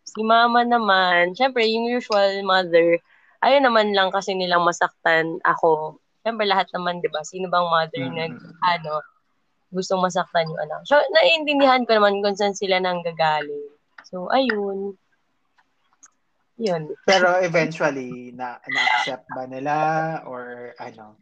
Si 0.09 0.25
Mama 0.25 0.65
naman, 0.65 1.37
syempre, 1.37 1.69
yung 1.69 1.91
usual 1.91 2.41
mother, 2.49 2.97
ayun 3.45 3.67
naman 3.67 3.93
lang 3.93 4.09
kasi 4.09 4.33
nilang 4.33 4.65
masaktan 4.65 5.37
ako. 5.45 6.01
Syempre, 6.25 6.49
lahat 6.49 6.71
naman, 6.73 7.05
di 7.05 7.13
ba? 7.13 7.21
Sino 7.29 7.53
bang 7.53 7.69
mother 7.69 8.05
mm-hmm. 8.09 8.21
nag, 8.25 8.33
ano, 8.63 9.05
gustong 9.75 10.01
masaktan 10.01 10.47
yung 10.47 10.63
anak. 10.63 10.87
So, 10.87 10.97
naiintindihan 10.97 11.83
ko 11.85 11.99
naman 11.99 12.23
kung 12.23 12.39
saan 12.39 12.55
sila 12.55 12.79
nang 12.79 13.03
gagaling. 13.03 13.69
So, 14.07 14.31
ayun. 14.31 14.95
Yun. 16.55 16.95
Pero 17.03 17.35
eventually, 17.43 18.31
na, 18.31 18.63
na-accept 18.63 19.27
ba 19.35 19.51
nila 19.51 19.75
or 20.23 20.71
ano? 20.79 21.19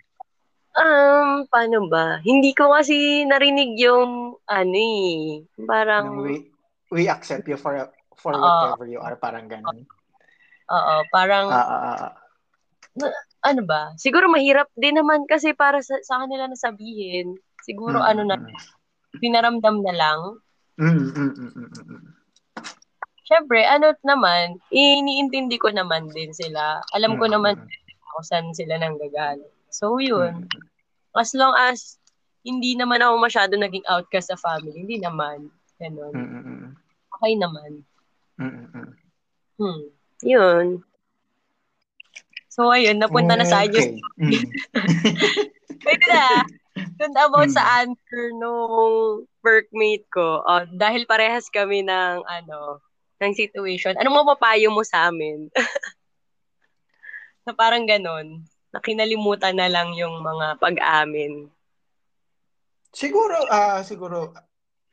Um, 0.76 1.48
paano 1.48 1.88
ba? 1.88 2.20
Hindi 2.20 2.52
ko 2.52 2.72
kasi 2.72 3.24
narinig 3.24 3.80
yung 3.80 4.36
ano 4.44 4.76
eh. 4.76 5.40
Parang... 5.64 6.20
we, 6.20 6.52
we 6.92 7.08
accept 7.08 7.48
you 7.48 7.56
for 7.56 7.88
for 8.20 8.36
uh, 8.36 8.40
whatever 8.76 8.88
you 8.88 9.00
are. 9.00 9.16
Parang 9.16 9.48
ganun. 9.48 9.88
Oo, 10.68 10.94
parang... 11.08 11.48
Uh, 11.48 11.56
uh, 11.56 11.96
uh, 12.08 12.12
na, 12.96 13.06
ano 13.42 13.62
ba? 13.64 13.96
Siguro 13.96 14.28
mahirap 14.28 14.68
din 14.76 15.00
naman 15.00 15.24
kasi 15.24 15.56
para 15.56 15.80
sa, 15.80 15.96
sa 16.04 16.24
kanila 16.24 16.46
na 16.48 16.56
sabihin. 16.56 17.40
Siguro 17.62 17.98
mm-hmm. 18.02 18.10
ano 18.10 18.22
na, 18.26 18.36
pinaramdam 19.18 19.76
na 19.82 19.94
lang. 19.94 20.20
Mm-hmm. 20.80 22.22
syempre, 23.28 23.64
ano 23.64 23.94
naman, 24.04 24.60
iniintindi 24.72 25.56
ko 25.56 25.72
naman 25.72 26.10
din 26.10 26.32
sila. 26.36 26.80
Alam 26.92 27.16
ko 27.16 27.28
naman 27.28 27.56
kung 28.12 28.24
saan 28.26 28.52
sila 28.52 28.76
nang 28.76 29.00
gagaling. 29.00 29.48
So, 29.72 29.96
yun. 29.96 30.48
As 31.16 31.32
long 31.32 31.56
as 31.56 31.96
hindi 32.44 32.76
naman 32.76 33.00
ako 33.00 33.14
masyado 33.22 33.56
naging 33.56 33.86
outcast 33.88 34.28
sa 34.28 34.40
family, 34.40 34.84
hindi 34.84 34.98
naman. 35.00 35.48
Ganun. 35.80 36.12
Okay 37.18 37.32
naman. 37.40 37.70
Hmm. 38.36 39.82
Yun. 40.26 40.66
So, 42.52 42.68
ayun, 42.68 43.00
napunta 43.00 43.32
na 43.32 43.48
sa 43.48 43.64
inyo. 43.64 43.80
Okay. 43.80 43.96
Wait 45.88 46.04
na. 46.04 46.44
Kung 46.98 47.14
about 47.14 47.48
hmm. 47.48 47.56
sa 47.56 47.84
answer 47.84 48.24
nung 48.36 49.24
workmate 49.44 50.06
ko, 50.12 50.42
oh, 50.42 50.64
dahil 50.74 51.06
parehas 51.08 51.48
kami 51.48 51.84
ng, 51.84 52.16
ano, 52.24 52.82
ng 53.22 53.32
situation, 53.36 53.94
anong 53.98 54.26
mapapayo 54.26 54.68
mo 54.74 54.82
sa 54.82 55.08
amin? 55.08 55.48
na 57.46 57.52
parang 57.54 57.86
ganon, 57.86 58.42
na 58.70 58.78
kinalimutan 58.80 59.54
na 59.58 59.68
lang 59.68 59.92
yung 59.94 60.22
mga 60.22 60.58
pag-amin. 60.58 61.50
Siguro, 62.92 63.34
ah 63.48 63.80
uh, 63.80 63.80
siguro, 63.82 64.32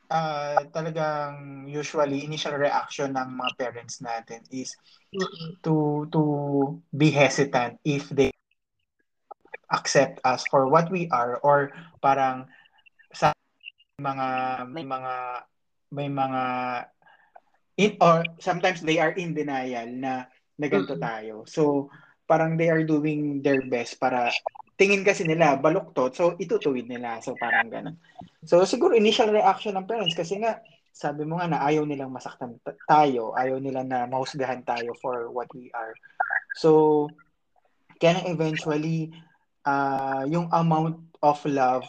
uh, 0.10 0.60
talagang 0.74 1.66
usually 1.70 2.26
initial 2.26 2.58
reaction 2.58 3.14
ng 3.14 3.38
mga 3.38 3.52
parents 3.56 4.02
natin 4.02 4.42
is 4.50 4.74
to 5.62 6.06
to 6.10 6.22
be 6.92 7.14
hesitant 7.14 7.78
if 7.86 8.10
they 8.10 8.34
accept 9.70 10.18
us 10.26 10.46
for 10.50 10.66
what 10.66 10.90
we 10.90 11.06
are 11.14 11.38
or 11.46 11.70
parang 12.02 12.50
sa 13.14 13.34
mga 14.02 14.28
may 14.70 14.86
mga 14.86 15.14
may 15.94 16.10
mga 16.10 16.44
in 17.80 17.92
or 18.02 18.26
sometimes 18.42 18.82
they 18.82 19.00
are 19.00 19.14
in 19.16 19.34
denial 19.34 19.88
na 19.88 20.28
na 20.60 20.66
ganito 20.68 21.00
tayo. 21.00 21.48
So 21.48 21.88
parang 22.28 22.60
they 22.60 22.68
are 22.68 22.84
doing 22.84 23.40
their 23.40 23.64
best 23.64 23.98
para 23.98 24.30
tingin 24.76 25.08
kasi 25.08 25.24
nila 25.24 25.56
baluktot 25.60 26.12
so 26.14 26.36
itutuwid 26.36 26.86
nila. 26.92 27.24
So 27.24 27.40
parang 27.40 27.72
ganun. 27.72 27.96
So 28.44 28.64
siguro 28.68 28.96
initial 28.96 29.32
reaction 29.32 29.80
ng 29.80 29.88
parents 29.88 30.16
kasi 30.16 30.40
nga 30.44 30.60
sabi 30.92 31.24
mo 31.24 31.40
nga 31.40 31.48
na 31.48 31.64
ayaw 31.64 31.88
nilang 31.88 32.12
masaktan 32.12 32.60
tayo 32.84 33.32
ayaw 33.38 33.62
nila 33.62 33.88
na 33.88 34.04
mahusgahan 34.10 34.66
tayo 34.68 34.92
for 35.00 35.32
what 35.32 35.48
we 35.56 35.72
are. 35.72 35.96
So 36.52 37.08
kaya 38.00 38.28
eventually 38.28 39.12
uh, 39.70 40.26
yung 40.26 40.50
amount 40.50 40.98
of 41.22 41.38
love 41.46 41.86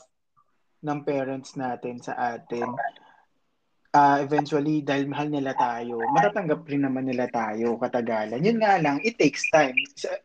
ng 0.84 1.00
parents 1.08 1.56
natin 1.56 1.96
sa 2.04 2.36
atin 2.36 2.68
uh, 3.94 4.18
eventually, 4.22 4.82
dahil 4.82 5.10
mahal 5.10 5.28
nila 5.30 5.52
tayo, 5.58 5.98
matatanggap 6.14 6.62
rin 6.66 6.82
naman 6.86 7.06
nila 7.06 7.26
tayo 7.30 7.78
katagalan. 7.78 8.42
Yun 8.42 8.58
nga 8.62 8.78
lang, 8.78 9.02
it 9.02 9.18
takes 9.18 9.46
time. 9.50 9.74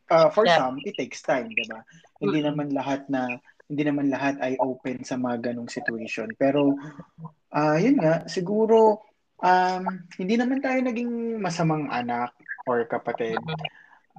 Uh, 0.09 0.29
for 0.29 0.45
yeah. 0.45 0.57
some, 0.57 0.77
it 0.85 0.93
takes 0.97 1.21
time, 1.25 1.49
di 1.49 1.65
ba? 1.69 1.81
Mm-hmm. 1.81 2.21
Hindi 2.21 2.39
naman 2.45 2.67
lahat 2.73 3.01
na 3.09 3.41
hindi 3.65 3.81
naman 3.81 4.13
lahat 4.13 4.37
ay 4.45 4.61
open 4.61 5.01
sa 5.01 5.17
mga 5.17 5.49
ganong 5.49 5.73
situation. 5.73 6.29
Pero, 6.37 6.77
uh, 7.49 7.77
yun 7.81 7.97
nga, 7.97 8.29
siguro, 8.29 9.01
um, 9.41 9.83
hindi 10.21 10.37
naman 10.37 10.61
tayo 10.61 10.85
naging 10.85 11.41
masamang 11.41 11.89
anak 11.89 12.29
or 12.69 12.85
kapatid. 12.85 13.41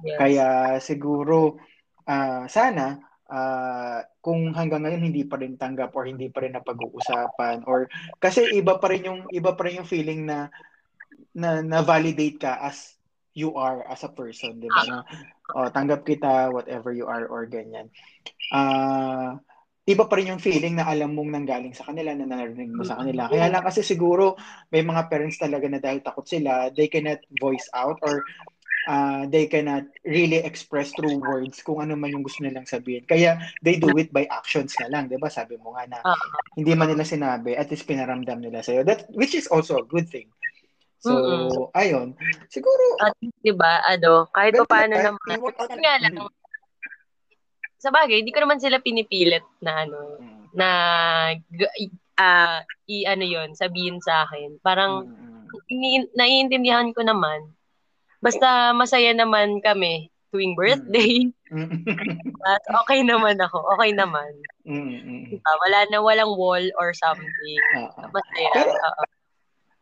Yes. 0.03 0.19
Kaya 0.19 0.47
siguro, 0.83 1.63
uh, 2.03 2.43
sana, 2.51 2.99
uh, 3.29 3.99
kung 4.23 4.51
hanggang 4.55 4.83
ngayon 4.83 5.07
hindi 5.11 5.23
pa 5.23 5.39
rin 5.39 5.59
tanggap 5.59 5.91
or 5.95 6.07
hindi 6.07 6.27
pa 6.31 6.43
rin 6.43 6.55
napag-uusapan 6.55 7.63
or 7.67 7.91
kasi 8.19 8.43
iba 8.55 8.79
pa 8.79 8.91
rin 8.91 9.07
yung 9.07 9.21
iba 9.31 9.53
pa 9.53 9.67
rin 9.67 9.83
yung 9.83 9.89
feeling 9.89 10.27
na 10.27 10.51
na, 11.37 11.61
na 11.61 11.79
validate 11.85 12.41
ka 12.41 12.57
as 12.59 12.97
you 13.37 13.53
are 13.53 13.85
as 13.85 14.01
a 14.01 14.09
person, 14.09 14.57
'di 14.57 14.69
ba? 14.73 14.83
Na 14.89 14.97
oh, 15.53 15.69
tanggap 15.69 16.01
kita 16.01 16.49
whatever 16.49 16.89
you 16.89 17.05
are 17.05 17.29
or 17.29 17.45
ganyan. 17.45 17.93
Ah 18.49 18.57
uh, 18.57 19.29
iba 19.87 20.03
pa 20.03 20.19
rin 20.19 20.35
yung 20.35 20.43
feeling 20.43 20.75
na 20.75 20.83
alam 20.83 21.15
mong 21.15 21.31
nanggaling 21.31 21.71
sa 21.71 21.87
kanila, 21.87 22.11
na 22.11 22.27
narinig 22.27 22.75
mo 22.75 22.83
sa 22.83 22.99
kanila. 22.99 23.31
Kaya 23.31 23.47
lang 23.47 23.63
kasi 23.63 23.87
siguro 23.87 24.35
may 24.67 24.83
mga 24.83 25.07
parents 25.07 25.39
talaga 25.39 25.63
na 25.71 25.79
dahil 25.79 26.03
takot 26.03 26.27
sila, 26.27 26.67
they 26.75 26.91
cannot 26.91 27.23
voice 27.39 27.71
out 27.71 27.95
or 28.03 28.19
uh, 28.85 29.25
they 29.27 29.49
cannot 29.49 29.89
really 30.05 30.39
express 30.39 30.93
through 30.93 31.17
words 31.19 31.59
kung 31.65 31.81
ano 31.83 31.97
man 31.97 32.13
yung 32.13 32.23
gusto 32.23 32.45
nilang 32.45 32.69
sabihin. 32.69 33.03
Kaya 33.09 33.41
they 33.65 33.81
do 33.81 33.91
it 33.97 34.13
by 34.13 34.29
actions 34.29 34.77
na 34.77 34.87
lang, 34.93 35.09
'di 35.09 35.17
ba? 35.17 35.27
Sabi 35.27 35.57
mo 35.57 35.73
nga 35.73 35.89
na 35.89 35.97
uh, 36.05 36.17
hindi 36.53 36.77
man 36.77 36.93
nila 36.93 37.03
sinabi, 37.03 37.57
at 37.57 37.67
least 37.73 37.89
pinaramdam 37.89 38.39
nila 38.39 38.61
sa 38.61 38.77
iyo. 38.77 38.85
That 38.87 39.09
which 39.17 39.33
is 39.33 39.49
also 39.49 39.81
a 39.81 39.85
good 39.85 40.07
thing. 40.07 40.29
So, 41.01 41.13
mm-hmm. 41.13 41.77
ayun. 41.77 42.07
Siguro 42.49 42.83
at 43.03 43.13
'di 43.19 43.53
ba, 43.53 43.81
ano, 43.85 44.25
kahit 44.33 44.57
pa 44.61 44.65
paano 44.65 44.93
naman. 44.97 45.37
Nga 45.77 45.95
lang. 46.07 46.15
Sa 47.77 47.93
bagay, 47.93 48.25
hindi 48.25 48.33
ko 48.33 48.41
naman 48.41 48.57
sila 48.57 48.81
pinipilit 48.81 49.45
na 49.61 49.85
ano, 49.85 50.17
mm. 50.17 50.57
na 50.57 50.69
uh, 52.17 52.59
i 52.89 52.97
ano 53.05 53.23
'yon, 53.23 53.53
sabihin 53.53 54.01
sa 54.01 54.25
akin. 54.25 54.57
Parang 54.65 55.05
mm-hmm. 55.05 56.17
naiintindihan 56.17 56.89
ko 56.97 57.05
naman 57.05 57.56
Basta 58.19 58.73
masaya 58.73 59.13
naman 59.13 59.61
kami 59.61 60.09
tuwing 60.33 60.57
birthday. 60.59 61.29
Mm. 61.47 61.87
At 62.43 62.63
okay 62.83 62.99
naman 63.05 63.39
ako. 63.39 63.63
Okay 63.77 63.95
naman. 63.95 64.27
Mm-hmm. 64.67 65.39
Wala 65.39 65.79
na 65.87 65.99
walang 66.03 66.35
wall 66.35 66.65
or 66.75 66.91
something. 66.91 67.59
Uh-huh. 67.79 68.11
Masaya. 68.11 68.51
Pero, 68.53 68.71
uh-huh. 68.75 69.07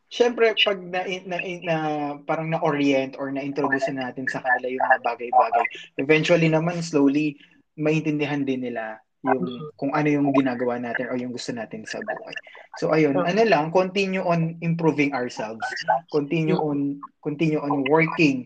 Siyempre, 0.06 0.54
pag 0.54 0.80
na, 0.80 1.02
na, 1.26 1.38
na, 1.42 1.78
parang 2.24 2.48
na-orient 2.54 3.18
or 3.18 3.34
na-introduce 3.34 3.90
natin 3.90 4.30
sa 4.30 4.40
kanila 4.40 4.70
yung 4.70 4.86
mga 4.86 5.02
bagay-bagay, 5.02 5.66
eventually 5.98 6.48
naman, 6.48 6.80
slowly, 6.80 7.36
maintindihan 7.76 8.46
din 8.48 8.64
nila 8.64 9.02
yung 9.26 9.46
kung 9.76 9.92
ano 9.92 10.08
yung 10.08 10.30
ginagawa 10.32 10.78
natin 10.78 11.10
or 11.10 11.18
yung 11.18 11.34
gusto 11.34 11.52
natin 11.52 11.84
sa 11.84 12.00
buhay. 12.00 12.36
So 12.78 12.94
ayun, 12.94 13.18
ano 13.18 13.42
lang, 13.42 13.74
continue 13.74 14.22
on 14.22 14.60
improving 14.62 15.16
ourselves. 15.16 15.66
Continue 16.14 16.56
on 16.56 17.02
continue 17.24 17.60
on 17.60 17.86
working 17.90 18.46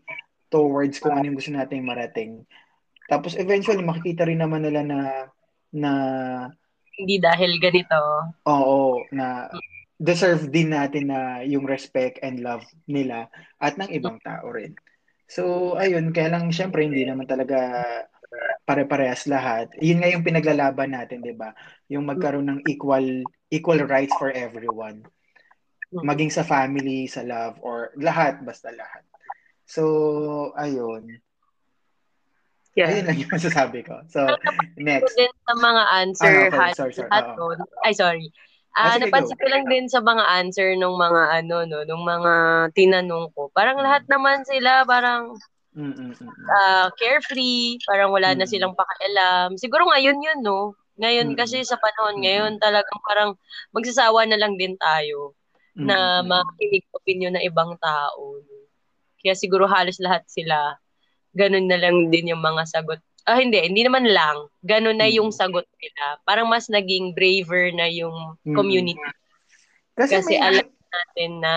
towards 0.49 0.97
kung 0.97 1.19
ano 1.19 1.29
yung 1.29 1.37
gusto 1.37 1.51
nating 1.51 1.83
marating. 1.83 2.47
Tapos 3.09 3.35
eventually 3.35 3.81
makikita 3.81 4.25
rin 4.25 4.39
naman 4.39 4.63
nila 4.63 4.81
na 4.85 4.99
na 5.73 5.91
hindi 6.99 7.15
dahil 7.21 7.57
ganito. 7.63 7.97
Oo, 8.43 9.07
na 9.15 9.47
deserve 9.99 10.47
din 10.47 10.71
natin 10.71 11.11
na 11.11 11.43
yung 11.43 11.67
respect 11.67 12.23
and 12.23 12.39
love 12.39 12.63
nila 12.87 13.27
at 13.59 13.75
ng 13.75 13.91
ibang 13.91 14.19
tao 14.23 14.47
rin. 14.51 14.71
So, 15.29 15.75
ayun, 15.77 16.09
kaya 16.09 16.33
lang 16.33 16.49
syempre 16.49 16.81
hindi 16.81 17.05
naman 17.05 17.29
talaga 17.29 17.59
pare-parehas 18.63 19.25
lahat. 19.25 19.73
Yun 19.81 19.99
nga 20.01 20.09
yung 20.13 20.25
pinaglalaban 20.25 20.93
natin, 20.93 21.25
'di 21.25 21.33
ba? 21.33 21.57
Yung 21.89 22.05
magkaroon 22.05 22.45
ng 22.45 22.61
equal 22.69 23.25
equal 23.49 23.81
rights 23.89 24.13
for 24.17 24.29
everyone. 24.29 25.01
Maging 25.89 26.29
sa 26.29 26.45
family, 26.45 27.09
sa 27.09 27.25
love 27.25 27.57
or 27.65 27.89
lahat, 27.97 28.45
basta 28.45 28.69
lahat. 28.69 29.01
So, 29.65 30.53
ayun. 30.53 31.17
Yeah. 32.77 32.93
Ayun 32.93 33.05
lang 33.09 33.17
yung 33.17 33.33
masasabi 33.37 33.81
ko. 33.81 33.97
So, 34.05 34.29
next. 34.77 35.17
din 35.17 35.33
sa 35.49 35.53
mga 35.57 35.83
answer 36.05 36.29
ah, 36.29 36.45
no, 36.45 36.53
sorry, 36.53 36.93
sorry, 36.93 36.93
sorry. 36.93 37.11
Ay, 37.81 37.93
sorry. 37.97 38.25
Ah, 38.77 38.95
uh, 38.95 38.97
napansin 39.01 39.33
ko 39.33 39.47
lang 39.49 39.65
din 39.65 39.89
sa 39.89 39.97
mga 39.97 40.23
answer 40.39 40.77
ng 40.77 40.93
mga 40.93 41.23
ano 41.41 41.55
no, 41.65 41.81
nung 41.89 42.05
mga 42.05 42.33
tinanong 42.77 43.33
ko. 43.33 43.49
Parang 43.49 43.81
lahat 43.81 44.05
naman 44.05 44.45
sila 44.45 44.85
parang 44.85 45.33
uh, 45.75 46.87
carefree, 46.97 47.77
parang 47.85 48.09
wala 48.09 48.33
na 48.33 48.45
silang 48.49 48.73
pakialam. 48.73 49.55
Siguro 49.59 49.89
ngayon 49.89 50.17
yun, 50.19 50.39
no? 50.41 50.73
Ngayon 50.99 51.31
kasi 51.39 51.63
sa 51.63 51.79
panahon 51.79 52.19
ngayon 52.19 52.59
talagang 52.59 52.99
parang 53.07 53.31
magsasawa 53.71 54.27
na 54.27 54.35
lang 54.35 54.59
din 54.59 54.75
tayo 54.75 55.31
na 55.79 56.19
makinig 56.27 56.83
opinion 56.91 57.39
ng 57.39 57.45
ibang 57.47 57.79
tao. 57.79 58.43
Kaya 59.23 59.31
siguro 59.35 59.63
halos 59.63 59.95
lahat 60.03 60.27
sila 60.27 60.75
ganun 61.33 61.69
na 61.69 61.77
lang 61.77 62.09
din 62.09 62.33
yung 62.33 62.41
mga 62.41 62.65
sagot. 62.67 62.99
Ah, 63.27 63.37
hindi, 63.37 63.61
hindi 63.61 63.85
naman 63.85 64.09
lang. 64.09 64.49
Ganun 64.65 64.97
na 64.97 65.05
yung 65.05 65.29
sagot 65.29 65.67
nila. 65.77 66.17
Parang 66.25 66.49
mas 66.49 66.65
naging 66.67 67.13
braver 67.13 67.69
na 67.75 67.85
yung 67.85 68.35
community. 68.43 68.97
Kasi, 69.93 70.19
kasi 70.19 70.33
may... 70.39 70.41
alam 70.41 70.67
natin 70.67 71.31
na 71.43 71.55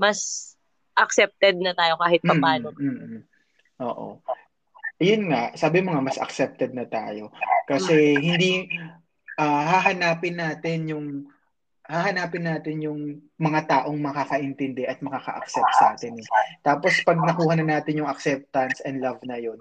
mas 0.00 0.49
accepted 0.96 1.58
na 1.60 1.72
tayo 1.74 1.94
kahit 2.00 2.20
pa 2.22 2.34
paano. 2.36 2.74
Mm, 2.76 2.86
mm, 2.86 2.98
mm. 2.98 3.22
Oo. 3.84 4.08
Ayun 5.00 5.32
nga, 5.32 5.56
sabi 5.56 5.80
mo 5.80 5.96
nga 5.96 6.04
mas 6.04 6.20
accepted 6.20 6.76
na 6.76 6.84
tayo. 6.84 7.32
Kasi 7.64 8.20
hindi 8.20 8.68
uh, 9.40 9.62
hahanapin 9.64 10.36
natin 10.36 10.78
yung 10.92 11.06
hahanapin 11.90 12.46
natin 12.46 12.76
yung 12.86 13.00
mga 13.34 13.66
taong 13.66 13.98
makakaintindi 13.98 14.86
at 14.86 15.02
makaka-accept 15.02 15.72
sa 15.74 15.96
atin. 15.96 16.22
Eh. 16.22 16.26
Tapos 16.62 16.94
pag 17.02 17.18
nakuha 17.18 17.58
na 17.58 17.66
natin 17.66 18.04
yung 18.04 18.10
acceptance 18.12 18.78
and 18.86 19.02
love 19.02 19.18
na 19.26 19.42
yun, 19.42 19.58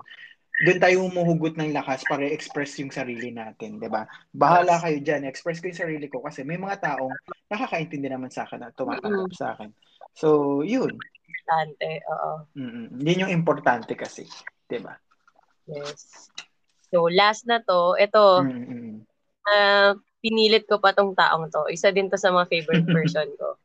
doon 0.59 0.77
tayo 0.77 1.07
humuhugot 1.07 1.55
ng 1.55 1.71
lakas 1.71 2.03
para 2.03 2.27
express 2.27 2.75
yung 2.83 2.91
sarili 2.91 3.31
natin, 3.31 3.79
'di 3.79 3.87
ba? 3.87 4.03
Bahala 4.29 4.75
kayo 4.83 4.99
diyan, 4.99 5.23
express 5.25 5.63
ko 5.63 5.71
yung 5.71 5.81
sarili 5.87 6.11
ko 6.11 6.19
kasi 6.19 6.43
may 6.43 6.59
mga 6.59 6.83
taong 6.83 7.15
nakakaintindi 7.47 8.11
naman 8.11 8.29
sa 8.29 8.43
akin 8.43 8.67
at 8.67 8.75
tumatanggap 8.75 9.31
sa 9.33 9.55
akin. 9.55 9.71
So, 10.13 10.59
yun. 10.67 10.99
Importante. 11.49 11.89
Oo. 12.05 12.31
Mm-mm. 12.53 12.85
Yun 13.01 13.21
yung 13.25 13.33
importante 13.33 13.97
kasi. 13.97 14.29
'di 14.69 14.77
ba? 14.85 14.93
Yes. 15.65 16.29
So, 16.93 17.09
last 17.09 17.45
na 17.45 17.61
to. 17.65 17.97
Ito, 17.97 18.45
Mm-mm. 18.45 19.05
uh, 19.49 19.93
pinilit 20.21 20.65
ko 20.69 20.81
pa 20.81 20.93
tong 20.93 21.13
taong 21.13 21.49
to. 21.53 21.69
Isa 21.69 21.93
din 21.93 22.09
to 22.09 22.17
sa 22.17 22.33
mga 22.33 22.49
favorite 22.49 22.87
person 22.95 23.29
ko. 23.37 23.57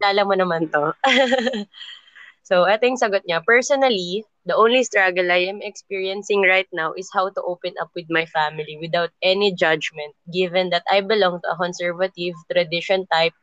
Lala 0.00 0.24
mo 0.24 0.32
naman 0.32 0.68
to. 0.72 0.92
so, 2.48 2.64
ito 2.64 2.82
yung 2.88 3.00
sagot 3.00 3.20
niya. 3.28 3.44
Personally, 3.44 4.24
the 4.48 4.56
only 4.56 4.80
struggle 4.80 5.28
I 5.28 5.44
am 5.52 5.60
experiencing 5.60 6.40
right 6.40 6.68
now 6.72 6.96
is 6.96 7.12
how 7.12 7.28
to 7.28 7.40
open 7.44 7.76
up 7.76 7.92
with 7.92 8.08
my 8.08 8.24
family 8.24 8.80
without 8.80 9.12
any 9.20 9.52
judgment, 9.52 10.16
given 10.32 10.72
that 10.72 10.88
I 10.88 11.04
belong 11.04 11.44
to 11.44 11.48
a 11.52 11.60
conservative 11.60 12.32
tradition 12.48 13.04
type 13.12 13.36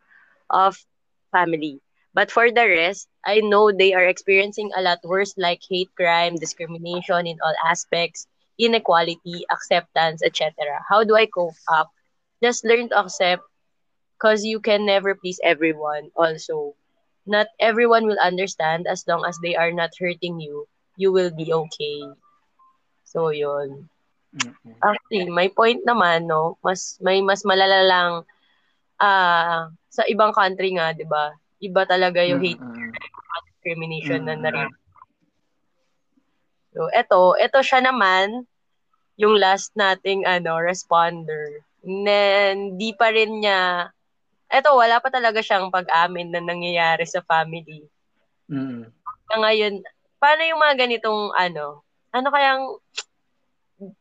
of 0.50 0.82
family. 1.30 1.78
But 2.18 2.34
for 2.34 2.50
the 2.50 2.66
rest, 2.66 3.06
I 3.28 3.44
know 3.44 3.76
they 3.76 3.92
are 3.92 4.08
experiencing 4.08 4.72
a 4.72 4.82
lot 4.82 5.04
worse 5.04 5.36
like 5.36 5.60
hate 5.60 5.92
crime, 6.00 6.40
discrimination 6.40 7.28
in 7.28 7.36
all 7.44 7.54
aspects, 7.60 8.26
inequality, 8.56 9.44
acceptance, 9.52 10.24
etc. 10.24 10.56
How 10.88 11.04
do 11.04 11.20
I 11.20 11.28
cope 11.28 11.60
up? 11.68 11.92
Just 12.42 12.64
learn 12.64 12.88
to 12.90 13.04
accept 13.04 13.44
because 14.16 14.48
you 14.48 14.64
can 14.64 14.88
never 14.88 15.14
please 15.14 15.44
everyone 15.44 16.10
also. 16.16 16.80
Not 17.28 17.52
everyone 17.60 18.08
will 18.08 18.22
understand 18.24 18.88
as 18.88 19.04
long 19.04 19.28
as 19.28 19.36
they 19.44 19.60
are 19.60 19.76
not 19.76 19.92
hurting 20.00 20.40
you. 20.40 20.64
You 20.96 21.12
will 21.12 21.36
be 21.36 21.52
okay. 21.52 22.08
So, 23.04 23.36
yun. 23.36 23.92
Actually, 24.80 25.28
may 25.28 25.52
point 25.52 25.84
naman, 25.84 26.32
no? 26.32 26.56
Mas, 26.64 26.96
may 27.04 27.20
mas 27.20 27.44
malala 27.44 27.84
lang 27.84 28.12
ah 29.04 29.68
sa 29.92 30.08
ibang 30.08 30.32
country 30.32 30.80
nga, 30.80 30.96
di 30.96 31.04
ba? 31.04 31.36
Iba 31.60 31.84
talaga 31.84 32.24
yung 32.24 32.40
hate 32.40 32.62
Mm-mm. 32.62 32.87
Discrimination 33.68 34.24
na 34.24 34.40
Mm. 34.40 34.44
narin. 34.48 34.72
So, 36.72 36.88
eto, 36.96 37.36
eto 37.36 37.60
siya 37.60 37.84
naman, 37.84 38.48
yung 39.20 39.36
last 39.36 39.76
nating 39.76 40.24
ano, 40.24 40.62
responder. 40.64 41.60
Na, 41.84 42.54
hindi 42.56 42.96
pa 42.96 43.12
rin 43.12 43.44
niya, 43.44 43.92
eto, 44.48 44.78
wala 44.78 45.04
pa 45.04 45.12
talaga 45.12 45.44
siyang 45.44 45.68
pag-amin 45.68 46.32
na 46.32 46.40
nangyayari 46.40 47.04
sa 47.04 47.20
family. 47.26 47.84
Mm. 48.48 48.88
Na 49.28 49.36
ngayon, 49.44 49.84
paano 50.22 50.42
yung 50.48 50.62
mga 50.62 50.76
ganitong, 50.88 51.34
ano, 51.36 51.84
ano 52.16 52.28
kayang 52.32 52.64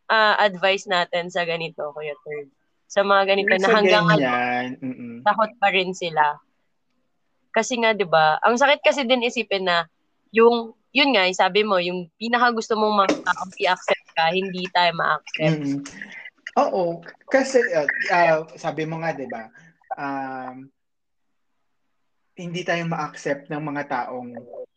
ah, 0.09 0.37
advice 0.41 0.87
natin 0.87 1.33
sa 1.33 1.43
ganito, 1.43 1.91
Kuya 1.91 2.15
Third? 2.23 2.49
Sa 2.87 3.03
mga 3.03 3.35
ganito 3.35 3.51
Yung 3.57 3.63
na 3.67 3.71
hanggang 3.73 4.05
ngayon, 4.07 4.23
ganyan, 4.23 4.69
mm-mm. 4.79 5.15
takot 5.27 5.51
pa 5.59 5.69
rin 5.75 5.91
sila. 5.91 6.39
Kasi 7.57 7.81
nga, 7.81 7.97
di 7.97 8.05
ba, 8.05 8.37
ang 8.45 8.61
sakit 8.61 8.85
kasi 8.85 9.09
din 9.09 9.25
isipin 9.25 9.65
na, 9.65 9.89
yung, 10.29 10.77
yun 10.93 11.17
nga, 11.17 11.25
sabi 11.33 11.65
mo, 11.65 11.81
yung 11.81 12.13
pinaka 12.21 12.53
gusto 12.53 12.77
mong 12.77 13.09
mga 13.09 13.33
i-accept 13.65 14.07
ka, 14.13 14.29
hindi 14.29 14.69
tayo 14.77 14.93
ma-accept. 14.93 15.65
Mm-mm. 15.65 15.81
Oo, 16.57 17.05
kasi 17.29 17.61
uh, 17.77 17.85
uh, 18.13 18.49
sabi 18.57 18.89
mo 18.89 18.97
nga 19.05 19.13
'di 19.13 19.29
ba? 19.29 19.53
Um, 19.93 20.73
hindi 22.37 22.65
tayo 22.65 22.85
ma-accept 22.89 23.53
ng 23.53 23.61
mga 23.61 23.83
taong 23.93 24.33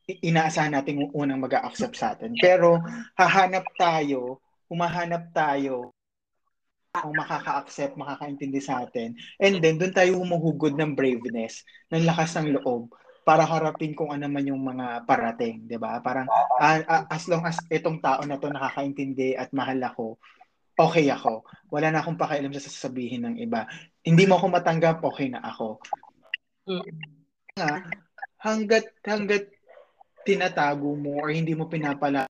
inaasahan 0.07 0.75
natin 0.75 1.07
unang 1.15 1.39
mag-accept 1.39 1.95
sa 1.95 2.15
atin. 2.15 2.35
Pero 2.35 2.83
hahanap 3.15 3.63
tayo, 3.79 4.43
humahanap 4.67 5.31
tayo 5.31 5.95
kung 6.89 7.13
makaka-accept, 7.13 7.93
makakaintindi 7.93 8.57
sa 8.57 8.81
atin. 8.81 9.13
And 9.37 9.61
then, 9.61 9.77
doon 9.77 9.93
tayo 9.93 10.17
humuhugod 10.17 10.73
ng 10.73 10.97
braveness, 10.97 11.61
ng 11.93 12.01
lakas 12.01 12.33
ng 12.41 12.57
loob 12.57 12.89
para 13.21 13.45
harapin 13.45 13.93
kung 13.93 14.09
ano 14.09 14.25
man 14.25 14.41
yung 14.41 14.57
mga 14.57 15.05
parating, 15.05 15.69
'di 15.69 15.77
ba? 15.77 16.01
Parang 16.01 16.25
ah, 16.57 16.81
ah, 16.81 17.03
as 17.13 17.29
long 17.29 17.45
as 17.45 17.61
itong 17.69 18.01
tao 18.01 18.25
na 18.25 18.41
to 18.41 18.49
nakakaintindi 18.49 19.37
at 19.37 19.53
mahal 19.53 19.77
ako, 19.85 20.17
okay 20.73 21.13
ako. 21.13 21.45
Wala 21.69 21.93
na 21.93 22.01
akong 22.01 22.17
pakialam 22.17 22.49
sa 22.57 22.65
sasabihin 22.65 23.29
ng 23.29 23.35
iba. 23.37 23.69
Hindi 24.01 24.25
mo 24.25 24.41
ako 24.41 24.49
matanggap, 24.49 24.97
okay 25.05 25.29
na 25.29 25.45
ako. 25.45 25.77
Mm. 26.65 26.89
Nga, 27.53 27.73
hanggat 28.41 28.85
hanggat 29.05 29.43
tinatago 30.25 30.97
mo 30.97 31.21
or 31.21 31.29
hindi 31.29 31.53
mo 31.53 31.69
pinapala 31.69 32.25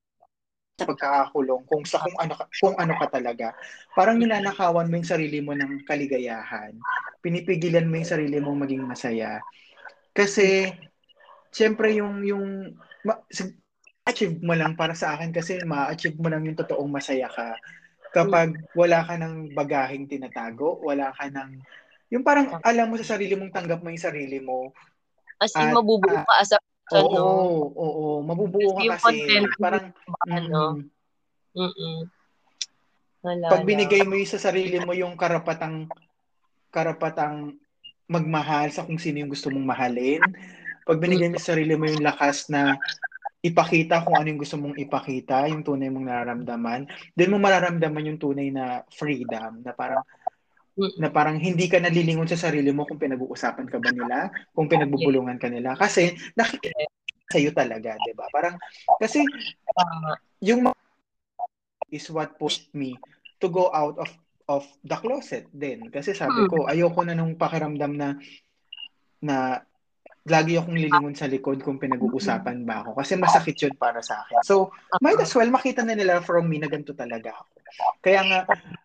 pagkakakulong 0.85 1.63
kung 1.65 1.83
sa 1.83 1.99
kung 2.03 2.15
ano 2.19 2.33
kung 2.59 2.75
ano 2.77 2.93
ka 2.99 3.07
talaga. 3.19 3.55
Parang 3.95 4.19
ninanakawan 4.19 4.87
mo 4.87 4.95
yung 4.99 5.07
sarili 5.07 5.39
mo 5.39 5.55
ng 5.55 5.83
kaligayahan. 5.87 6.75
Pinipigilan 7.19 7.87
mo 7.87 7.99
yung 7.99 8.11
sarili 8.11 8.37
mong 8.39 8.59
maging 8.67 8.83
masaya. 8.85 9.43
Kasi 10.13 10.71
syempre 11.49 11.95
yung 11.95 12.23
yung 12.23 12.75
ma- 13.03 13.23
achieve 14.05 14.41
mo 14.41 14.53
lang 14.57 14.73
para 14.73 14.97
sa 14.97 15.13
akin 15.17 15.29
kasi 15.29 15.61
ma-achieve 15.65 16.17
mo 16.17 16.27
lang 16.31 16.45
yung 16.45 16.57
totoong 16.57 16.89
masaya 16.89 17.29
ka 17.29 17.57
kapag 18.09 18.57
wala 18.73 19.05
ka 19.05 19.21
ng 19.21 19.53
bagaheng 19.53 20.09
tinatago, 20.09 20.81
wala 20.81 21.13
ka 21.13 21.29
ng 21.29 21.61
yung 22.09 22.25
parang 22.25 22.57
alam 22.65 22.89
mo 22.89 22.97
sa 22.97 23.15
sarili 23.17 23.37
mong 23.37 23.53
tanggap 23.53 23.85
mo 23.85 23.93
yung 23.93 24.01
sarili 24.01 24.41
mo. 24.41 24.73
As 25.37 25.53
in, 25.53 25.69
mabubuo 25.69 26.09
ah, 26.09 26.25
ka 26.25 26.33
as 26.41 26.51
a 26.57 26.59
Oo, 26.89 27.05
ano, 27.05 27.23
oo, 27.77 28.05
mabubuo 28.25 28.81
Yung 28.81 28.97
ka 28.97 28.97
kasi. 28.97 29.45
Parang 29.61 29.93
ano, 30.25 30.81
mm, 31.53 31.61
mm 31.69 31.99
Wala 33.19 33.51
pag 33.51 33.67
binigay 33.67 34.07
mo 34.07 34.15
yung 34.15 34.31
sa 34.31 34.39
sarili 34.39 34.79
mo 34.79 34.95
yung 34.95 35.19
karapatang 35.19 35.91
karapatang 36.71 37.59
magmahal 38.07 38.71
sa 38.71 38.87
kung 38.87 38.97
sino 38.97 39.21
yung 39.21 39.29
gusto 39.29 39.51
mong 39.51 39.67
mahalin, 39.69 40.23
pag 40.87 40.97
binigay 40.97 41.29
mo 41.29 41.37
sa 41.37 41.53
sarili 41.53 41.75
mo 41.75 41.85
yung 41.85 42.01
lakas 42.01 42.47
na 42.49 42.79
ipakita 43.39 44.03
kung 44.03 44.17
ano 44.17 44.27
yung 44.33 44.41
gusto 44.41 44.55
mong 44.57 44.75
ipakita, 44.79 45.47
yung 45.51 45.63
tunay 45.63 45.87
mong 45.87 46.07
nararamdaman, 46.09 46.89
then 47.13 47.29
mo 47.31 47.37
mararamdaman 47.37 48.09
yung 48.09 48.19
tunay 48.19 48.49
na 48.49 48.81
freedom 48.91 49.61
na 49.61 49.71
parang 49.75 50.01
Mm-mm. 50.01 50.18
Na 50.99 51.11
parang 51.11 51.35
hindi 51.35 51.67
ka 51.67 51.79
nalilingon 51.83 52.27
sa 52.29 52.39
sarili 52.39 52.71
mo 52.71 52.87
kung 52.87 52.99
pinag-uusapan 52.99 53.67
ka 53.67 53.77
ba 53.83 53.91
nila, 53.91 54.31
kung 54.55 54.71
pinagbubulungan 54.71 55.35
ka 55.35 55.51
nila 55.51 55.75
kasi 55.75 56.15
nakikita 56.39 56.87
sa'yo 57.29 57.53
talaga, 57.53 57.99
'di 58.01 58.13
ba? 58.17 58.25
Parang 58.33 58.57
kasi 58.97 59.27
Tama. 59.69 60.17
yung 60.41 60.71
is 61.89 62.05
what 62.09 62.37
pushed 62.37 62.69
me 62.73 63.01
to 63.41 63.49
go 63.49 63.69
out 63.73 63.97
of 63.97 64.09
of 64.49 64.65
the 64.81 64.97
closet 64.97 65.45
din 65.53 65.93
kasi 65.93 66.17
sabi 66.17 66.41
Hmm. 66.45 66.49
ko 66.49 66.57
ayoko 66.65 67.05
na 67.05 67.13
nung 67.13 67.37
pakiramdam 67.37 67.93
na 67.97 68.17
na 69.21 69.61
lagi 70.29 70.57
akong 70.57 70.77
lilingon 70.77 71.17
sa 71.17 71.25
likod 71.29 71.61
kung 71.65 71.81
pinag-uusapan 71.81 72.61
ba 72.65 72.85
ako 72.85 72.97
kasi 72.97 73.17
masakit 73.17 73.57
yun 73.65 73.75
para 73.77 74.01
sa 74.05 74.21
akin. 74.25 74.37
So, 74.45 74.69
might 75.01 75.17
as 75.17 75.33
well 75.33 75.49
makita 75.49 75.81
na 75.81 75.97
nila 75.97 76.21
from 76.21 76.45
me 76.45 76.61
na 76.61 76.69
ganito 76.69 76.93
talaga 76.93 77.33
ako. 77.33 77.53
Kaya 78.03 78.21
nga 78.25 78.39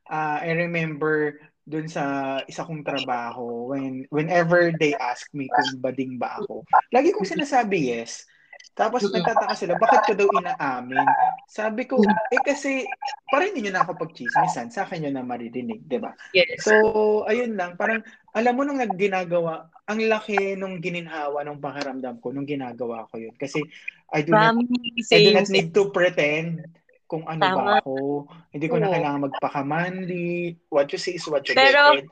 ah, 0.08 0.38
I 0.40 0.52
remember 0.56 1.36
dun 1.64 1.88
sa 1.88 2.38
isa 2.44 2.62
kong 2.68 2.84
trabaho 2.84 3.72
when 3.72 4.04
whenever 4.12 4.68
they 4.76 4.92
ask 5.00 5.32
me 5.32 5.48
kung 5.48 5.80
bading 5.80 6.20
ba 6.20 6.36
ako, 6.36 6.64
lagi 6.92 7.10
kong 7.10 7.28
sinasabi 7.28 7.96
yes. 7.96 8.28
Tapos 8.74 9.06
nagtataka 9.06 9.54
sila, 9.54 9.78
bakit 9.78 10.02
ko 10.02 10.12
daw 10.18 10.28
inaamin? 10.34 11.06
Sabi 11.46 11.86
ko, 11.86 12.02
eh 12.34 12.42
kasi, 12.42 12.82
parang 13.30 13.54
hindi 13.54 13.70
nyo 13.70 13.72
na 13.78 13.86
ako 13.86 14.02
pagchismisan, 14.02 14.74
sa 14.74 14.82
akin 14.82 15.06
nyo 15.06 15.10
na 15.14 15.22
maririnig, 15.22 15.86
di 15.86 16.02
ba? 16.02 16.10
Yes. 16.34 16.66
So, 16.66 17.22
ayun 17.30 17.54
lang, 17.54 17.78
parang, 17.78 18.02
alam 18.34 18.54
mo 18.58 18.66
nung 18.66 18.82
nagginagawa, 18.82 19.70
ang 19.86 20.02
laki 20.02 20.58
nung 20.58 20.82
gininhawa 20.82 21.46
nung 21.46 21.62
pakiramdam 21.62 22.18
ko 22.18 22.34
nung 22.34 22.50
ginagawa 22.50 23.06
ko 23.06 23.22
yun. 23.22 23.34
Kasi, 23.38 23.62
I 24.10 24.26
do 24.26 24.34
not, 24.34 24.58
I 24.58 25.18
do 25.22 25.30
not 25.30 25.46
need 25.46 25.70
to 25.70 25.94
pretend 25.94 26.66
kung 27.14 27.24
ano 27.30 27.38
Tama. 27.38 27.62
ba 27.62 27.72
ako. 27.78 28.26
Hindi 28.50 28.66
ko 28.66 28.76
na 28.82 28.90
Oo. 28.90 28.94
kailangan 28.98 29.24
magpakamanly. 29.30 30.58
What 30.66 30.90
you 30.90 30.98
see 30.98 31.14
is 31.14 31.22
what 31.30 31.46
you 31.46 31.54
Pero- 31.54 32.02
get. 32.02 32.10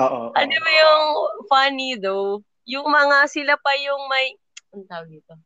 Oo. 0.00 0.32
oo. 0.32 0.32
Ano 0.32 0.54
ba 0.56 0.70
yung 0.72 1.04
funny 1.52 2.00
though? 2.00 2.40
Yung 2.64 2.88
mga 2.88 3.28
sila 3.28 3.60
pa 3.60 3.76
yung 3.76 4.08
may, 4.08 4.32
ang 4.72 4.88
tawag 4.88 5.12
dito? 5.12 5.36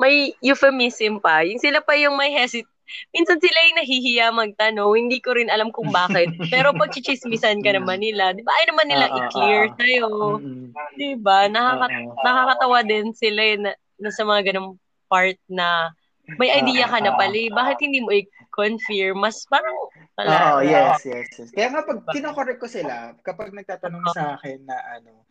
May 0.00 0.32
euphemism 0.40 1.20
pa. 1.20 1.44
Yung 1.44 1.60
sila 1.60 1.84
pa 1.84 1.92
yung 2.00 2.16
may 2.16 2.32
hesit. 2.32 2.64
Minsan 3.12 3.40
sila 3.40 3.58
yung 3.68 3.78
nahihiya 3.84 4.26
magtanong. 4.32 4.92
Hindi 4.96 5.20
ko 5.20 5.36
rin 5.36 5.52
alam 5.52 5.68
kung 5.68 5.92
bakit. 5.92 6.32
Pero 6.52 6.72
pag 6.72 6.88
chichismisan 6.96 7.60
ka 7.60 7.76
naman 7.76 8.00
nila, 8.00 8.32
di 8.32 8.40
ba? 8.40 8.56
Ay 8.56 8.64
naman 8.72 8.88
nila 8.88 9.06
ah, 9.12 9.16
i-clear 9.20 9.62
ah. 9.68 9.74
sa'yo. 9.76 10.08
Mm-mm. 10.40 10.72
Di 10.96 11.12
ba? 11.20 11.44
Nakaka- 11.52 12.08
Oo. 12.08 12.16
nakakatawa 12.24 12.78
din 12.88 13.12
sila 13.12 13.40
eh, 13.44 13.56
na, 13.60 13.70
na 14.00 14.08
sa 14.08 14.24
mga 14.24 14.52
ganong 14.52 14.80
part 15.12 15.36
na 15.46 15.92
may 16.40 16.50
Ah, 16.50 16.58
idea 16.64 16.88
ka 16.88 16.98
na 17.04 17.12
ah, 17.12 17.18
pala 17.20 17.36
eh. 17.36 17.52
Bakit 17.52 17.78
hindi 17.84 18.00
mo 18.00 18.10
i-confirm? 18.10 19.20
Mas 19.20 19.44
parang 19.46 19.76
Oo, 19.76 19.90
wala. 20.16 20.64
yes, 20.64 21.04
yes, 21.04 21.28
yes. 21.36 21.50
Kaya 21.52 21.68
nga 21.68 21.84
pag 21.84 22.00
kinokorek 22.10 22.58
ko 22.58 22.66
sila, 22.66 23.12
kapag 23.20 23.52
nagtatanong 23.52 24.04
sa 24.12 24.34
akin 24.38 24.64
na 24.64 24.76
ano, 24.96 25.28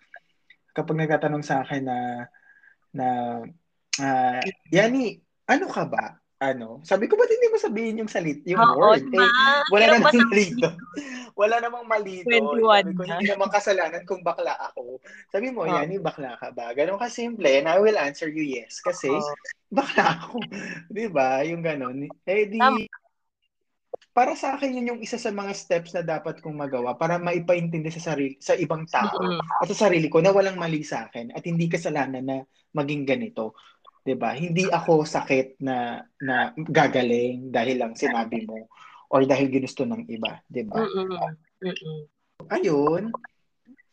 kapag 0.73 0.97
nagtatanong 1.01 1.43
sa 1.43 1.65
akin 1.65 1.83
na 1.85 1.97
na 2.93 3.07
ah, 3.99 4.41
Yani, 4.69 5.17
ano 5.49 5.65
ka 5.69 5.83
ba? 5.89 6.17
Ano? 6.43 6.83
Sabi 6.83 7.07
ko, 7.07 7.15
ba't 7.15 7.31
hindi 7.31 7.47
mo 7.47 7.57
sabihin 7.57 8.01
yung 8.03 8.11
salit, 8.11 8.43
yung 8.43 8.59
Oo, 8.59 8.75
word? 8.75 9.07
diba? 9.07 9.23
Eh, 9.23 9.61
wala 9.71 9.95
na 9.95 10.11
sa- 10.11 10.27
rito. 10.29 10.67
Wala 11.33 11.57
namang 11.59 11.85
mali 11.85 12.21
21 12.21 12.61
Sabi 12.83 12.93
ko, 12.93 13.03
na. 13.03 13.17
hindi 13.17 13.27
naman 13.29 13.49
kasalanan 13.49 14.03
kung 14.05 14.21
bakla 14.21 14.53
ako. 14.57 15.01
Sabi 15.29 15.49
mo, 15.49 15.65
Oh. 15.65 15.69
yan, 15.69 15.89
yung 15.91 16.05
bakla 16.05 16.37
ka 16.37 16.53
ba? 16.53 16.71
Ganon 16.71 16.97
ka 16.97 17.09
simple, 17.09 17.49
and 17.49 17.65
I 17.65 17.77
will 17.77 17.97
answer 17.97 18.29
you 18.29 18.45
yes. 18.45 18.79
Kasi, 18.79 19.09
Oo. 19.09 19.33
bakla 19.69 20.17
ako. 20.21 20.37
Di 20.93 21.09
ba? 21.09 21.41
Yung 21.43 21.61
ganon. 21.61 22.05
Eh 22.23 22.45
di, 22.45 22.57
Tama. 22.57 22.81
para 24.13 24.37
sa 24.37 24.53
akin 24.53 24.77
yun 24.77 24.89
yung 24.93 25.01
isa 25.01 25.17
sa 25.17 25.33
mga 25.33 25.57
steps 25.57 25.89
na 25.97 26.05
dapat 26.05 26.37
kong 26.37 26.53
magawa 26.53 26.93
para 26.93 27.17
maipaintindi 27.17 27.89
sa 27.89 28.13
sarili 28.13 28.37
sa 28.37 28.53
ibang 28.53 28.85
tao 28.85 29.17
at 29.57 29.65
sa 29.73 29.89
sarili 29.89 30.05
ko 30.05 30.21
na 30.21 30.29
walang 30.29 30.53
mali 30.53 30.85
sa 30.85 31.09
akin 31.09 31.33
at 31.33 31.41
hindi 31.41 31.65
kasalanan 31.65 32.21
na 32.21 32.37
maging 32.77 33.09
ganito. 33.09 33.57
'Di 34.05 34.13
ba? 34.13 34.37
Hindi 34.37 34.69
ako 34.69 35.01
sakit 35.01 35.57
na 35.65 35.97
na 36.21 36.53
gagaling 36.53 37.49
dahil 37.49 37.81
lang 37.81 37.97
sinabi 37.97 38.45
mo 38.45 38.69
or 39.13 39.21
dahil 39.23 39.45
ginusto 39.47 39.85
ng 39.85 40.09
iba, 40.09 40.41
'di 40.49 40.65
ba? 40.65 40.81
Ayun. 42.49 43.13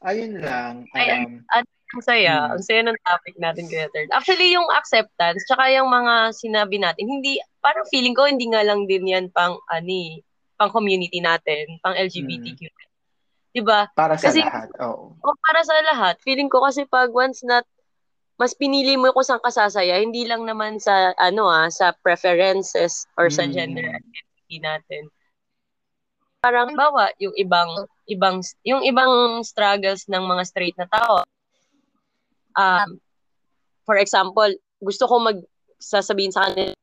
Ayun 0.01 0.33
lang. 0.41 0.89
Ay, 0.97 1.29
Um, 1.29 1.45
Ang 1.91 2.07
saya. 2.07 2.47
Mm. 2.47 2.51
Ang 2.55 2.62
saya 2.62 2.81
ng 2.87 2.99
topic 3.03 3.35
natin, 3.37 3.66
Kuya 3.66 3.91
Third. 3.91 4.14
Actually, 4.14 4.55
yung 4.55 4.64
acceptance, 4.73 5.43
tsaka 5.45 5.75
yung 5.75 5.91
mga 5.91 6.31
sinabi 6.33 6.79
natin, 6.79 7.03
hindi, 7.05 7.37
parang 7.59 7.83
feeling 7.91 8.14
ko, 8.14 8.31
hindi 8.31 8.47
nga 8.47 8.62
lang 8.62 8.87
din 8.87 9.11
yan 9.11 9.27
pang, 9.29 9.59
ani, 9.66 10.23
pang 10.55 10.71
community 10.71 11.18
natin, 11.18 11.66
pang 11.83 11.93
LGBTQ. 11.93 12.62
Diba? 13.51 13.91
para 13.93 14.14
sa 14.14 14.31
Kasi- 14.31 14.47
lahat. 14.47 14.71
Oo. 14.79 15.18
O 15.18 15.35
para 15.43 15.66
sa 15.66 15.75
lahat. 15.83 16.14
Feeling 16.23 16.47
ko 16.47 16.62
kasi 16.62 16.87
pag 16.87 17.11
once 17.11 17.43
na 17.43 17.66
mas 18.39 18.55
pinili 18.55 18.95
mo 18.95 19.11
kung 19.11 19.27
saan 19.27 19.43
ka 19.43 19.51
sasaya, 19.51 19.99
hindi 19.99 20.23
lang 20.25 20.47
naman 20.47 20.79
sa, 20.79 21.11
ano 21.18 21.51
ah, 21.51 21.66
sa 21.66 21.91
preferences 21.99 23.03
or 23.18 23.27
sa 23.29 23.43
Mm. 23.43 23.53
gender 23.53 23.99
identity 24.51 24.59
natin. 24.59 25.03
Parang 26.42 26.72
bawa 26.74 27.12
yung 27.20 27.36
ibang 27.36 27.70
ibang 28.09 28.40
yung 28.66 28.82
ibang 28.82 29.44
struggles 29.46 30.09
ng 30.11 30.24
mga 30.24 30.42
straight 30.48 30.76
na 30.80 30.88
tao. 30.90 31.22
Um, 32.57 32.98
for 33.84 34.01
example, 34.01 34.51
gusto 34.82 35.05
ko 35.07 35.20
mag 35.20 35.38
sasabihin 35.78 36.32
sa 36.34 36.48
kanila 36.51 36.74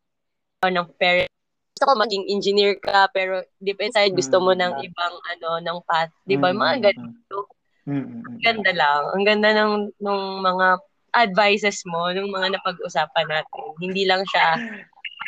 ng 0.63 0.89
parents 0.97 1.34
gusto 1.78 1.93
ko 1.93 2.01
maging 2.01 2.26
engineer 2.34 2.74
ka 2.82 3.05
pero 3.13 3.45
deep 3.61 3.78
inside 3.78 4.09
gusto 4.18 4.41
mo 4.41 4.49
ng 4.57 4.82
Mm. 4.82 4.89
ibang 4.89 5.13
ano 5.30 5.49
ng 5.61 5.78
path, 5.86 6.09
'di 6.26 6.34
ba? 6.41 6.49
Mga 6.49 6.74
mm, 6.74 6.82
ganito. 6.82 7.38
mm, 7.86 7.93
mm, 7.93 8.01
mm, 8.01 8.18
mm. 8.18 8.38
Ganda 8.41 8.72
lang. 8.74 9.01
Ang 9.13 9.24
ganda 9.26 9.49
ng 9.53 9.74
nung 10.01 10.41
mga 10.41 10.82
advices 11.13 11.86
mo, 11.86 12.09
nung 12.18 12.34
mga 12.34 12.57
napag-usapan 12.57 13.30
natin. 13.30 13.65
Hindi 13.78 14.09
lang 14.09 14.26
siya 14.26 14.57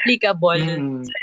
applicable 0.01 0.57
Mm. 0.81 1.05
sa 1.05 1.13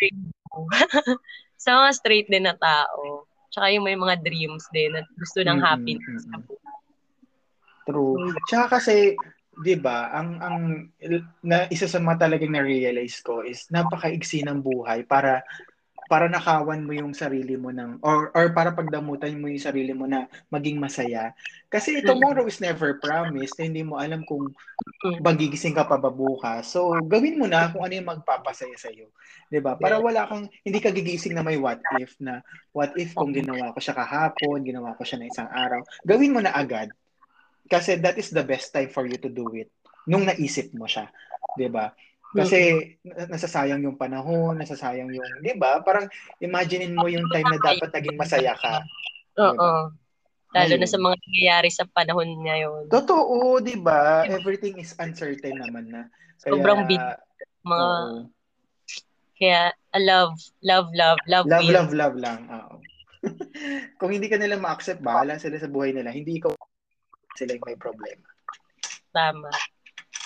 mo. 0.56 0.64
sa 1.60 1.70
mga 1.84 1.90
straight 1.92 2.28
din 2.32 2.48
na 2.48 2.56
tao. 2.56 3.28
Tsaka 3.52 3.72
yung 3.72 3.84
may 3.84 3.96
mga 3.96 4.20
dreams 4.24 4.64
din 4.72 4.96
na 4.96 5.04
gusto 5.16 5.40
ng 5.44 5.60
Mm, 5.60 5.64
happiness 5.64 6.24
sa 6.24 6.38
buhay. 6.40 6.74
True. 7.86 8.34
Tsaka 8.50 8.80
kasi, 8.80 9.14
'di 9.56 9.78
ba, 9.78 10.10
ang 10.10 10.42
ang 10.42 10.56
na 11.46 11.70
isa 11.70 11.86
sa 11.86 12.02
mga 12.02 12.26
talagang 12.26 12.52
na-realize 12.52 13.22
ko 13.22 13.46
is 13.46 13.70
napakaigsi 13.70 14.42
ng 14.42 14.58
buhay 14.60 15.06
para 15.06 15.46
para 16.06 16.30
nakawan 16.30 16.86
mo 16.86 16.94
yung 16.94 17.12
sarili 17.12 17.58
mo 17.58 17.74
ng 17.74 17.98
or 18.02 18.30
or 18.34 18.50
para 18.54 18.70
pagdamutan 18.74 19.34
mo 19.38 19.50
yung 19.50 19.62
sarili 19.62 19.92
mo 19.94 20.06
na 20.06 20.30
maging 20.50 20.78
masaya. 20.78 21.34
Kasi 21.66 22.02
tomorrow 22.02 22.46
is 22.46 22.62
never 22.62 22.98
promised. 23.02 23.58
Hindi 23.58 23.82
mo 23.82 23.98
alam 23.98 24.22
kung 24.22 24.54
Mm. 25.06 25.22
magigising 25.22 25.76
ka 25.76 25.84
pa 25.86 26.00
ba 26.00 26.08
bukas. 26.10 26.72
So, 26.72 27.04
gawin 27.06 27.38
mo 27.38 27.46
na 27.46 27.68
kung 27.70 27.84
ano 27.84 27.94
yung 27.94 28.10
magpapasaya 28.10 28.74
sa 28.80 28.90
iyo. 28.90 29.12
'Di 29.52 29.60
ba? 29.62 29.78
Para 29.78 30.00
wala 30.02 30.26
kang 30.26 30.50
hindi 30.66 30.78
ka 30.82 30.90
gigising 30.90 31.36
na 31.36 31.44
may 31.46 31.60
what 31.60 31.78
if 31.94 32.16
na 32.18 32.42
what 32.74 32.90
if 32.98 33.14
kung 33.14 33.30
ginawa 33.30 33.70
ko 33.70 33.78
siya 33.78 33.94
kahapon, 33.94 34.64
ginawa 34.66 34.96
ko 34.98 35.04
siya 35.06 35.20
na 35.20 35.28
isang 35.30 35.50
araw. 35.52 35.84
Gawin 36.02 36.34
mo 36.34 36.40
na 36.42 36.54
agad. 36.56 36.90
Kasi 37.66 37.98
that 37.98 38.16
is 38.18 38.30
the 38.30 38.42
best 38.46 38.70
time 38.72 38.90
for 38.90 39.06
you 39.06 39.18
to 39.18 39.30
do 39.30 39.46
it. 39.54 39.70
Nung 40.06 40.26
naisip 40.26 40.70
mo 40.74 40.86
siya. 40.90 41.10
'Di 41.54 41.68
ba? 41.70 41.92
Kasi 42.36 42.60
na- 43.02 43.28
nasasayang 43.32 43.82
yung 43.82 43.96
panahon, 43.96 44.60
nasasayang 44.60 45.10
yung, 45.10 45.30
'di 45.40 45.56
ba? 45.56 45.80
Parang 45.80 46.06
imaginein 46.38 46.92
mo 46.92 47.08
yung 47.08 47.24
time 47.32 47.48
na 47.48 47.60
dapat 47.60 47.88
naging 47.90 48.18
masaya 48.20 48.52
ka. 48.52 48.84
Oo. 49.40 49.90
Lalo 50.56 50.74
na 50.80 50.88
sa 50.88 50.96
mga 50.96 51.16
nangyayari 51.20 51.68
sa 51.68 51.84
panahon 51.84 52.28
ngayon. 52.44 52.88
Totoo, 52.88 53.60
'di 53.60 53.76
ba? 53.80 54.24
Everything 54.28 54.80
is 54.80 54.92
uncertain 55.00 55.56
naman 55.60 55.90
na. 55.90 56.02
Kaya, 56.40 56.52
Sobrang 56.52 56.80
big. 56.84 57.02
Mga, 57.66 57.82
oo. 57.82 58.18
kaya, 59.36 59.62
uh, 59.74 60.02
love, 60.02 60.38
love, 60.62 60.88
love, 60.94 61.20
love, 61.26 61.46
Love, 61.50 61.68
love, 61.68 61.92
love 61.92 62.16
lang. 62.16 62.40
Oo. 62.46 62.74
Kung 63.98 64.14
hindi 64.14 64.30
ka 64.30 64.38
nila 64.38 64.54
ma-accept, 64.60 65.02
bahala 65.02 65.36
sila 65.40 65.58
sa 65.58 65.66
buhay 65.66 65.90
nila. 65.90 66.14
Hindi 66.14 66.38
ikaw 66.38 66.54
sila 67.34 67.58
yung 67.58 67.66
may 67.66 67.76
problema. 67.76 68.26
Tama. 69.10 69.50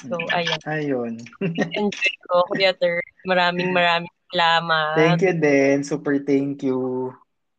So, 0.01 0.17
Mm. 0.17 0.57
ayun. 0.65 1.13
Enjoy 1.77 2.15
ko, 2.29 2.49
Kuya 2.49 2.73
Third. 2.73 3.05
Maraming 3.29 3.77
maraming 3.77 4.15
salamat. 4.33 4.97
Thank 4.97 5.21
you 5.29 5.35
din. 5.37 5.77
Super 5.85 6.17
thank 6.25 6.65
you. 6.65 7.13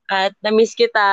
At 0.09 0.33
na-miss 0.43 0.75
kita, 0.75 1.05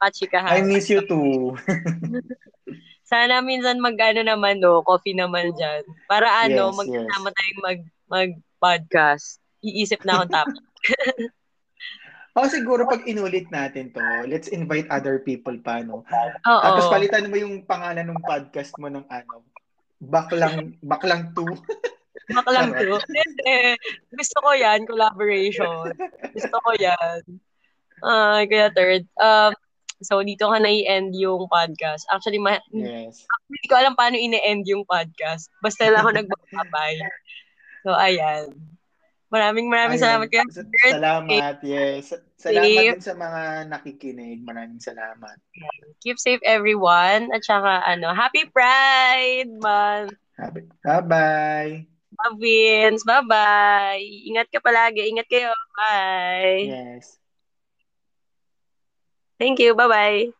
kachikahan. 0.00 0.62
I 0.62 0.64
miss 0.64 0.88
you 0.88 1.04
too. 1.04 1.52
Sana 3.10 3.40
minsan 3.40 3.80
mag-ano 3.80 4.20
naman, 4.22 4.60
no, 4.60 4.84
coffee 4.84 5.16
naman 5.16 5.52
dyan. 5.56 5.82
Para 6.06 6.28
ano, 6.44 6.72
Yes, 6.72 6.76
magkasama 6.76 7.28
tayong 7.32 7.60
mag, 7.64 7.80
mag-podcast. 8.08 9.40
Iisip 9.64 10.04
na 10.06 10.22
akong 10.22 10.32
topic. 10.32 10.64
O 12.38 12.46
siguro 12.46 12.86
pag 12.86 13.02
inulit 13.02 13.50
natin 13.50 13.90
to, 13.90 13.98
let's 14.30 14.46
invite 14.54 14.86
other 14.94 15.18
people 15.18 15.58
pa, 15.58 15.82
no? 15.82 16.06
Oo. 16.06 16.62
Tapos 16.62 16.86
palitan 16.86 17.26
mo 17.26 17.34
yung 17.34 17.66
pangalan 17.66 18.06
ng 18.06 18.22
podcast 18.22 18.78
mo 18.78 18.86
ng 18.86 19.02
ano, 19.10 19.42
Baklang, 19.98 20.78
Baklang 20.80 21.34
2. 21.34 21.44
Baka 22.28 22.50
lang 22.52 22.76
to. 22.76 23.00
Hindi. 23.08 23.72
Gusto 24.12 24.36
ko 24.44 24.50
yan, 24.52 24.84
collaboration. 24.84 25.96
Gusto 26.36 26.56
ko 26.60 26.70
yan. 26.76 27.24
Ay, 28.04 28.44
kaya 28.46 28.68
third. 28.70 29.08
Um, 29.16 29.56
so, 29.98 30.20
dito 30.20 30.44
ka 30.46 30.60
na 30.60 30.68
i-end 30.68 31.16
yung 31.16 31.48
podcast. 31.48 32.04
Actually, 32.12 32.38
ma- 32.38 32.60
Yes. 32.70 33.24
hindi 33.48 33.66
ko 33.66 33.74
alam 33.80 33.96
paano 33.96 34.20
ine-end 34.20 34.68
yung 34.68 34.84
podcast. 34.84 35.48
Basta 35.64 35.88
lang 35.88 36.04
ako 36.04 36.10
nagbabay. 36.20 36.94
So, 37.82 37.96
ayan. 37.96 38.52
Maraming 39.28 39.68
maraming 39.68 40.00
Ayun. 40.00 40.06
salamat 40.08 40.26
kayo. 40.32 40.44
Sa- 40.48 40.72
Salamat, 40.96 41.54
yes. 41.60 42.16
Salamat 42.40 42.64
Safe. 42.64 42.88
din 42.96 43.04
sa 43.04 43.12
mga 43.12 43.42
nakikinig. 43.68 44.40
Maraming 44.40 44.80
salamat. 44.80 45.36
Keep 46.00 46.16
safe 46.16 46.40
everyone. 46.48 47.28
At 47.36 47.44
saka, 47.44 47.84
ano, 47.84 48.16
happy 48.16 48.48
Pride 48.48 49.52
Month. 49.60 50.16
Happy- 50.38 50.70
Bye-bye. 50.80 51.84
Wins. 52.40 53.04
Bye-bye. 53.04 54.00
Ingat 54.00 54.48
ka 54.48 54.64
palagi. 54.64 55.12
Ingat 55.12 55.28
kayo. 55.28 55.52
Bye. 55.76 56.72
Yes. 56.72 57.20
Thank 59.36 59.60
you. 59.60 59.76
Bye-bye. 59.76 60.37